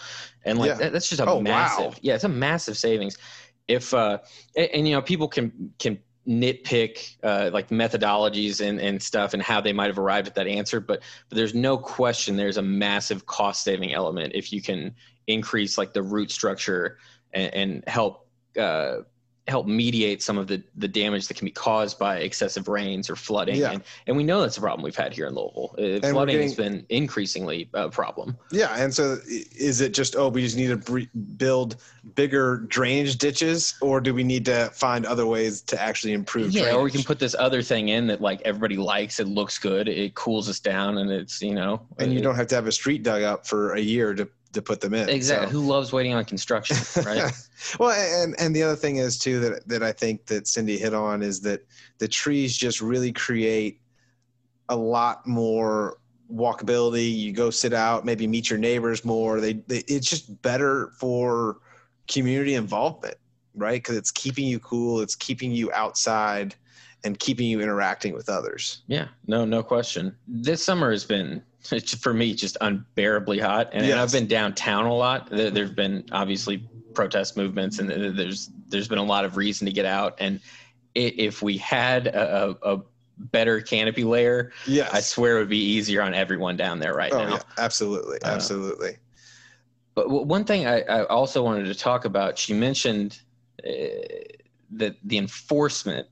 And 0.45 0.59
like 0.59 0.71
Yeah. 0.71 0.79
that, 0.79 0.93
that's 0.93 1.09
just 1.09 1.21
a 1.21 1.29
Oh, 1.29 1.37
wow. 1.37 1.43
massive, 1.43 1.99
yeah, 2.03 2.15
it's 2.15 2.25
a 2.25 2.29
massive 2.29 2.77
savings. 2.77 3.19
If, 3.69 3.93
uh, 3.95 4.19
and, 4.57 4.71
and, 4.75 4.89
you 4.89 4.95
know, 4.95 5.03
people 5.03 5.29
can, 5.29 5.73
can 5.79 5.99
nitpick 6.27 7.17
uh, 7.23 7.51
like 7.53 7.69
methodologies 7.69 8.67
and, 8.67 8.81
and 8.81 9.03
stuff 9.03 9.33
and 9.35 9.43
how 9.43 9.61
they 9.61 9.73
might 9.73 9.87
have 9.87 9.99
arrived 9.99 10.27
at 10.27 10.35
that 10.35 10.47
answer, 10.47 10.81
but, 10.81 11.03
but 11.29 11.37
there's 11.37 11.55
no 11.55 11.79
question 11.79 12.37
there's 12.37 12.59
a 12.59 12.63
massive 12.63 13.25
cost 13.27 13.65
saving 13.65 13.95
element 13.95 14.33
if 14.35 14.53
you 14.53 14.61
can 14.61 14.95
increase 15.27 15.79
like 15.79 15.93
the 15.93 16.03
root 16.03 16.31
structure 16.31 16.99
and, 17.33 17.55
and 17.55 17.85
help, 17.87 18.27
uh, 18.59 18.97
help 19.49 19.67
mediate 19.67 20.23
some 20.23 20.37
of 20.37 20.47
the, 20.47 20.63
the 20.77 20.87
damage 20.87 21.27
that 21.29 21.35
can 21.35 21.47
be 21.47 21.51
caused 21.51 21.99
by 21.99 22.19
excessive 22.19 22.69
rains 22.69 23.09
or 23.09 23.17
flooding. 23.17 23.57
Yeah. 23.57 23.73
And, 23.73 23.83
and 24.07 24.17
we 24.17 24.23
know 24.23 24.43
that's 24.43 24.59
a 24.59 24.61
problem 24.61 24.85
we've 24.85 24.95
had 24.95 25.13
here 25.13 25.27
in 25.27 25.35
Louisville. 25.35 25.75
Uh, 25.79 26.07
flooding 26.11 26.41
has 26.43 26.55
been 26.55 26.85
increasingly 26.91 27.69
a 27.75 27.89
problem. 27.89 28.37
Yeah, 28.51 28.77
and 28.77 28.95
so 28.95 29.19
is 29.27 29.81
it 29.81 29.95
just 29.95 30.17
oh 30.17 30.29
we 30.29 30.43
just 30.43 30.57
need 30.57 30.69
to 30.69 31.07
build 31.37 31.77
bigger 32.15 32.59
drainage 32.69 33.17
ditches, 33.17 33.75
or 33.81 34.01
do 34.01 34.15
we 34.15 34.25
need 34.25 34.45
to 34.47 34.71
find 34.75 35.07
other 35.07 35.27
ways 35.27 35.63
to 35.63 35.81
actually 35.81 36.13
improve? 36.13 36.53
Yeah, 36.53 36.75
or 36.75 36.83
we 36.83 36.91
can 36.91 37.03
put 37.03 37.19
this 37.19 37.35
other 37.39 37.63
thing 37.63 37.89
in 37.89 38.07
that 38.09 38.21
like 38.21 38.41
everybody 38.45 38.77
likes. 38.77 39.19
It 39.19 39.29
looks 39.29 39.59
good. 39.59 39.89
It 39.89 40.15
cools 40.15 40.49
us 40.49 40.61
down, 40.61 40.99
and 40.99 41.11
it's 41.11 41.41
you 41.41 41.55
know. 41.55 41.81
and 41.99 42.13
you 42.13 42.19
it- 42.19 42.23
don't 42.23 42.35
have 42.35 42.49
to 42.49 42.55
have 42.55 42.67
a 42.67 42.73
street 42.73 43.03
dug 43.03 43.23
up 43.23 43.47
for 43.47 43.75
a 43.75 43.81
year 43.81 44.15
to 44.15 44.29
to 44.53 44.63
put 44.63 44.81
them 44.81 44.95
in. 44.95 45.09
exactly. 45.09 45.49
so. 45.49 45.53
Who 45.53 45.67
loves 45.67 45.93
waiting 45.93 46.15
on 46.15 46.25
construction, 46.25 46.77
right? 47.05 47.33
well, 47.79 47.91
and 47.91 48.35
and 48.39 48.55
the 48.55 48.63
other 48.63 48.77
thing 48.77 48.97
is 48.97 49.19
too 49.19 49.41
that 49.41 49.69
that 49.69 49.83
I 49.83 49.93
think 49.93 50.27
that 50.27 50.45
Cindi 50.45 50.79
hit 50.79 50.95
on 50.95 51.23
is 51.23 51.41
that 51.43 51.67
the 51.99 52.09
trees 52.09 52.57
just 52.57 52.81
really 52.81 53.13
create 53.13 53.81
a 54.69 54.77
lot 54.77 55.27
more 55.27 55.99
walkability. 56.33 57.17
You 57.17 57.33
go 57.33 57.51
sit 57.51 57.73
out, 57.73 58.05
maybe 58.05 58.27
meet 58.27 58.51
your 58.51 58.59
neighbors 58.59 59.05
more. 59.05 59.41
They, 59.41 59.55
they 59.55 59.79
it's 59.89 60.09
just 60.09 60.41
better 60.43 60.93
for 60.99 61.59
community 62.07 62.55
involvement, 62.55 63.17
right? 63.55 63.83
Because 63.83 63.97
it's 63.97 64.11
keeping 64.11 64.47
you 64.47 64.59
cool, 64.59 65.01
it's 65.01 65.15
keeping 65.15 65.53
you 65.53 65.73
outside, 65.73 66.55
and 67.05 67.19
keeping 67.19 67.47
you 67.47 67.61
interacting 67.61 68.15
with 68.15 68.29
others. 68.29 68.83
yeah, 68.87 69.09
no, 69.27 69.45
no 69.45 69.63
question. 69.63 70.17
This 70.27 70.65
summer 70.65 70.91
has 70.91 71.05
been 71.05 71.43
it's, 71.71 71.95
for 71.95 72.15
me 72.15 72.35
just 72.35 72.57
unbearably 72.61 73.39
hot, 73.39 73.71
and, 73.73 73.85
and 73.85 73.99
I've 74.01 74.13
been 74.13 74.27
downtown 74.27 74.87
a 74.87 74.95
lot. 74.95 75.29
There, 75.31 75.51
there've 75.51 75.75
been 75.75 76.05
obviously 76.13 76.69
protest 76.95 77.37
movements, 77.37 77.79
and 77.79 77.89
there's 77.91 78.51
there's 78.69 78.89
been 78.89 78.99
a 78.99 79.05
lot 79.05 79.25
of 79.25 79.37
reason 79.37 79.67
to 79.67 79.73
get 79.73 79.85
out. 79.87 80.17
And 80.19 80.41
if 80.95 81.43
we 81.43 81.57
had 81.59 82.07
a, 82.09 82.57
a, 82.63 82.83
better 83.19 83.61
canopy 83.61 84.05
layer, 84.05 84.53
Yes. 84.67 84.91
I 84.93 85.01
swear 85.01 85.37
it 85.37 85.41
would 85.41 85.49
be 85.49 85.59
easier 85.59 86.03
on 86.03 86.15
everyone 86.15 86.57
down 86.57 86.79
there 86.79 86.95
right 86.95 87.13
oh 87.13 87.19
now. 87.19 87.33
yeah, 87.35 87.43
absolutely, 87.59 88.19
Uh, 88.23 88.29
absolutely. 88.29 88.97
But 89.95 90.09
one 90.09 90.45
thing 90.45 90.67
I, 90.69 90.83
I 90.83 91.05
also 91.07 91.43
wanted 91.43 91.65
to 91.65 91.75
talk 91.75 92.05
about, 92.05 92.39
she 92.39 92.55
mentioned 92.55 93.19
uh, 93.69 93.73
that 94.71 94.97
the 95.03 95.19
enforcement 95.19 96.07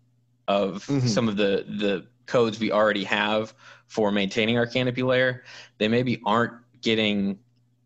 of 0.49 0.85
Mhm. 0.87 1.09
some 1.09 1.29
of 1.29 1.37
the 1.37 1.65
the 1.69 2.07
codes 2.27 2.59
we 2.59 2.73
already 2.73 3.05
have 3.05 3.55
for 3.89 4.11
maintaining 4.11 4.59
our 4.59 4.67
canopy 4.67 5.03
layer, 5.03 5.45
they 5.79 5.89
maybe 5.89 6.21
aren't 6.25 6.55
getting 6.83 7.39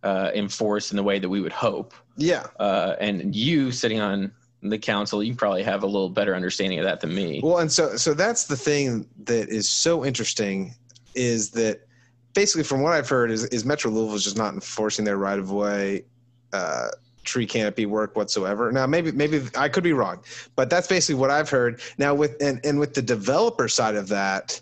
uh, 0.02 0.30
enforced 0.34 0.90
in 0.92 0.96
the 0.96 1.02
way 1.02 1.18
that 1.18 1.28
we 1.28 1.40
would 1.40 1.52
hope. 1.52 1.94
Yeah. 2.16 2.46
Uh, 2.58 2.96
and 3.00 3.34
you 3.34 3.70
sitting 3.70 4.00
on 4.00 4.32
the 4.62 4.78
council, 4.78 5.22
you 5.22 5.34
probably 5.34 5.62
have 5.62 5.82
a 5.82 5.86
little 5.86 6.10
better 6.10 6.34
understanding 6.34 6.78
of 6.78 6.84
that 6.84 7.00
than 7.00 7.14
me. 7.14 7.40
Well, 7.42 7.58
and 7.58 7.72
so 7.72 7.96
so 7.96 8.14
that's 8.14 8.44
the 8.44 8.56
thing 8.56 9.06
that 9.24 9.48
is 9.48 9.70
so 9.70 10.04
interesting 10.04 10.74
is 11.14 11.50
that 11.50 11.86
basically 12.34 12.64
from 12.64 12.82
what 12.82 12.92
I've 12.92 13.08
heard 13.08 13.30
is, 13.30 13.44
is 13.46 13.64
Metro 13.64 13.90
Louisville 13.90 14.16
is 14.16 14.24
just 14.24 14.36
not 14.36 14.54
enforcing 14.54 15.04
their 15.04 15.16
right 15.16 15.38
of 15.38 15.50
way 15.50 16.04
uh, 16.52 16.88
tree 17.24 17.46
canopy 17.46 17.86
work 17.86 18.16
whatsoever. 18.16 18.70
Now 18.72 18.86
maybe 18.86 19.12
maybe 19.12 19.42
I 19.56 19.68
could 19.68 19.84
be 19.84 19.92
wrong, 19.92 20.22
but 20.56 20.68
that's 20.70 20.86
basically 20.86 21.18
what 21.20 21.30
I've 21.30 21.48
heard. 21.48 21.80
Now 21.98 22.14
with 22.14 22.36
and, 22.40 22.60
and 22.64 22.78
with 22.78 22.94
the 22.94 23.02
developer 23.02 23.68
side 23.68 23.94
of 23.94 24.08
that, 24.08 24.60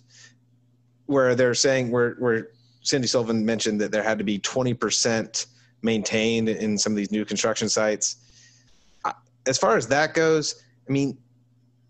where 1.09 1.35
they're 1.35 1.55
saying 1.55 1.91
where 1.91 2.15
where 2.19 2.49
Cindi 2.85 3.09
Sullivan 3.09 3.45
mentioned 3.45 3.81
that 3.81 3.91
there 3.91 4.03
had 4.03 4.19
to 4.19 4.25
be 4.25 4.39
twenty 4.39 4.75
percent 4.75 5.47
maintained 5.83 6.49
in 6.49 6.79
some 6.79 6.93
of 6.93 6.97
these 6.97 7.11
new 7.11 7.25
construction 7.25 7.69
sites. 7.69 8.17
As 9.47 9.57
far 9.59 9.77
as 9.77 9.87
that 9.89 10.13
goes, 10.13 10.63
I 10.89 10.93
mean, 10.93 11.17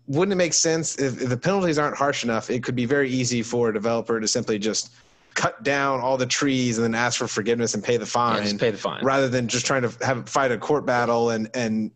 wouldn't 0.07 0.31
it 0.31 0.37
make 0.37 0.53
sense 0.53 0.97
if, 0.97 1.21
if 1.21 1.29
the 1.29 1.37
penalties 1.37 1.77
aren't 1.77 1.97
harsh 1.97 2.23
enough? 2.23 2.49
It 2.49 2.63
could 2.63 2.75
be 2.75 2.85
very 2.85 3.09
easy 3.09 3.43
for 3.43 3.69
a 3.69 3.73
developer 3.73 4.19
to 4.19 4.27
simply 4.27 4.57
just 4.57 4.91
cut 5.33 5.61
down 5.63 5.99
all 5.99 6.17
the 6.17 6.25
trees 6.25 6.77
and 6.77 6.85
then 6.85 6.95
ask 6.95 7.17
for 7.17 7.27
forgiveness 7.27 7.73
and 7.73 7.83
pay 7.83 7.97
the 7.97 8.05
Yeah, 8.05 8.09
fine, 8.11 8.43
just 8.43 8.57
pay 8.59 8.71
the 8.71 8.77
fine. 8.77 9.03
rather 9.03 9.27
than 9.27 9.47
just 9.47 9.65
trying 9.65 9.81
to 9.81 10.05
have 10.05 10.29
fight 10.29 10.51
a 10.51 10.57
court 10.57 10.85
battle 10.85 11.31
and 11.31 11.49
and 11.53 11.91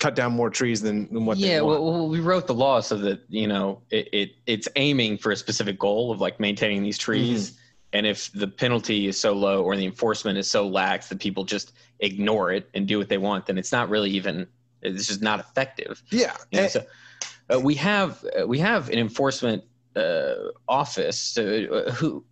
cut 0.00 0.16
down 0.16 0.32
more 0.32 0.50
trees 0.50 0.80
than, 0.80 1.12
than 1.12 1.24
what 1.24 1.38
yeah, 1.38 1.56
they 1.56 1.60
want. 1.60 1.82
well, 1.82 1.92
well, 1.92 2.08
we 2.08 2.20
wrote 2.20 2.46
the 2.46 2.54
law 2.54 2.80
so 2.80 2.96
that 2.96 3.20
you 3.28 3.46
know 3.46 3.80
it, 3.90 4.08
it 4.12 4.30
it's 4.46 4.68
aiming 4.76 5.18
for 5.18 5.30
a 5.30 5.36
specific 5.36 5.78
goal 5.78 6.10
of 6.10 6.20
like 6.20 6.40
maintaining 6.40 6.82
these 6.82 6.98
trees. 6.98 7.50
Mm-hmm. 7.50 7.56
And 7.92 8.06
if 8.06 8.32
the 8.32 8.46
penalty 8.46 9.08
is 9.08 9.20
so 9.20 9.32
low 9.32 9.64
or 9.64 9.76
the 9.76 9.84
enforcement 9.84 10.38
is 10.38 10.48
so 10.48 10.66
lax 10.66 11.08
that 11.08 11.18
people 11.18 11.44
just 11.44 11.72
ignore 11.98 12.52
it 12.52 12.68
and 12.74 12.86
do 12.86 12.98
what 12.98 13.08
they 13.08 13.18
want, 13.18 13.46
then 13.46 13.58
it's 13.58 13.72
not 13.72 13.88
really 13.88 14.10
even 14.10 14.46
it's 14.82 15.08
just 15.08 15.22
not 15.22 15.40
effective. 15.40 16.02
yeah, 16.10 16.36
You 16.50 16.58
know, 16.58 16.62
and- 16.64 16.72
so 16.72 16.84
uh, 17.54 17.60
we 17.60 17.74
have 17.74 18.24
uh, 18.40 18.46
we 18.46 18.58
have 18.58 18.88
an 18.90 18.98
enforcement 18.98 19.64
uh, 19.96 20.34
office 20.68 21.36
uh, 21.36 21.92
who 21.96 22.24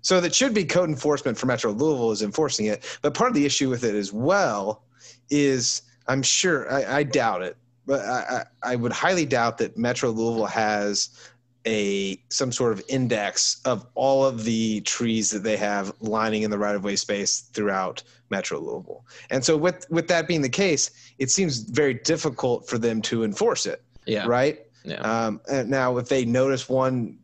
So 0.00 0.20
that 0.20 0.32
should 0.32 0.54
be 0.54 0.64
code 0.64 0.88
enforcement 0.88 1.36
for 1.36 1.46
Metro 1.46 1.72
Louisville 1.72 2.12
is 2.12 2.22
enforcing 2.22 2.66
it. 2.66 2.98
But 3.02 3.12
part 3.14 3.28
of 3.28 3.34
the 3.34 3.44
issue 3.44 3.68
with 3.68 3.82
it 3.82 3.96
as 3.96 4.12
well 4.12 4.84
is 5.30 5.82
I'm 6.08 6.22
sure 6.22 6.70
I, 6.72 6.98
I 6.98 7.02
doubt 7.02 7.42
it, 7.42 7.56
but 7.86 8.00
I, 8.00 8.44
I, 8.62 8.72
I 8.72 8.76
would 8.76 8.92
highly 8.92 9.26
doubt 9.26 9.58
that 9.58 9.76
Metro 9.76 10.10
Louisville 10.10 10.46
has 10.46 11.10
a 11.66 12.16
some 12.28 12.52
sort 12.52 12.72
of 12.72 12.82
index 12.88 13.60
of 13.64 13.86
all 13.94 14.24
of 14.24 14.44
the 14.44 14.80
trees 14.82 15.30
that 15.30 15.42
they 15.42 15.56
have 15.56 15.92
lining 16.00 16.42
in 16.42 16.50
the 16.50 16.58
right 16.58 16.76
of 16.76 16.84
way 16.84 16.94
space 16.94 17.40
throughout 17.40 18.02
Metro 18.30 18.58
Louisville. 18.60 19.04
And 19.30 19.44
so 19.44 19.56
with 19.56 19.84
with 19.90 20.08
that 20.08 20.28
being 20.28 20.42
the 20.42 20.48
case, 20.48 20.90
it 21.18 21.30
seems 21.30 21.58
very 21.58 21.94
difficult 21.94 22.68
for 22.68 22.78
them 22.78 23.02
to 23.02 23.24
enforce 23.24 23.66
it, 23.66 23.82
yeah 24.06 24.26
right? 24.26 24.60
yeah 24.84 25.00
Um, 25.00 25.40
and 25.50 25.68
now, 25.68 25.96
if 25.98 26.08
they 26.08 26.24
notice 26.24 26.68
one 26.68 27.18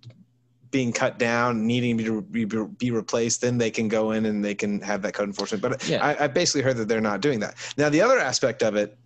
being 0.72 0.92
cut 0.92 1.18
down, 1.18 1.64
needing 1.64 1.96
to 1.98 2.22
be, 2.22 2.44
be 2.44 2.90
replaced, 2.90 3.42
then 3.42 3.58
they 3.58 3.70
can 3.70 3.86
go 3.86 4.10
in 4.10 4.26
and 4.26 4.44
they 4.44 4.54
can 4.54 4.80
have 4.80 5.02
that 5.02 5.12
code 5.14 5.28
enforcement. 5.28 5.62
But 5.62 5.88
Yeah. 5.88 6.04
I, 6.04 6.24
I 6.24 6.26
basically 6.26 6.62
heard 6.62 6.78
that 6.78 6.88
they're 6.88 7.00
not 7.00 7.20
doing 7.20 7.38
that. 7.40 7.54
Now, 7.76 7.88
the 7.90 8.00
other 8.00 8.18
aspect 8.18 8.62
of 8.62 8.74
it, 8.74 8.96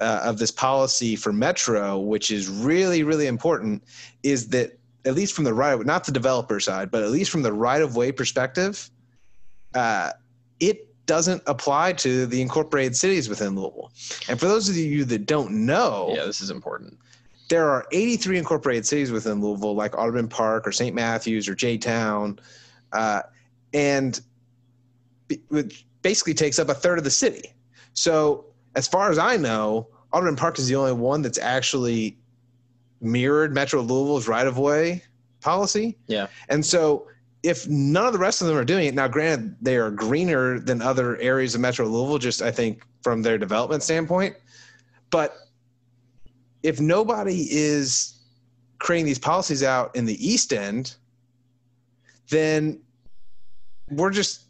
uh, 0.00 0.22
of 0.24 0.38
this 0.38 0.50
policy 0.50 1.16
for 1.16 1.32
Metro, 1.32 1.98
which 1.98 2.30
is 2.30 2.48
really, 2.48 3.02
really 3.02 3.26
important, 3.26 3.82
is 4.22 4.48
that 4.48 4.78
at 5.04 5.14
least 5.14 5.34
from 5.34 5.44
the 5.44 5.52
right, 5.52 5.84
not 5.84 6.04
the 6.04 6.12
developer 6.12 6.60
side, 6.60 6.90
but 6.90 7.02
at 7.02 7.10
least 7.10 7.30
from 7.30 7.42
the 7.42 7.52
right 7.52 7.82
of 7.82 7.96
way 7.96 8.12
perspective, 8.12 8.88
uh, 9.74 10.12
it 10.60 10.86
doesn't 11.06 11.42
apply 11.46 11.92
to 11.94 12.24
the 12.26 12.40
incorporated 12.40 12.96
cities 12.96 13.28
within 13.28 13.56
Louisville. 13.56 13.90
And 14.28 14.38
for 14.38 14.46
those 14.46 14.68
of 14.68 14.76
you 14.76 15.04
that 15.06 15.26
don't 15.26 15.66
know, 15.66 16.12
yeah 16.14 16.24
this 16.24 16.40
is 16.40 16.50
important. 16.50 16.98
There 17.50 17.68
are 17.68 17.84
83 17.90 18.38
incorporated 18.38 18.86
cities 18.86 19.10
within 19.10 19.40
Louisville, 19.40 19.74
like 19.74 19.98
Audubon 19.98 20.28
Park 20.28 20.66
or 20.66 20.72
St. 20.72 20.94
Matthews 20.94 21.48
or 21.48 21.54
J 21.54 21.76
Town, 21.76 22.38
uh, 22.92 23.22
and 23.74 24.20
b- 25.26 25.42
which 25.48 25.84
basically 26.00 26.32
takes 26.32 26.60
up 26.60 26.68
a 26.68 26.74
third 26.74 26.96
of 26.96 27.04
the 27.04 27.10
city. 27.10 27.52
So, 27.92 28.46
as 28.76 28.86
far 28.86 29.10
as 29.10 29.18
I 29.18 29.36
know, 29.36 29.88
Audubon 30.12 30.36
Park 30.36 30.60
is 30.60 30.68
the 30.68 30.76
only 30.76 30.92
one 30.92 31.22
that's 31.22 31.38
actually 31.38 32.16
mirrored 33.00 33.52
Metro 33.52 33.80
Louisville's 33.80 34.28
right 34.28 34.46
of 34.46 34.56
way 34.56 35.02
policy. 35.40 35.98
Yeah. 36.06 36.28
And 36.48 36.64
so, 36.64 37.08
if 37.42 37.66
none 37.66 38.06
of 38.06 38.12
the 38.12 38.18
rest 38.18 38.42
of 38.42 38.46
them 38.46 38.56
are 38.56 38.64
doing 38.64 38.86
it, 38.86 38.94
now 38.94 39.08
granted, 39.08 39.56
they 39.60 39.76
are 39.76 39.90
greener 39.90 40.60
than 40.60 40.80
other 40.80 41.16
areas 41.16 41.56
of 41.56 41.60
Metro 41.62 41.86
Louisville, 41.86 42.18
just 42.18 42.42
I 42.42 42.52
think 42.52 42.86
from 43.02 43.22
their 43.22 43.38
development 43.38 43.82
standpoint. 43.82 44.36
But 45.10 45.36
if 46.62 46.80
nobody 46.80 47.46
is 47.50 48.14
creating 48.78 49.06
these 49.06 49.18
policies 49.18 49.62
out 49.62 49.94
in 49.94 50.04
the 50.04 50.26
East 50.26 50.52
End, 50.52 50.96
then 52.30 52.80
we're 53.90 54.10
just 54.10 54.44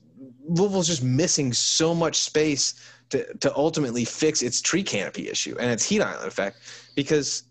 Louisville's 0.49 0.87
just 0.87 1.03
missing 1.03 1.53
so 1.53 1.95
much 1.95 2.17
space 2.17 2.75
to, 3.11 3.33
to 3.39 3.55
ultimately 3.57 4.05
fix 4.05 4.43
its 4.43 4.61
tree 4.61 4.83
canopy 4.83 5.29
issue 5.29 5.57
and 5.59 5.71
its 5.71 5.85
heat 5.85 6.01
island 6.01 6.27
effect 6.27 6.59
because 6.95 7.45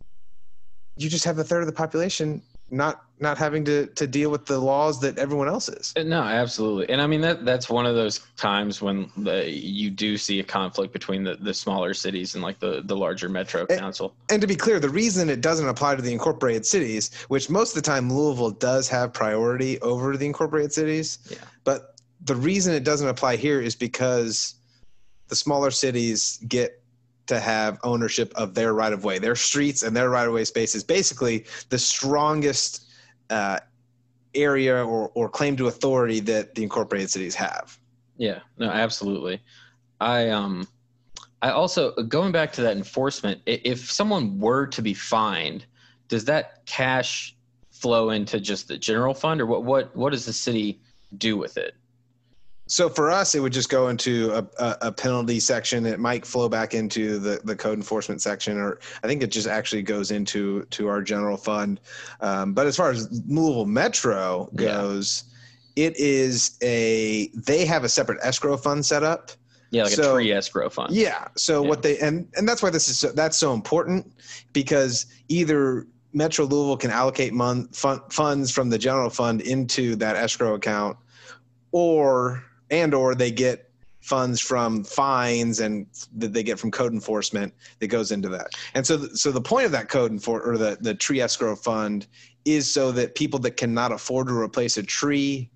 you 0.98 1.10
just 1.10 1.26
have 1.26 1.40
a 1.40 1.44
third 1.44 1.62
of 1.62 1.68
the 1.68 1.74
population 1.74 2.42
not 2.72 3.06
not 3.22 3.38
having 3.38 3.66
to 3.66 3.88
to 3.88 4.08
deal 4.08 4.30
with 4.32 4.46
the 4.46 4.58
laws 4.58 5.00
that 5.02 5.18
everyone 5.18 5.48
else 5.48 5.70
is. 5.70 5.94
Uh, 5.98 6.04
no, 6.04 6.22
absolutely, 6.22 6.90
and 6.90 7.02
I 7.02 7.08
mean 7.08 7.22
that 7.22 7.46
that's 7.46 7.70
one 7.70 7.86
of 7.86 7.96
those 7.96 8.20
times 8.38 8.82
when 8.82 9.12
the, 9.18 9.50
you 9.50 9.90
do 9.90 10.18
see 10.18 10.40
a 10.40 10.44
conflict 10.44 10.94
between 10.94 11.24
the, 11.24 11.36
the 11.36 11.54
smaller 11.54 11.94
cities 11.94 12.36
and 12.36 12.44
like 12.44 12.60
the 12.60 12.82
the 12.86 12.96
larger 12.96 13.30
metro 13.30 13.66
and, 13.70 13.80
council. 13.80 14.16
And 14.30 14.42
to 14.42 14.48
be 14.48 14.56
clear, 14.56 14.80
the 14.80 14.90
reason 14.90 15.30
it 15.30 15.42
doesn't 15.42 15.68
apply 15.68 15.96
to 15.96 16.02
the 16.02 16.12
incorporated 16.12 16.66
cities, 16.66 17.14
which 17.28 17.50
most 17.50 17.76
of 17.76 17.84
the 17.84 17.90
time 17.90 18.12
Louisville 18.12 18.52
does 18.52 18.88
have 18.90 19.14
priority 19.14 19.80
over 19.82 20.16
the 20.16 20.26
incorporated 20.26 20.74
cities, 20.74 21.20
yeah. 21.30 21.38
but 21.64 21.96
the 22.26 22.36
reason 22.36 22.74
it 22.74 22.84
doesn't 22.84 23.08
apply 23.08 23.36
here 23.36 23.62
is 23.62 23.76
because 23.76 24.56
the 25.28 25.36
smaller 25.36 25.72
cities 25.72 26.40
get 26.48 26.79
to 27.30 27.40
have 27.40 27.80
ownership 27.84 28.34
of 28.36 28.54
their 28.54 28.74
right 28.74 28.92
of 28.92 29.04
way, 29.04 29.20
their 29.20 29.36
streets 29.36 29.84
and 29.84 29.96
their 29.96 30.10
right 30.10 30.28
of 30.28 30.34
way 30.34 30.44
spaces. 30.44 30.84
Basically, 30.84 31.46
the 31.70 31.80
strongest 31.80 32.92
uh, 33.30 33.60
area 34.36 34.84
or, 34.84 35.12
or 35.14 35.30
claim 35.30 35.56
to 35.58 35.68
authority 35.68 36.20
that 36.20 36.56
the 36.56 36.64
incorporated 36.64 37.10
cities 37.10 37.36
have. 37.36 37.78
Yeah, 38.18 38.40
no, 38.58 38.70
absolutely. 38.70 39.42
I 40.02 40.30
um, 40.30 40.68
I 41.42 41.52
also 41.52 41.92
going 42.04 42.32
back 42.32 42.52
to 42.54 42.62
that 42.64 42.76
enforcement. 42.76 43.42
If 43.46 43.92
someone 43.92 44.40
were 44.40 44.68
to 44.68 44.82
be 44.82 44.94
fined, 44.94 45.66
does 46.08 46.26
that 46.26 46.66
cash 46.66 47.36
flow 47.72 48.10
into 48.10 48.40
just 48.40 48.68
the 48.68 48.78
general 48.78 49.14
fund, 49.14 49.40
or 49.40 49.46
what? 49.46 49.64
What 49.64 49.96
what 49.96 50.10
does 50.12 50.26
the 50.26 50.34
city 50.34 50.82
do 51.18 51.38
with 51.38 51.58
it? 51.58 51.76
So 52.70 52.88
for 52.88 53.10
us, 53.10 53.34
it 53.34 53.40
would 53.40 53.52
just 53.52 53.70
go 53.70 53.88
into 53.88 54.32
a, 54.32 54.48
a, 54.64 54.78
a, 54.84 54.92
penalty 54.92 55.40
section. 55.40 55.88
It 55.88 56.00
might 56.00 56.24
flow 56.24 56.48
back 56.48 56.76
into 56.76 57.18
the, 57.18 57.42
the 57.44 57.56
code 57.56 57.80
enforcement 57.80 58.22
section, 58.22 58.60
or 58.60 58.80
I 59.04 59.08
think 59.08 59.24
it 59.24 59.32
just 59.32 59.48
actually 59.48 59.82
goes 59.82 60.12
into 60.12 60.66
to 60.66 60.88
our 60.88 61.02
general 61.02 61.36
fund. 61.36 61.80
Um, 62.22 62.54
but 62.54 62.68
as 62.68 62.78
far 62.78 62.92
as 62.92 63.10
Louisville 63.28 63.66
Metro 63.66 64.50
goes, 64.54 65.24
yeah. 65.76 65.88
it 65.88 65.98
is 65.98 66.60
a 66.62 67.30
they 67.30 67.66
have 67.66 67.84
a 67.84 67.90
separate 67.90 68.20
escrow 68.22 68.56
fund 68.56 68.86
set 68.86 69.04
up. 69.04 69.32
Yeah, 69.72 69.84
like 69.84 69.94
so, 69.94 70.12
a 70.12 70.14
tree 70.18 70.32
escrow 70.32 70.70
fund. 70.70 70.94
Yeah. 70.94 71.28
So 71.36 71.64
yeah. 71.64 71.70
what 71.70 71.82
they 71.82 71.98
and 71.98 72.28
and 72.36 72.48
that's 72.48 72.62
why 72.62 72.70
this 72.70 72.88
is 72.88 73.00
so, 73.00 73.12
that's 73.12 73.38
so 73.38 73.52
important 73.56 74.14
because 74.54 75.08
either 75.28 75.88
Metro 76.14 76.46
Louisville 76.46 76.78
can 76.78 76.92
allocate 76.92 77.34
mon, 77.34 77.68
fun, 77.70 78.00
funds 78.12 78.52
from 78.52 78.70
the 78.70 78.78
general 78.78 79.10
fund 79.10 79.42
into 79.42 79.96
that 79.96 80.16
escrow 80.16 80.54
account, 80.54 80.98
or 81.72 82.44
and 82.72 82.94
or 82.94 83.16
they 83.16 83.32
get 83.32 83.70
funds 84.02 84.40
from 84.40 84.84
fines 84.84 85.60
and 85.60 85.86
that 86.16 86.34
they 86.34 86.42
get 86.42 86.58
from 86.58 86.72
code 86.72 86.94
enforcement 86.94 87.54
that 87.80 87.88
goes 87.88 88.12
into 88.12 88.30
that. 88.30 88.48
And 88.74 88.86
so, 88.88 89.08
so 89.14 89.32
the 89.32 89.42
point 89.42 89.66
of 89.66 89.72
that 89.74 89.90
code 89.90 90.12
enfor- 90.12 90.46
or 90.46 90.58
the, 90.58 90.78
the 90.80 90.96
tree 90.96 91.22
escrow 91.22 91.56
fund 91.56 92.08
is 92.46 92.72
so 92.74 92.92
that 92.94 93.16
people 93.16 93.40
that 93.40 93.58
cannot 93.58 93.92
afford 93.92 94.28
to 94.28 94.34
replace 94.34 94.78
a 94.78 94.84
tree 94.84 95.52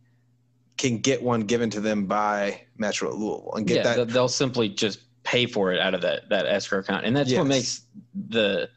can 0.78 0.98
get 0.98 1.24
one 1.24 1.42
given 1.42 1.70
to 1.70 1.80
them 1.80 2.06
by 2.06 2.62
Metro 2.78 3.12
Louisville 3.12 3.54
and 3.56 3.66
get 3.66 3.78
yeah, 3.78 3.96
that. 3.96 4.10
They'll 4.10 4.28
simply 4.28 4.70
just 4.70 5.00
pay 5.24 5.46
for 5.46 5.72
it 5.72 5.80
out 5.80 5.94
of 5.94 6.02
that, 6.02 6.28
that 6.30 6.46
escrow 6.46 6.80
account. 6.80 7.06
And 7.06 7.16
that's 7.16 7.30
yes. 7.30 7.38
what 7.38 7.48
makes 7.48 7.84
the, 8.28 8.70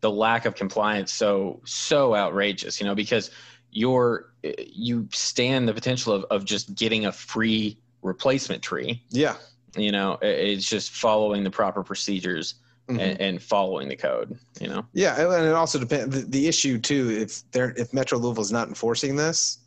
the 0.00 0.10
lack 0.10 0.46
of 0.46 0.54
compliance 0.54 1.12
so, 1.12 1.60
so 1.66 2.14
outrageous, 2.14 2.80
you 2.80 2.86
know, 2.86 2.94
because 2.94 3.30
you're 3.72 4.32
you 4.42 5.08
stand 5.12 5.68
the 5.68 5.74
potential 5.74 6.12
of, 6.12 6.24
of 6.24 6.44
just 6.44 6.74
getting 6.74 7.06
a 7.06 7.12
free 7.12 7.76
replacement 8.02 8.62
tree. 8.62 9.02
Yeah. 9.10 9.36
You 9.76 9.92
know, 9.92 10.18
it's 10.22 10.68
just 10.68 10.90
following 10.90 11.44
the 11.44 11.50
proper 11.50 11.82
procedures 11.82 12.54
mm-hmm. 12.88 12.98
and, 12.98 13.20
and, 13.20 13.42
following 13.42 13.88
the 13.88 13.96
code, 13.96 14.38
you 14.60 14.68
know? 14.68 14.84
Yeah. 14.92 15.20
And 15.20 15.46
it 15.46 15.52
also 15.52 15.78
depends. 15.78 16.14
The, 16.14 16.26
the 16.26 16.48
issue 16.48 16.78
too, 16.78 17.10
if 17.10 17.48
they're, 17.52 17.72
if 17.76 17.92
Metro 17.92 18.18
Louisville 18.18 18.42
is 18.42 18.52
not 18.52 18.68
enforcing 18.68 19.14
this 19.14 19.58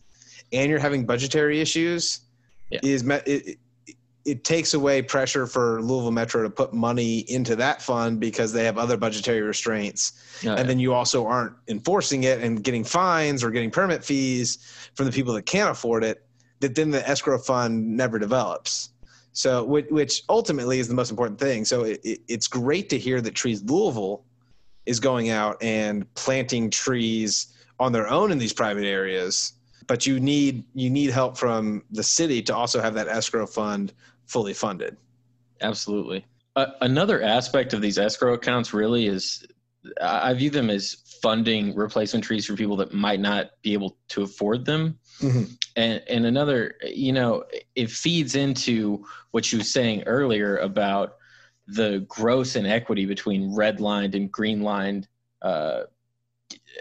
and 0.51 0.69
you're 0.69 0.79
having 0.79 1.05
budgetary 1.05 1.61
issues 1.61 2.21
yeah. 2.69 2.79
is 2.83 3.03
met, 3.03 3.25
it, 3.27 3.59
it 4.25 4.43
takes 4.43 4.73
away 4.73 5.01
pressure 5.01 5.45
for 5.45 5.81
Louisville 5.81 6.11
Metro 6.11 6.43
to 6.43 6.49
put 6.49 6.73
money 6.73 7.19
into 7.29 7.55
that 7.57 7.81
fund 7.81 8.19
because 8.19 8.53
they 8.53 8.63
have 8.63 8.77
other 8.77 8.95
budgetary 8.95 9.41
restraints. 9.41 10.13
Oh, 10.45 10.51
and 10.51 10.59
yeah. 10.59 10.63
then 10.63 10.79
you 10.79 10.93
also 10.93 11.25
aren't 11.25 11.55
enforcing 11.67 12.23
it 12.23 12.41
and 12.41 12.63
getting 12.63 12.83
fines 12.83 13.43
or 13.43 13.51
getting 13.51 13.69
permit 13.69 14.03
fees 14.03 14.59
from 14.95 15.07
the 15.07 15.11
people 15.11 15.33
that 15.33 15.45
can't 15.45 15.69
afford 15.69 16.03
it, 16.03 16.25
that 16.61 16.75
then 16.75 16.91
the 16.91 17.07
escrow 17.07 17.37
fund 17.37 17.97
never 17.97 18.17
develops. 18.17 18.89
So, 19.33 19.63
which, 19.63 20.21
ultimately 20.29 20.79
is 20.79 20.87
the 20.87 20.93
most 20.93 21.09
important 21.09 21.39
thing. 21.39 21.65
So, 21.65 21.83
it, 21.83 21.99
it, 22.03 22.21
it's 22.27 22.47
great 22.47 22.87
to 22.89 22.99
hear 22.99 23.19
that 23.19 23.33
Trees 23.33 23.63
Louisville 23.63 24.23
is 24.85 24.99
going 24.99 25.29
out 25.29 25.61
and 25.61 26.11
planting 26.13 26.69
trees 26.69 27.47
on 27.79 27.91
their 27.91 28.07
own 28.07 28.31
in 28.31 28.37
these 28.37 28.53
private 28.53 28.85
areas 28.85 29.53
but 29.87 30.05
you 30.05 30.19
need 30.19 30.63
you 30.73 30.89
need 30.89 31.09
help 31.09 31.37
from 31.37 31.83
the 31.91 32.03
city 32.03 32.41
to 32.41 32.55
also 32.55 32.81
have 32.81 32.93
that 32.93 33.07
escrow 33.07 33.45
fund 33.45 33.93
fully 34.27 34.53
funded. 34.53 34.97
Absolutely. 35.61 36.25
Uh, 36.55 36.67
another 36.81 37.21
aspect 37.21 37.73
of 37.73 37.81
these 37.81 37.97
escrow 37.97 38.33
accounts 38.33 38.73
really 38.73 39.07
is 39.07 39.45
I 40.01 40.33
view 40.33 40.49
them 40.49 40.69
as 40.69 40.97
funding 41.21 41.75
replacement 41.75 42.23
trees 42.23 42.45
for 42.45 42.55
people 42.55 42.75
that 42.77 42.93
might 42.93 43.19
not 43.19 43.51
be 43.61 43.73
able 43.73 43.97
to 44.09 44.23
afford 44.23 44.65
them. 44.65 44.97
Mm-hmm. 45.19 45.43
And 45.75 46.03
and 46.07 46.25
another, 46.25 46.75
you 46.83 47.11
know, 47.11 47.43
it 47.75 47.89
feeds 47.89 48.35
into 48.35 49.05
what 49.31 49.51
you 49.51 49.59
were 49.59 49.63
saying 49.63 50.03
earlier 50.03 50.57
about 50.57 51.15
the 51.67 52.05
gross 52.07 52.55
inequity 52.55 53.05
between 53.05 53.51
redlined 53.51 54.15
and 54.15 54.31
greenlined 54.31 55.07
uh, 55.41 55.83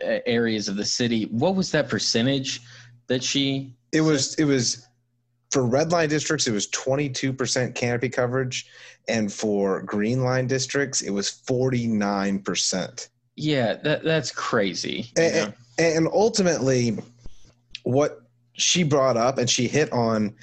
areas 0.01 0.69
of 0.69 0.77
the 0.77 0.85
city. 0.85 1.25
What 1.25 1.55
was 1.55 1.71
that 1.73 1.89
percentage 1.89 2.61
that 3.07 3.23
she? 3.23 3.75
It 3.93 4.03
was 4.03 4.35
it 4.35 4.45
was 4.45 4.87
for 5.53 5.65
red 5.65 5.93
line 5.93 6.09
districts, 6.09 6.47
it 6.47 6.53
was 6.53 6.67
22% 6.69 7.75
canopy 7.75 8.09
coverage. 8.09 8.67
And 9.09 9.33
for 9.33 9.83
green 9.83 10.25
line 10.25 10.47
districts, 10.47 11.03
it 11.03 11.11
was 11.11 11.31
49%. 11.31 13.09
Yeah, 13.37 13.75
that, 13.75 14.03
that's 14.03 14.31
crazy. 14.31 15.11
And, 15.17 15.53
and 15.79 16.09
ultimately, 16.09 16.99
what 17.83 18.23
she 18.55 18.83
brought 18.83 19.17
up 19.17 19.39
and 19.39 19.49
she 19.49 19.69
hit 19.69 19.93
on 19.93 20.35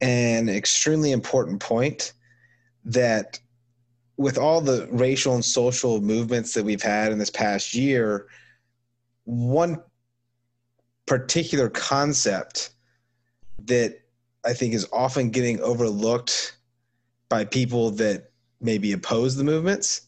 an 0.00 0.48
extremely 0.48 1.12
important 1.12 1.60
point 1.60 2.12
that 2.84 3.38
with 4.16 4.38
all 4.38 4.60
the 4.60 4.86
racial 4.92 5.34
and 5.34 5.44
social 5.44 6.00
movements 6.00 6.54
that 6.54 6.64
we've 6.64 6.82
had 6.82 7.10
in 7.10 7.18
this 7.18 7.30
past 7.30 7.74
year, 7.74 8.28
one 9.24 9.82
particular 11.06 11.68
concept 11.68 12.70
that 13.58 14.03
I 14.44 14.52
think 14.52 14.74
is 14.74 14.86
often 14.92 15.30
getting 15.30 15.60
overlooked 15.60 16.56
by 17.28 17.44
people 17.44 17.90
that 17.92 18.30
maybe 18.60 18.92
oppose 18.92 19.36
the 19.36 19.44
movements 19.44 20.02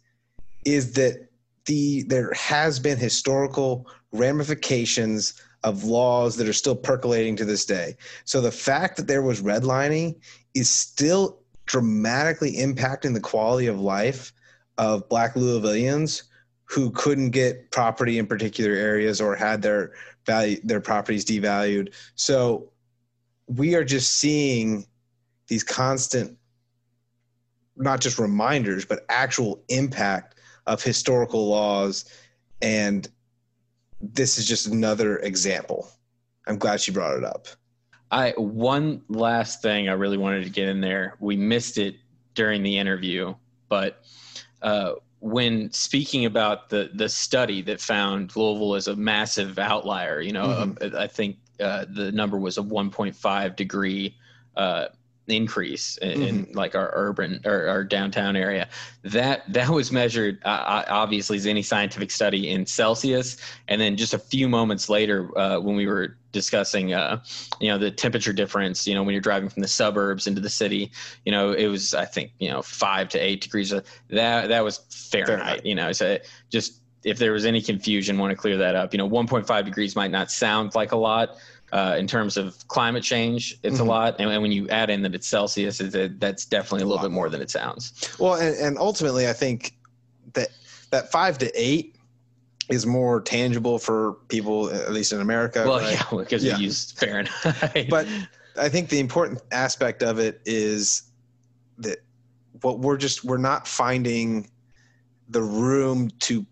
is 0.64 0.92
that 0.94 1.28
the 1.66 2.02
there 2.04 2.32
has 2.32 2.78
been 2.78 2.98
historical 2.98 3.86
ramifications 4.12 5.40
of 5.64 5.84
laws 5.84 6.36
that 6.36 6.48
are 6.48 6.52
still 6.52 6.76
percolating 6.76 7.34
to 7.36 7.44
this 7.44 7.64
day. 7.64 7.96
So 8.24 8.40
the 8.40 8.52
fact 8.52 8.96
that 8.96 9.06
there 9.08 9.22
was 9.22 9.42
redlining 9.42 10.16
is 10.54 10.70
still 10.70 11.40
dramatically 11.66 12.56
impacting 12.56 13.14
the 13.14 13.20
quality 13.20 13.66
of 13.66 13.80
life 13.80 14.32
of 14.78 15.08
black 15.08 15.34
Louisvillians 15.34 16.22
who 16.64 16.90
couldn't 16.90 17.30
get 17.30 17.70
property 17.70 18.18
in 18.18 18.26
particular 18.26 18.72
areas 18.72 19.20
or 19.20 19.34
had 19.34 19.62
their 19.62 19.92
value 20.24 20.60
their 20.62 20.80
properties 20.80 21.24
devalued. 21.24 21.92
So 22.14 22.70
we 23.46 23.74
are 23.74 23.84
just 23.84 24.14
seeing 24.14 24.86
these 25.48 25.62
constant 25.62 26.36
not 27.76 28.00
just 28.00 28.18
reminders 28.18 28.84
but 28.84 29.04
actual 29.08 29.62
impact 29.68 30.34
of 30.66 30.82
historical 30.82 31.48
laws. 31.48 32.04
And 32.62 33.08
this 34.00 34.38
is 34.38 34.46
just 34.46 34.66
another 34.66 35.18
example. 35.18 35.88
I'm 36.46 36.58
glad 36.58 36.80
she 36.80 36.90
brought 36.90 37.16
it 37.16 37.24
up. 37.24 37.46
I 38.10 38.30
one 38.36 39.02
last 39.08 39.62
thing 39.62 39.88
i 39.88 39.92
really 39.92 40.16
wanted 40.16 40.44
to 40.44 40.50
get 40.50 40.68
in 40.68 40.80
there. 40.80 41.16
We 41.18 41.36
missed 41.36 41.76
it 41.76 41.96
during 42.34 42.62
the 42.62 42.78
interview 42.78 43.34
but 43.68 44.04
uh, 44.62 44.92
when 45.20 45.70
speaking 45.72 46.24
about 46.24 46.68
the 46.68 46.90
the 46.94 47.08
study 47.08 47.62
that 47.62 47.80
found 47.80 48.34
louisville 48.36 48.74
as 48.74 48.88
a 48.88 48.96
massive 48.96 49.58
outlier 49.58 50.20
you 50.20 50.32
know 50.32 50.46
mm-hmm. 50.46 50.96
i 50.96 51.06
think 51.06 51.36
uh, 51.60 51.84
the 51.88 52.12
number 52.12 52.38
was 52.38 52.58
a 52.58 52.62
1.5 52.62 53.56
degree 53.56 54.16
uh, 54.56 54.86
increase 55.28 55.96
in, 55.98 56.20
mm-hmm. 56.20 56.22
in, 56.22 56.52
like 56.52 56.74
our 56.74 56.90
urban 56.94 57.40
or 57.44 57.66
our 57.68 57.84
downtown 57.84 58.36
area. 58.36 58.68
That 59.02 59.52
that 59.52 59.68
was 59.70 59.90
measured 59.90 60.40
uh, 60.44 60.84
obviously 60.88 61.36
as 61.36 61.46
any 61.46 61.62
scientific 61.62 62.10
study 62.10 62.50
in 62.50 62.66
Celsius, 62.66 63.36
and 63.68 63.80
then 63.80 63.96
just 63.96 64.14
a 64.14 64.18
few 64.18 64.48
moments 64.48 64.88
later 64.88 65.36
uh, 65.38 65.58
when 65.60 65.76
we 65.76 65.86
were 65.86 66.16
discussing 66.32 66.92
uh, 66.92 67.22
you 67.60 67.68
know 67.68 67.78
the 67.78 67.90
temperature 67.90 68.32
difference 68.32 68.86
you 68.86 68.94
know 68.94 69.02
when 69.02 69.12
you're 69.12 69.22
driving 69.22 69.48
from 69.48 69.62
the 69.62 69.68
suburbs 69.68 70.26
into 70.26 70.40
the 70.40 70.50
city 70.50 70.90
you 71.24 71.32
know 71.32 71.52
it 71.52 71.66
was 71.68 71.94
i 71.94 72.04
think 72.04 72.30
you 72.38 72.50
know 72.50 72.60
five 72.60 73.08
to 73.08 73.18
eight 73.18 73.40
degrees 73.40 73.70
that 73.70 73.84
that 74.10 74.62
was 74.62 74.80
fahrenheit, 74.90 75.38
fahrenheit. 75.38 75.64
you 75.64 75.74
know 75.74 75.92
so 75.92 76.18
just 76.50 76.82
if 77.06 77.18
there 77.18 77.32
was 77.32 77.46
any 77.46 77.62
confusion, 77.62 78.18
want 78.18 78.32
to 78.32 78.36
clear 78.36 78.56
that 78.58 78.74
up. 78.74 78.92
You 78.92 78.98
know, 78.98 79.08
1.5 79.08 79.64
degrees 79.64 79.94
might 79.94 80.10
not 80.10 80.30
sound 80.30 80.74
like 80.74 80.90
a 80.92 80.96
lot. 80.96 81.36
Uh, 81.72 81.96
in 81.98 82.06
terms 82.06 82.36
of 82.36 82.66
climate 82.68 83.02
change, 83.02 83.56
it's 83.62 83.78
Mhm. 83.78 83.80
a 83.80 83.84
lot, 83.84 84.16
and, 84.20 84.30
and 84.30 84.40
when 84.40 84.52
you 84.52 84.68
add 84.68 84.88
in 84.88 85.02
that 85.02 85.14
it's 85.16 85.26
Celsius, 85.26 85.80
it's 85.80 85.96
a, 85.96 86.08
that's 86.08 86.44
definitely 86.44 86.82
a 86.82 86.86
little 86.86 87.02
bit 87.02 87.10
more 87.10 87.28
than 87.28 87.40
it 87.42 87.50
sounds. 87.50 87.92
Well, 88.20 88.34
and, 88.34 88.54
and 88.56 88.78
ultimately, 88.78 89.28
I 89.28 89.32
think 89.32 89.76
that 90.34 90.48
that 90.90 91.10
five 91.10 91.38
to 91.38 91.50
eight 91.60 91.96
is 92.70 92.86
more 92.86 93.20
tangible 93.20 93.78
for 93.80 94.14
people, 94.28 94.70
at 94.70 94.92
least 94.92 95.12
in 95.12 95.20
America. 95.20 95.64
well, 95.66 95.80
right? 95.80 95.92
yeah, 95.94 96.18
because 96.18 96.44
Yeah. 96.44 96.56
we 96.56 96.64
use 96.64 96.92
Fahrenheit. 96.92 97.88
But 97.90 98.06
I 98.56 98.68
think 98.68 98.88
the 98.88 99.00
important 99.00 99.42
aspect 99.52 100.02
of 100.04 100.18
it 100.20 100.40
is 100.44 101.02
that 101.78 101.98
what 102.62 102.78
we're 102.78 102.96
just 102.96 103.24
we're 103.24 103.38
not 103.38 103.66
finding 103.68 104.48
the 105.28 105.42
room 105.42 106.10
to 106.20 106.46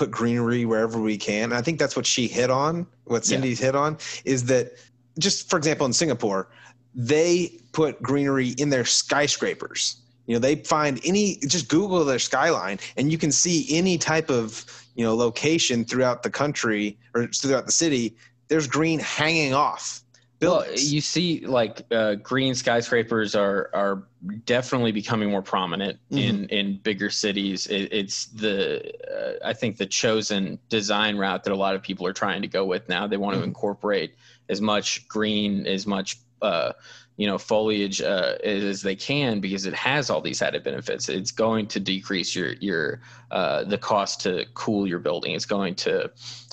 put 0.00 0.10
greenery 0.10 0.64
wherever 0.64 0.98
we 0.98 1.18
can. 1.18 1.44
And 1.44 1.54
I 1.54 1.60
think 1.60 1.78
that's 1.78 1.94
what 1.94 2.06
she 2.06 2.26
hit 2.26 2.48
on. 2.48 2.86
What 3.04 3.22
Yeah. 3.22 3.36
Cindi's 3.36 3.58
hit 3.60 3.76
on 3.76 3.98
is 4.24 4.46
that 4.46 4.72
just 5.18 5.50
for 5.50 5.58
example 5.58 5.84
in 5.84 5.92
Singapore, 5.92 6.48
they 6.94 7.60
put 7.72 8.00
greenery 8.00 8.48
in 8.56 8.70
their 8.70 8.86
skyscrapers. 8.86 9.96
You 10.26 10.36
know, 10.36 10.40
they 10.40 10.56
find 10.56 10.98
any 11.04 11.36
just 11.46 11.68
Google 11.68 12.02
their 12.06 12.18
skyline 12.18 12.78
and 12.96 13.12
you 13.12 13.18
can 13.18 13.30
see 13.30 13.66
any 13.68 13.98
type 13.98 14.30
of, 14.30 14.64
you 14.94 15.04
know, 15.04 15.14
location 15.14 15.84
throughout 15.84 16.22
the 16.22 16.30
country 16.30 16.96
or 17.14 17.26
throughout 17.26 17.66
the 17.66 17.72
city. 17.72 18.16
There's 18.48 18.66
green 18.66 19.00
hanging 19.00 19.52
off. 19.52 20.02
Well, 20.40 20.64
you 20.74 21.02
see, 21.02 21.44
like 21.46 21.82
uh, 21.92 22.14
green 22.14 22.54
skyscrapers 22.54 23.34
are 23.34 23.70
are 23.74 24.04
definitely 24.46 24.92
becoming 24.92 25.30
more 25.30 25.42
prominent 25.42 25.98
in 26.10 26.46
in 26.48 26.78
bigger 26.78 27.10
cities. 27.10 27.66
It, 27.66 27.92
it's 27.92 28.26
the 28.26 28.90
uh, 29.10 29.46
I 29.46 29.52
think 29.52 29.76
the 29.76 29.86
chosen 29.86 30.58
design 30.70 31.18
route 31.18 31.44
that 31.44 31.52
a 31.52 31.56
lot 31.56 31.74
of 31.74 31.82
people 31.82 32.06
are 32.06 32.14
trying 32.14 32.40
to 32.40 32.48
go 32.48 32.64
with 32.64 32.88
now. 32.88 33.06
They 33.06 33.18
want 33.18 33.34
to 33.36 33.40
Mhm. 33.40 33.48
incorporate 33.48 34.14
as 34.48 34.60
much 34.60 35.06
green, 35.08 35.66
as 35.66 35.86
much 35.86 36.16
uh, 36.40 36.72
you 37.20 37.26
know 37.26 37.38
foliage 37.38 38.00
uh, 38.00 38.34
as 38.44 38.80
they 38.88 38.96
can 38.96 39.40
because 39.40 39.66
it 39.70 39.74
has 39.74 40.08
all 40.10 40.22
these 40.22 40.40
added 40.46 40.62
benefits. 40.64 41.08
It's 41.08 41.30
going 41.46 41.66
to 41.74 41.78
decrease 41.78 42.30
your 42.38 42.50
your 42.68 42.84
uh, 43.30 43.64
the 43.64 43.76
cost 43.90 44.22
to 44.24 44.46
cool 44.54 44.86
your 44.92 45.00
building. 45.00 45.32
It's 45.38 45.50
going 45.56 45.74
to 45.86 45.94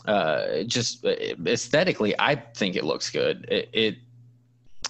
uh, 0.06 0.64
just 0.78 1.06
aesthetically, 1.06 2.12
I 2.20 2.36
think 2.60 2.76
it 2.76 2.84
looks 2.84 3.10
good. 3.10 3.46
It, 3.50 3.70
it 3.86 3.96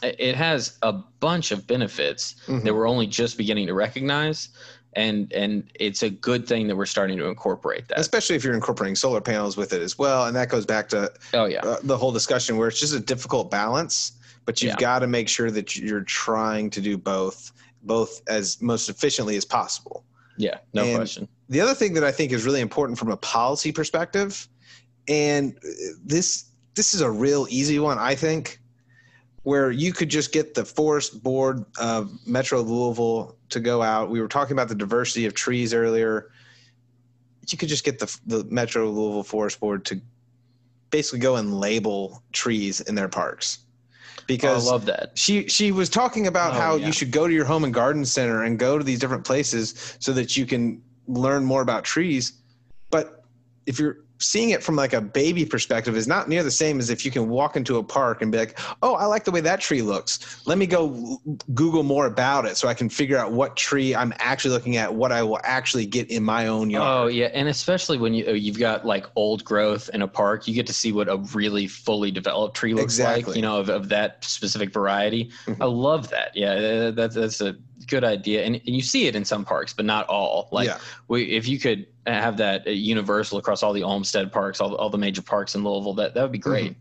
it 0.03 0.35
has 0.35 0.77
a 0.81 0.93
bunch 0.93 1.51
of 1.51 1.65
benefits 1.65 2.35
Mhm. 2.47 2.63
that 2.63 2.73
we're 2.75 2.87
only 2.87 3.07
just 3.07 3.37
beginning 3.37 3.67
to 3.67 3.73
recognize, 3.73 4.49
and 4.93 5.31
and 5.33 5.51
it's 5.75 6.03
a 6.03 6.09
good 6.09 6.47
thing 6.47 6.67
that 6.67 6.75
we're 6.75 6.85
starting 6.97 7.17
to 7.17 7.25
incorporate 7.27 7.87
that. 7.87 7.99
especially 7.99 8.35
if 8.35 8.43
you're 8.43 8.53
incorporating 8.53 8.95
solar 8.95 9.21
panels 9.21 9.57
with 9.57 9.73
it 9.73 9.81
as 9.81 9.97
well. 9.97 10.25
And 10.27 10.35
that 10.35 10.49
goes 10.49 10.65
back 10.65 10.89
to 10.89 11.11
Oh 11.33 11.45
yeah, 11.45 11.61
uh, 11.61 11.77
the 11.83 11.97
whole 11.97 12.11
discussion 12.11 12.57
where 12.57 12.67
it's 12.67 12.79
just 12.79 12.93
a 12.93 12.99
difficult 12.99 13.49
balance, 13.51 14.13
but 14.47 14.61
you've 14.61 14.69
Yeah. 14.71 14.75
got 14.79 14.99
to 14.99 15.07
make 15.07 15.27
sure 15.27 15.51
that 15.51 15.75
you're 15.75 16.01
trying 16.03 16.69
to 16.71 16.79
do 16.81 16.97
both, 16.97 17.51
both 17.83 18.21
as 18.29 18.59
most 18.61 18.89
efficiently 18.89 19.35
as 19.35 19.45
possible. 19.45 20.03
yeah, 20.39 20.59
no 20.73 20.83
and- 20.83 20.95
question. 20.95 21.27
The 21.49 21.59
other 21.61 21.73
thing 21.73 21.93
that 21.95 22.03
I 22.03 22.11
think 22.11 22.31
is 22.31 22.45
really 22.45 22.61
important 22.61 22.97
from 22.99 23.09
a 23.11 23.17
policy 23.17 23.71
perspective, 23.71 24.47
and 25.07 25.55
uh, 25.57 25.67
this 26.03 26.45
this 26.75 26.93
is 26.93 27.01
a 27.01 27.09
real 27.09 27.47
easy 27.49 27.79
one, 27.79 27.97
I 27.97 28.13
think, 28.15 28.59
where 29.43 29.71
you 29.71 29.91
could 29.93 30.09
just 30.09 30.31
get 30.31 30.53
the 30.53 30.63
forest 30.63 31.23
board 31.23 31.65
of 31.79 32.11
Metro 32.27 32.61
Louisville 32.61 33.35
to 33.49 33.59
go 33.59 33.81
out. 33.81 34.09
We 34.11 34.21
were 34.21 34.27
talking 34.27 34.51
about 34.53 34.67
the 34.69 34.75
diversity 34.75 35.25
of 35.25 35.33
trees 35.33 35.73
earlier. 35.73 36.29
You 37.49 37.57
could 37.57 37.69
just 37.69 37.83
get 37.83 37.97
the 37.99 38.15
the 38.27 38.43
Metro 38.45 38.89
Louisville 38.89 39.23
Forest 39.23 39.59
Board 39.59 39.83
to 39.85 39.99
basically 40.91 41.19
go 41.19 41.35
and 41.37 41.59
label 41.59 42.21
trees 42.31 42.79
in 42.81 42.93
their 42.95 43.09
parks. 43.09 43.59
Oh, 44.19 44.23
I 44.23 44.25
Because 44.27 44.65
love 44.67 44.85
that. 44.85 45.11
she 45.17 45.47
she 45.47 45.71
was 45.71 45.89
talking 45.89 46.27
about 46.27 46.53
Oh, 46.53 46.59
how 46.59 46.75
yeah. 46.75 46.87
you 46.87 46.91
should 46.91 47.11
go 47.11 47.27
to 47.27 47.33
your 47.33 47.45
home 47.45 47.63
and 47.63 47.73
garden 47.73 48.05
center 48.05 48.43
and 48.43 48.57
go 48.59 48.77
to 48.77 48.83
these 48.83 48.99
different 48.99 49.25
places 49.25 49.97
so 49.99 50.13
that 50.13 50.35
you 50.35 50.45
can 50.45 50.81
learn 51.07 51.43
more 51.45 51.61
about 51.61 51.83
trees 51.85 52.33
but 52.89 53.23
if 53.65 53.79
you're 53.79 53.99
seeing 54.19 54.49
it 54.49 54.63
from 54.63 54.75
like 54.75 54.93
a 54.93 55.01
baby 55.01 55.45
perspective 55.45 55.95
is 55.95 56.07
not 56.07 56.27
near 56.27 56.43
the 56.43 56.51
same 56.51 56.79
as 56.79 56.89
if 56.89 57.05
you 57.05 57.11
can 57.11 57.29
walk 57.29 57.55
into 57.55 57.77
a 57.77 57.83
park 57.83 58.21
and 58.21 58.31
be 58.31 58.37
like 58.37 58.59
oh 58.81 58.95
i 58.95 59.05
like 59.05 59.23
the 59.23 59.31
way 59.31 59.41
that 59.41 59.59
tree 59.61 59.81
looks 59.81 60.45
let 60.47 60.57
me 60.57 60.65
go 60.65 61.19
google 61.53 61.83
more 61.83 62.05
about 62.05 62.45
it 62.45 62.57
so 62.57 62.67
i 62.67 62.73
can 62.73 62.89
figure 62.89 63.17
out 63.17 63.31
what 63.31 63.55
tree 63.55 63.95
i'm 63.95 64.13
actually 64.19 64.51
looking 64.51 64.77
at 64.77 64.93
what 64.93 65.11
i 65.11 65.21
will 65.21 65.39
actually 65.43 65.85
get 65.85 66.09
in 66.09 66.23
my 66.23 66.47
own 66.47 66.69
yard 66.69 66.87
Oh 66.87 67.07
yeah, 67.07 67.27
and 67.33 67.47
especially 67.47 67.97
when 67.97 68.13
you 68.13 68.25
uh, 68.27 68.31
you've 68.31 68.59
got 68.59 68.85
like 68.85 69.05
old 69.15 69.43
growth 69.43 69.89
in 69.93 70.01
a 70.01 70.07
park, 70.07 70.47
you 70.47 70.55
get 70.55 70.65
to 70.67 70.73
see 70.73 70.91
what 70.91 71.07
a 71.07 71.17
really 71.33 71.67
fully 71.67 72.11
developed 72.11 72.55
tree 72.57 72.73
looks 72.73 72.97
like. 72.99 73.19
Exactly. 73.19 73.35
You 73.35 73.41
know, 73.43 73.59
of, 73.59 73.69
of 73.69 73.89
that 73.89 74.23
specific 74.23 74.73
variety. 74.73 75.31
Mhm. 75.45 75.57
I 75.61 75.65
love 75.65 76.09
that. 76.09 76.31
Yeah, 76.35 76.53
uh, 76.53 76.91
that's 76.91 77.15
that's 77.15 77.39
a 77.41 77.55
good 77.87 78.03
idea, 78.03 78.43
and, 78.43 78.55
and 78.55 78.75
you 78.75 78.81
see 78.81 79.05
it 79.07 79.15
in 79.15 79.25
some 79.25 79.45
parks, 79.45 79.73
but 79.73 79.85
not 79.85 80.07
all. 80.07 80.49
Like 80.51 80.67
yeah 80.67 80.79
we, 81.07 81.23
if 81.25 81.47
you 81.47 81.59
could 81.59 81.85
have 82.13 82.37
that 82.37 82.65
uh, 82.67 82.71
universal 82.71 83.37
across 83.37 83.63
all 83.63 83.73
the 83.73 83.83
Olmsted 83.83 84.31
parks, 84.31 84.59
all, 84.61 84.69
the- 84.69 84.75
all 84.77 84.89
the 84.89 84.97
major 84.97 85.21
parks 85.21 85.55
in 85.55 85.63
Louisville, 85.63 85.93
that 85.95 86.13
that 86.13 86.21
would 86.21 86.31
be 86.31 86.37
great. 86.37 86.75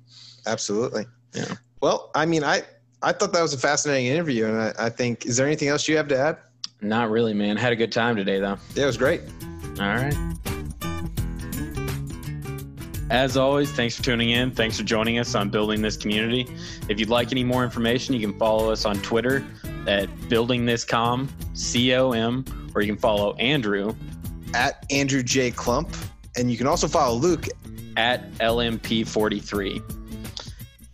absolutely 0.46 1.04
Yeah. 1.34 1.54
well 1.80 2.10
i 2.14 2.24
mean 2.24 2.44
i 2.44 2.62
i 3.02 3.12
thought 3.12 3.32
that 3.32 3.42
was 3.42 3.52
a 3.52 3.58
fascinating 3.58 4.06
interview 4.06 4.46
and 4.46 4.56
I, 4.56 4.72
I 4.86 4.88
think 4.90 5.26
is 5.26 5.36
there 5.36 5.46
anything 5.46 5.68
else 5.68 5.88
you 5.88 5.96
have 5.96 6.08
to 6.08 6.18
add 6.18 6.36
Not 6.80 7.10
really, 7.10 7.34
man. 7.34 7.56
Had 7.56 7.72
a 7.72 7.76
good 7.76 7.90
time 7.92 8.14
today, 8.16 8.38
though. 8.38 8.56
yeah 8.74 8.84
it 8.84 8.86
was 8.86 8.96
great 8.96 9.22
All 9.80 9.86
right. 9.88 10.14
As 13.08 13.36
always, 13.36 13.70
thanks 13.70 13.94
for 13.96 14.02
tuning 14.02 14.30
in. 14.30 14.50
Thanks 14.50 14.76
for 14.78 14.82
joining 14.82 15.20
us 15.20 15.36
on 15.36 15.48
building 15.48 15.80
this 15.80 15.96
community. 15.96 16.44
If 16.88 16.98
you'd 16.98 17.08
like 17.08 17.30
any 17.30 17.44
more 17.44 17.62
information, 17.62 18.14
you 18.16 18.20
can 18.20 18.36
follow 18.36 18.68
us 18.72 18.84
on 18.84 18.96
Twitter 19.00 19.46
at 19.86 20.08
building 20.28 20.66
this 20.66 20.84
com, 20.84 21.28
C 21.54 21.94
O 21.94 22.10
M, 22.10 22.44
or 22.74 22.82
you 22.82 22.88
can 22.92 22.98
follow 23.00 23.34
Andrew 23.36 23.94
at 24.56 24.84
Andrew 24.90 25.22
J. 25.22 25.52
Clump. 25.52 25.94
And 26.36 26.50
you 26.50 26.58
can 26.58 26.66
also 26.66 26.88
follow 26.88 27.16
Luke. 27.16 27.46
at 27.96 28.30
LMP43. 28.34 29.82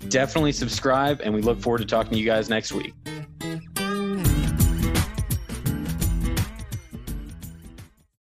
Definitely 0.08 0.52
subscribe, 0.52 1.20
and 1.22 1.34
we 1.34 1.42
look 1.42 1.60
forward 1.60 1.78
to 1.78 1.84
talking 1.84 2.12
to 2.12 2.18
you 2.18 2.24
guys 2.24 2.48
next 2.48 2.72
week. 2.72 2.94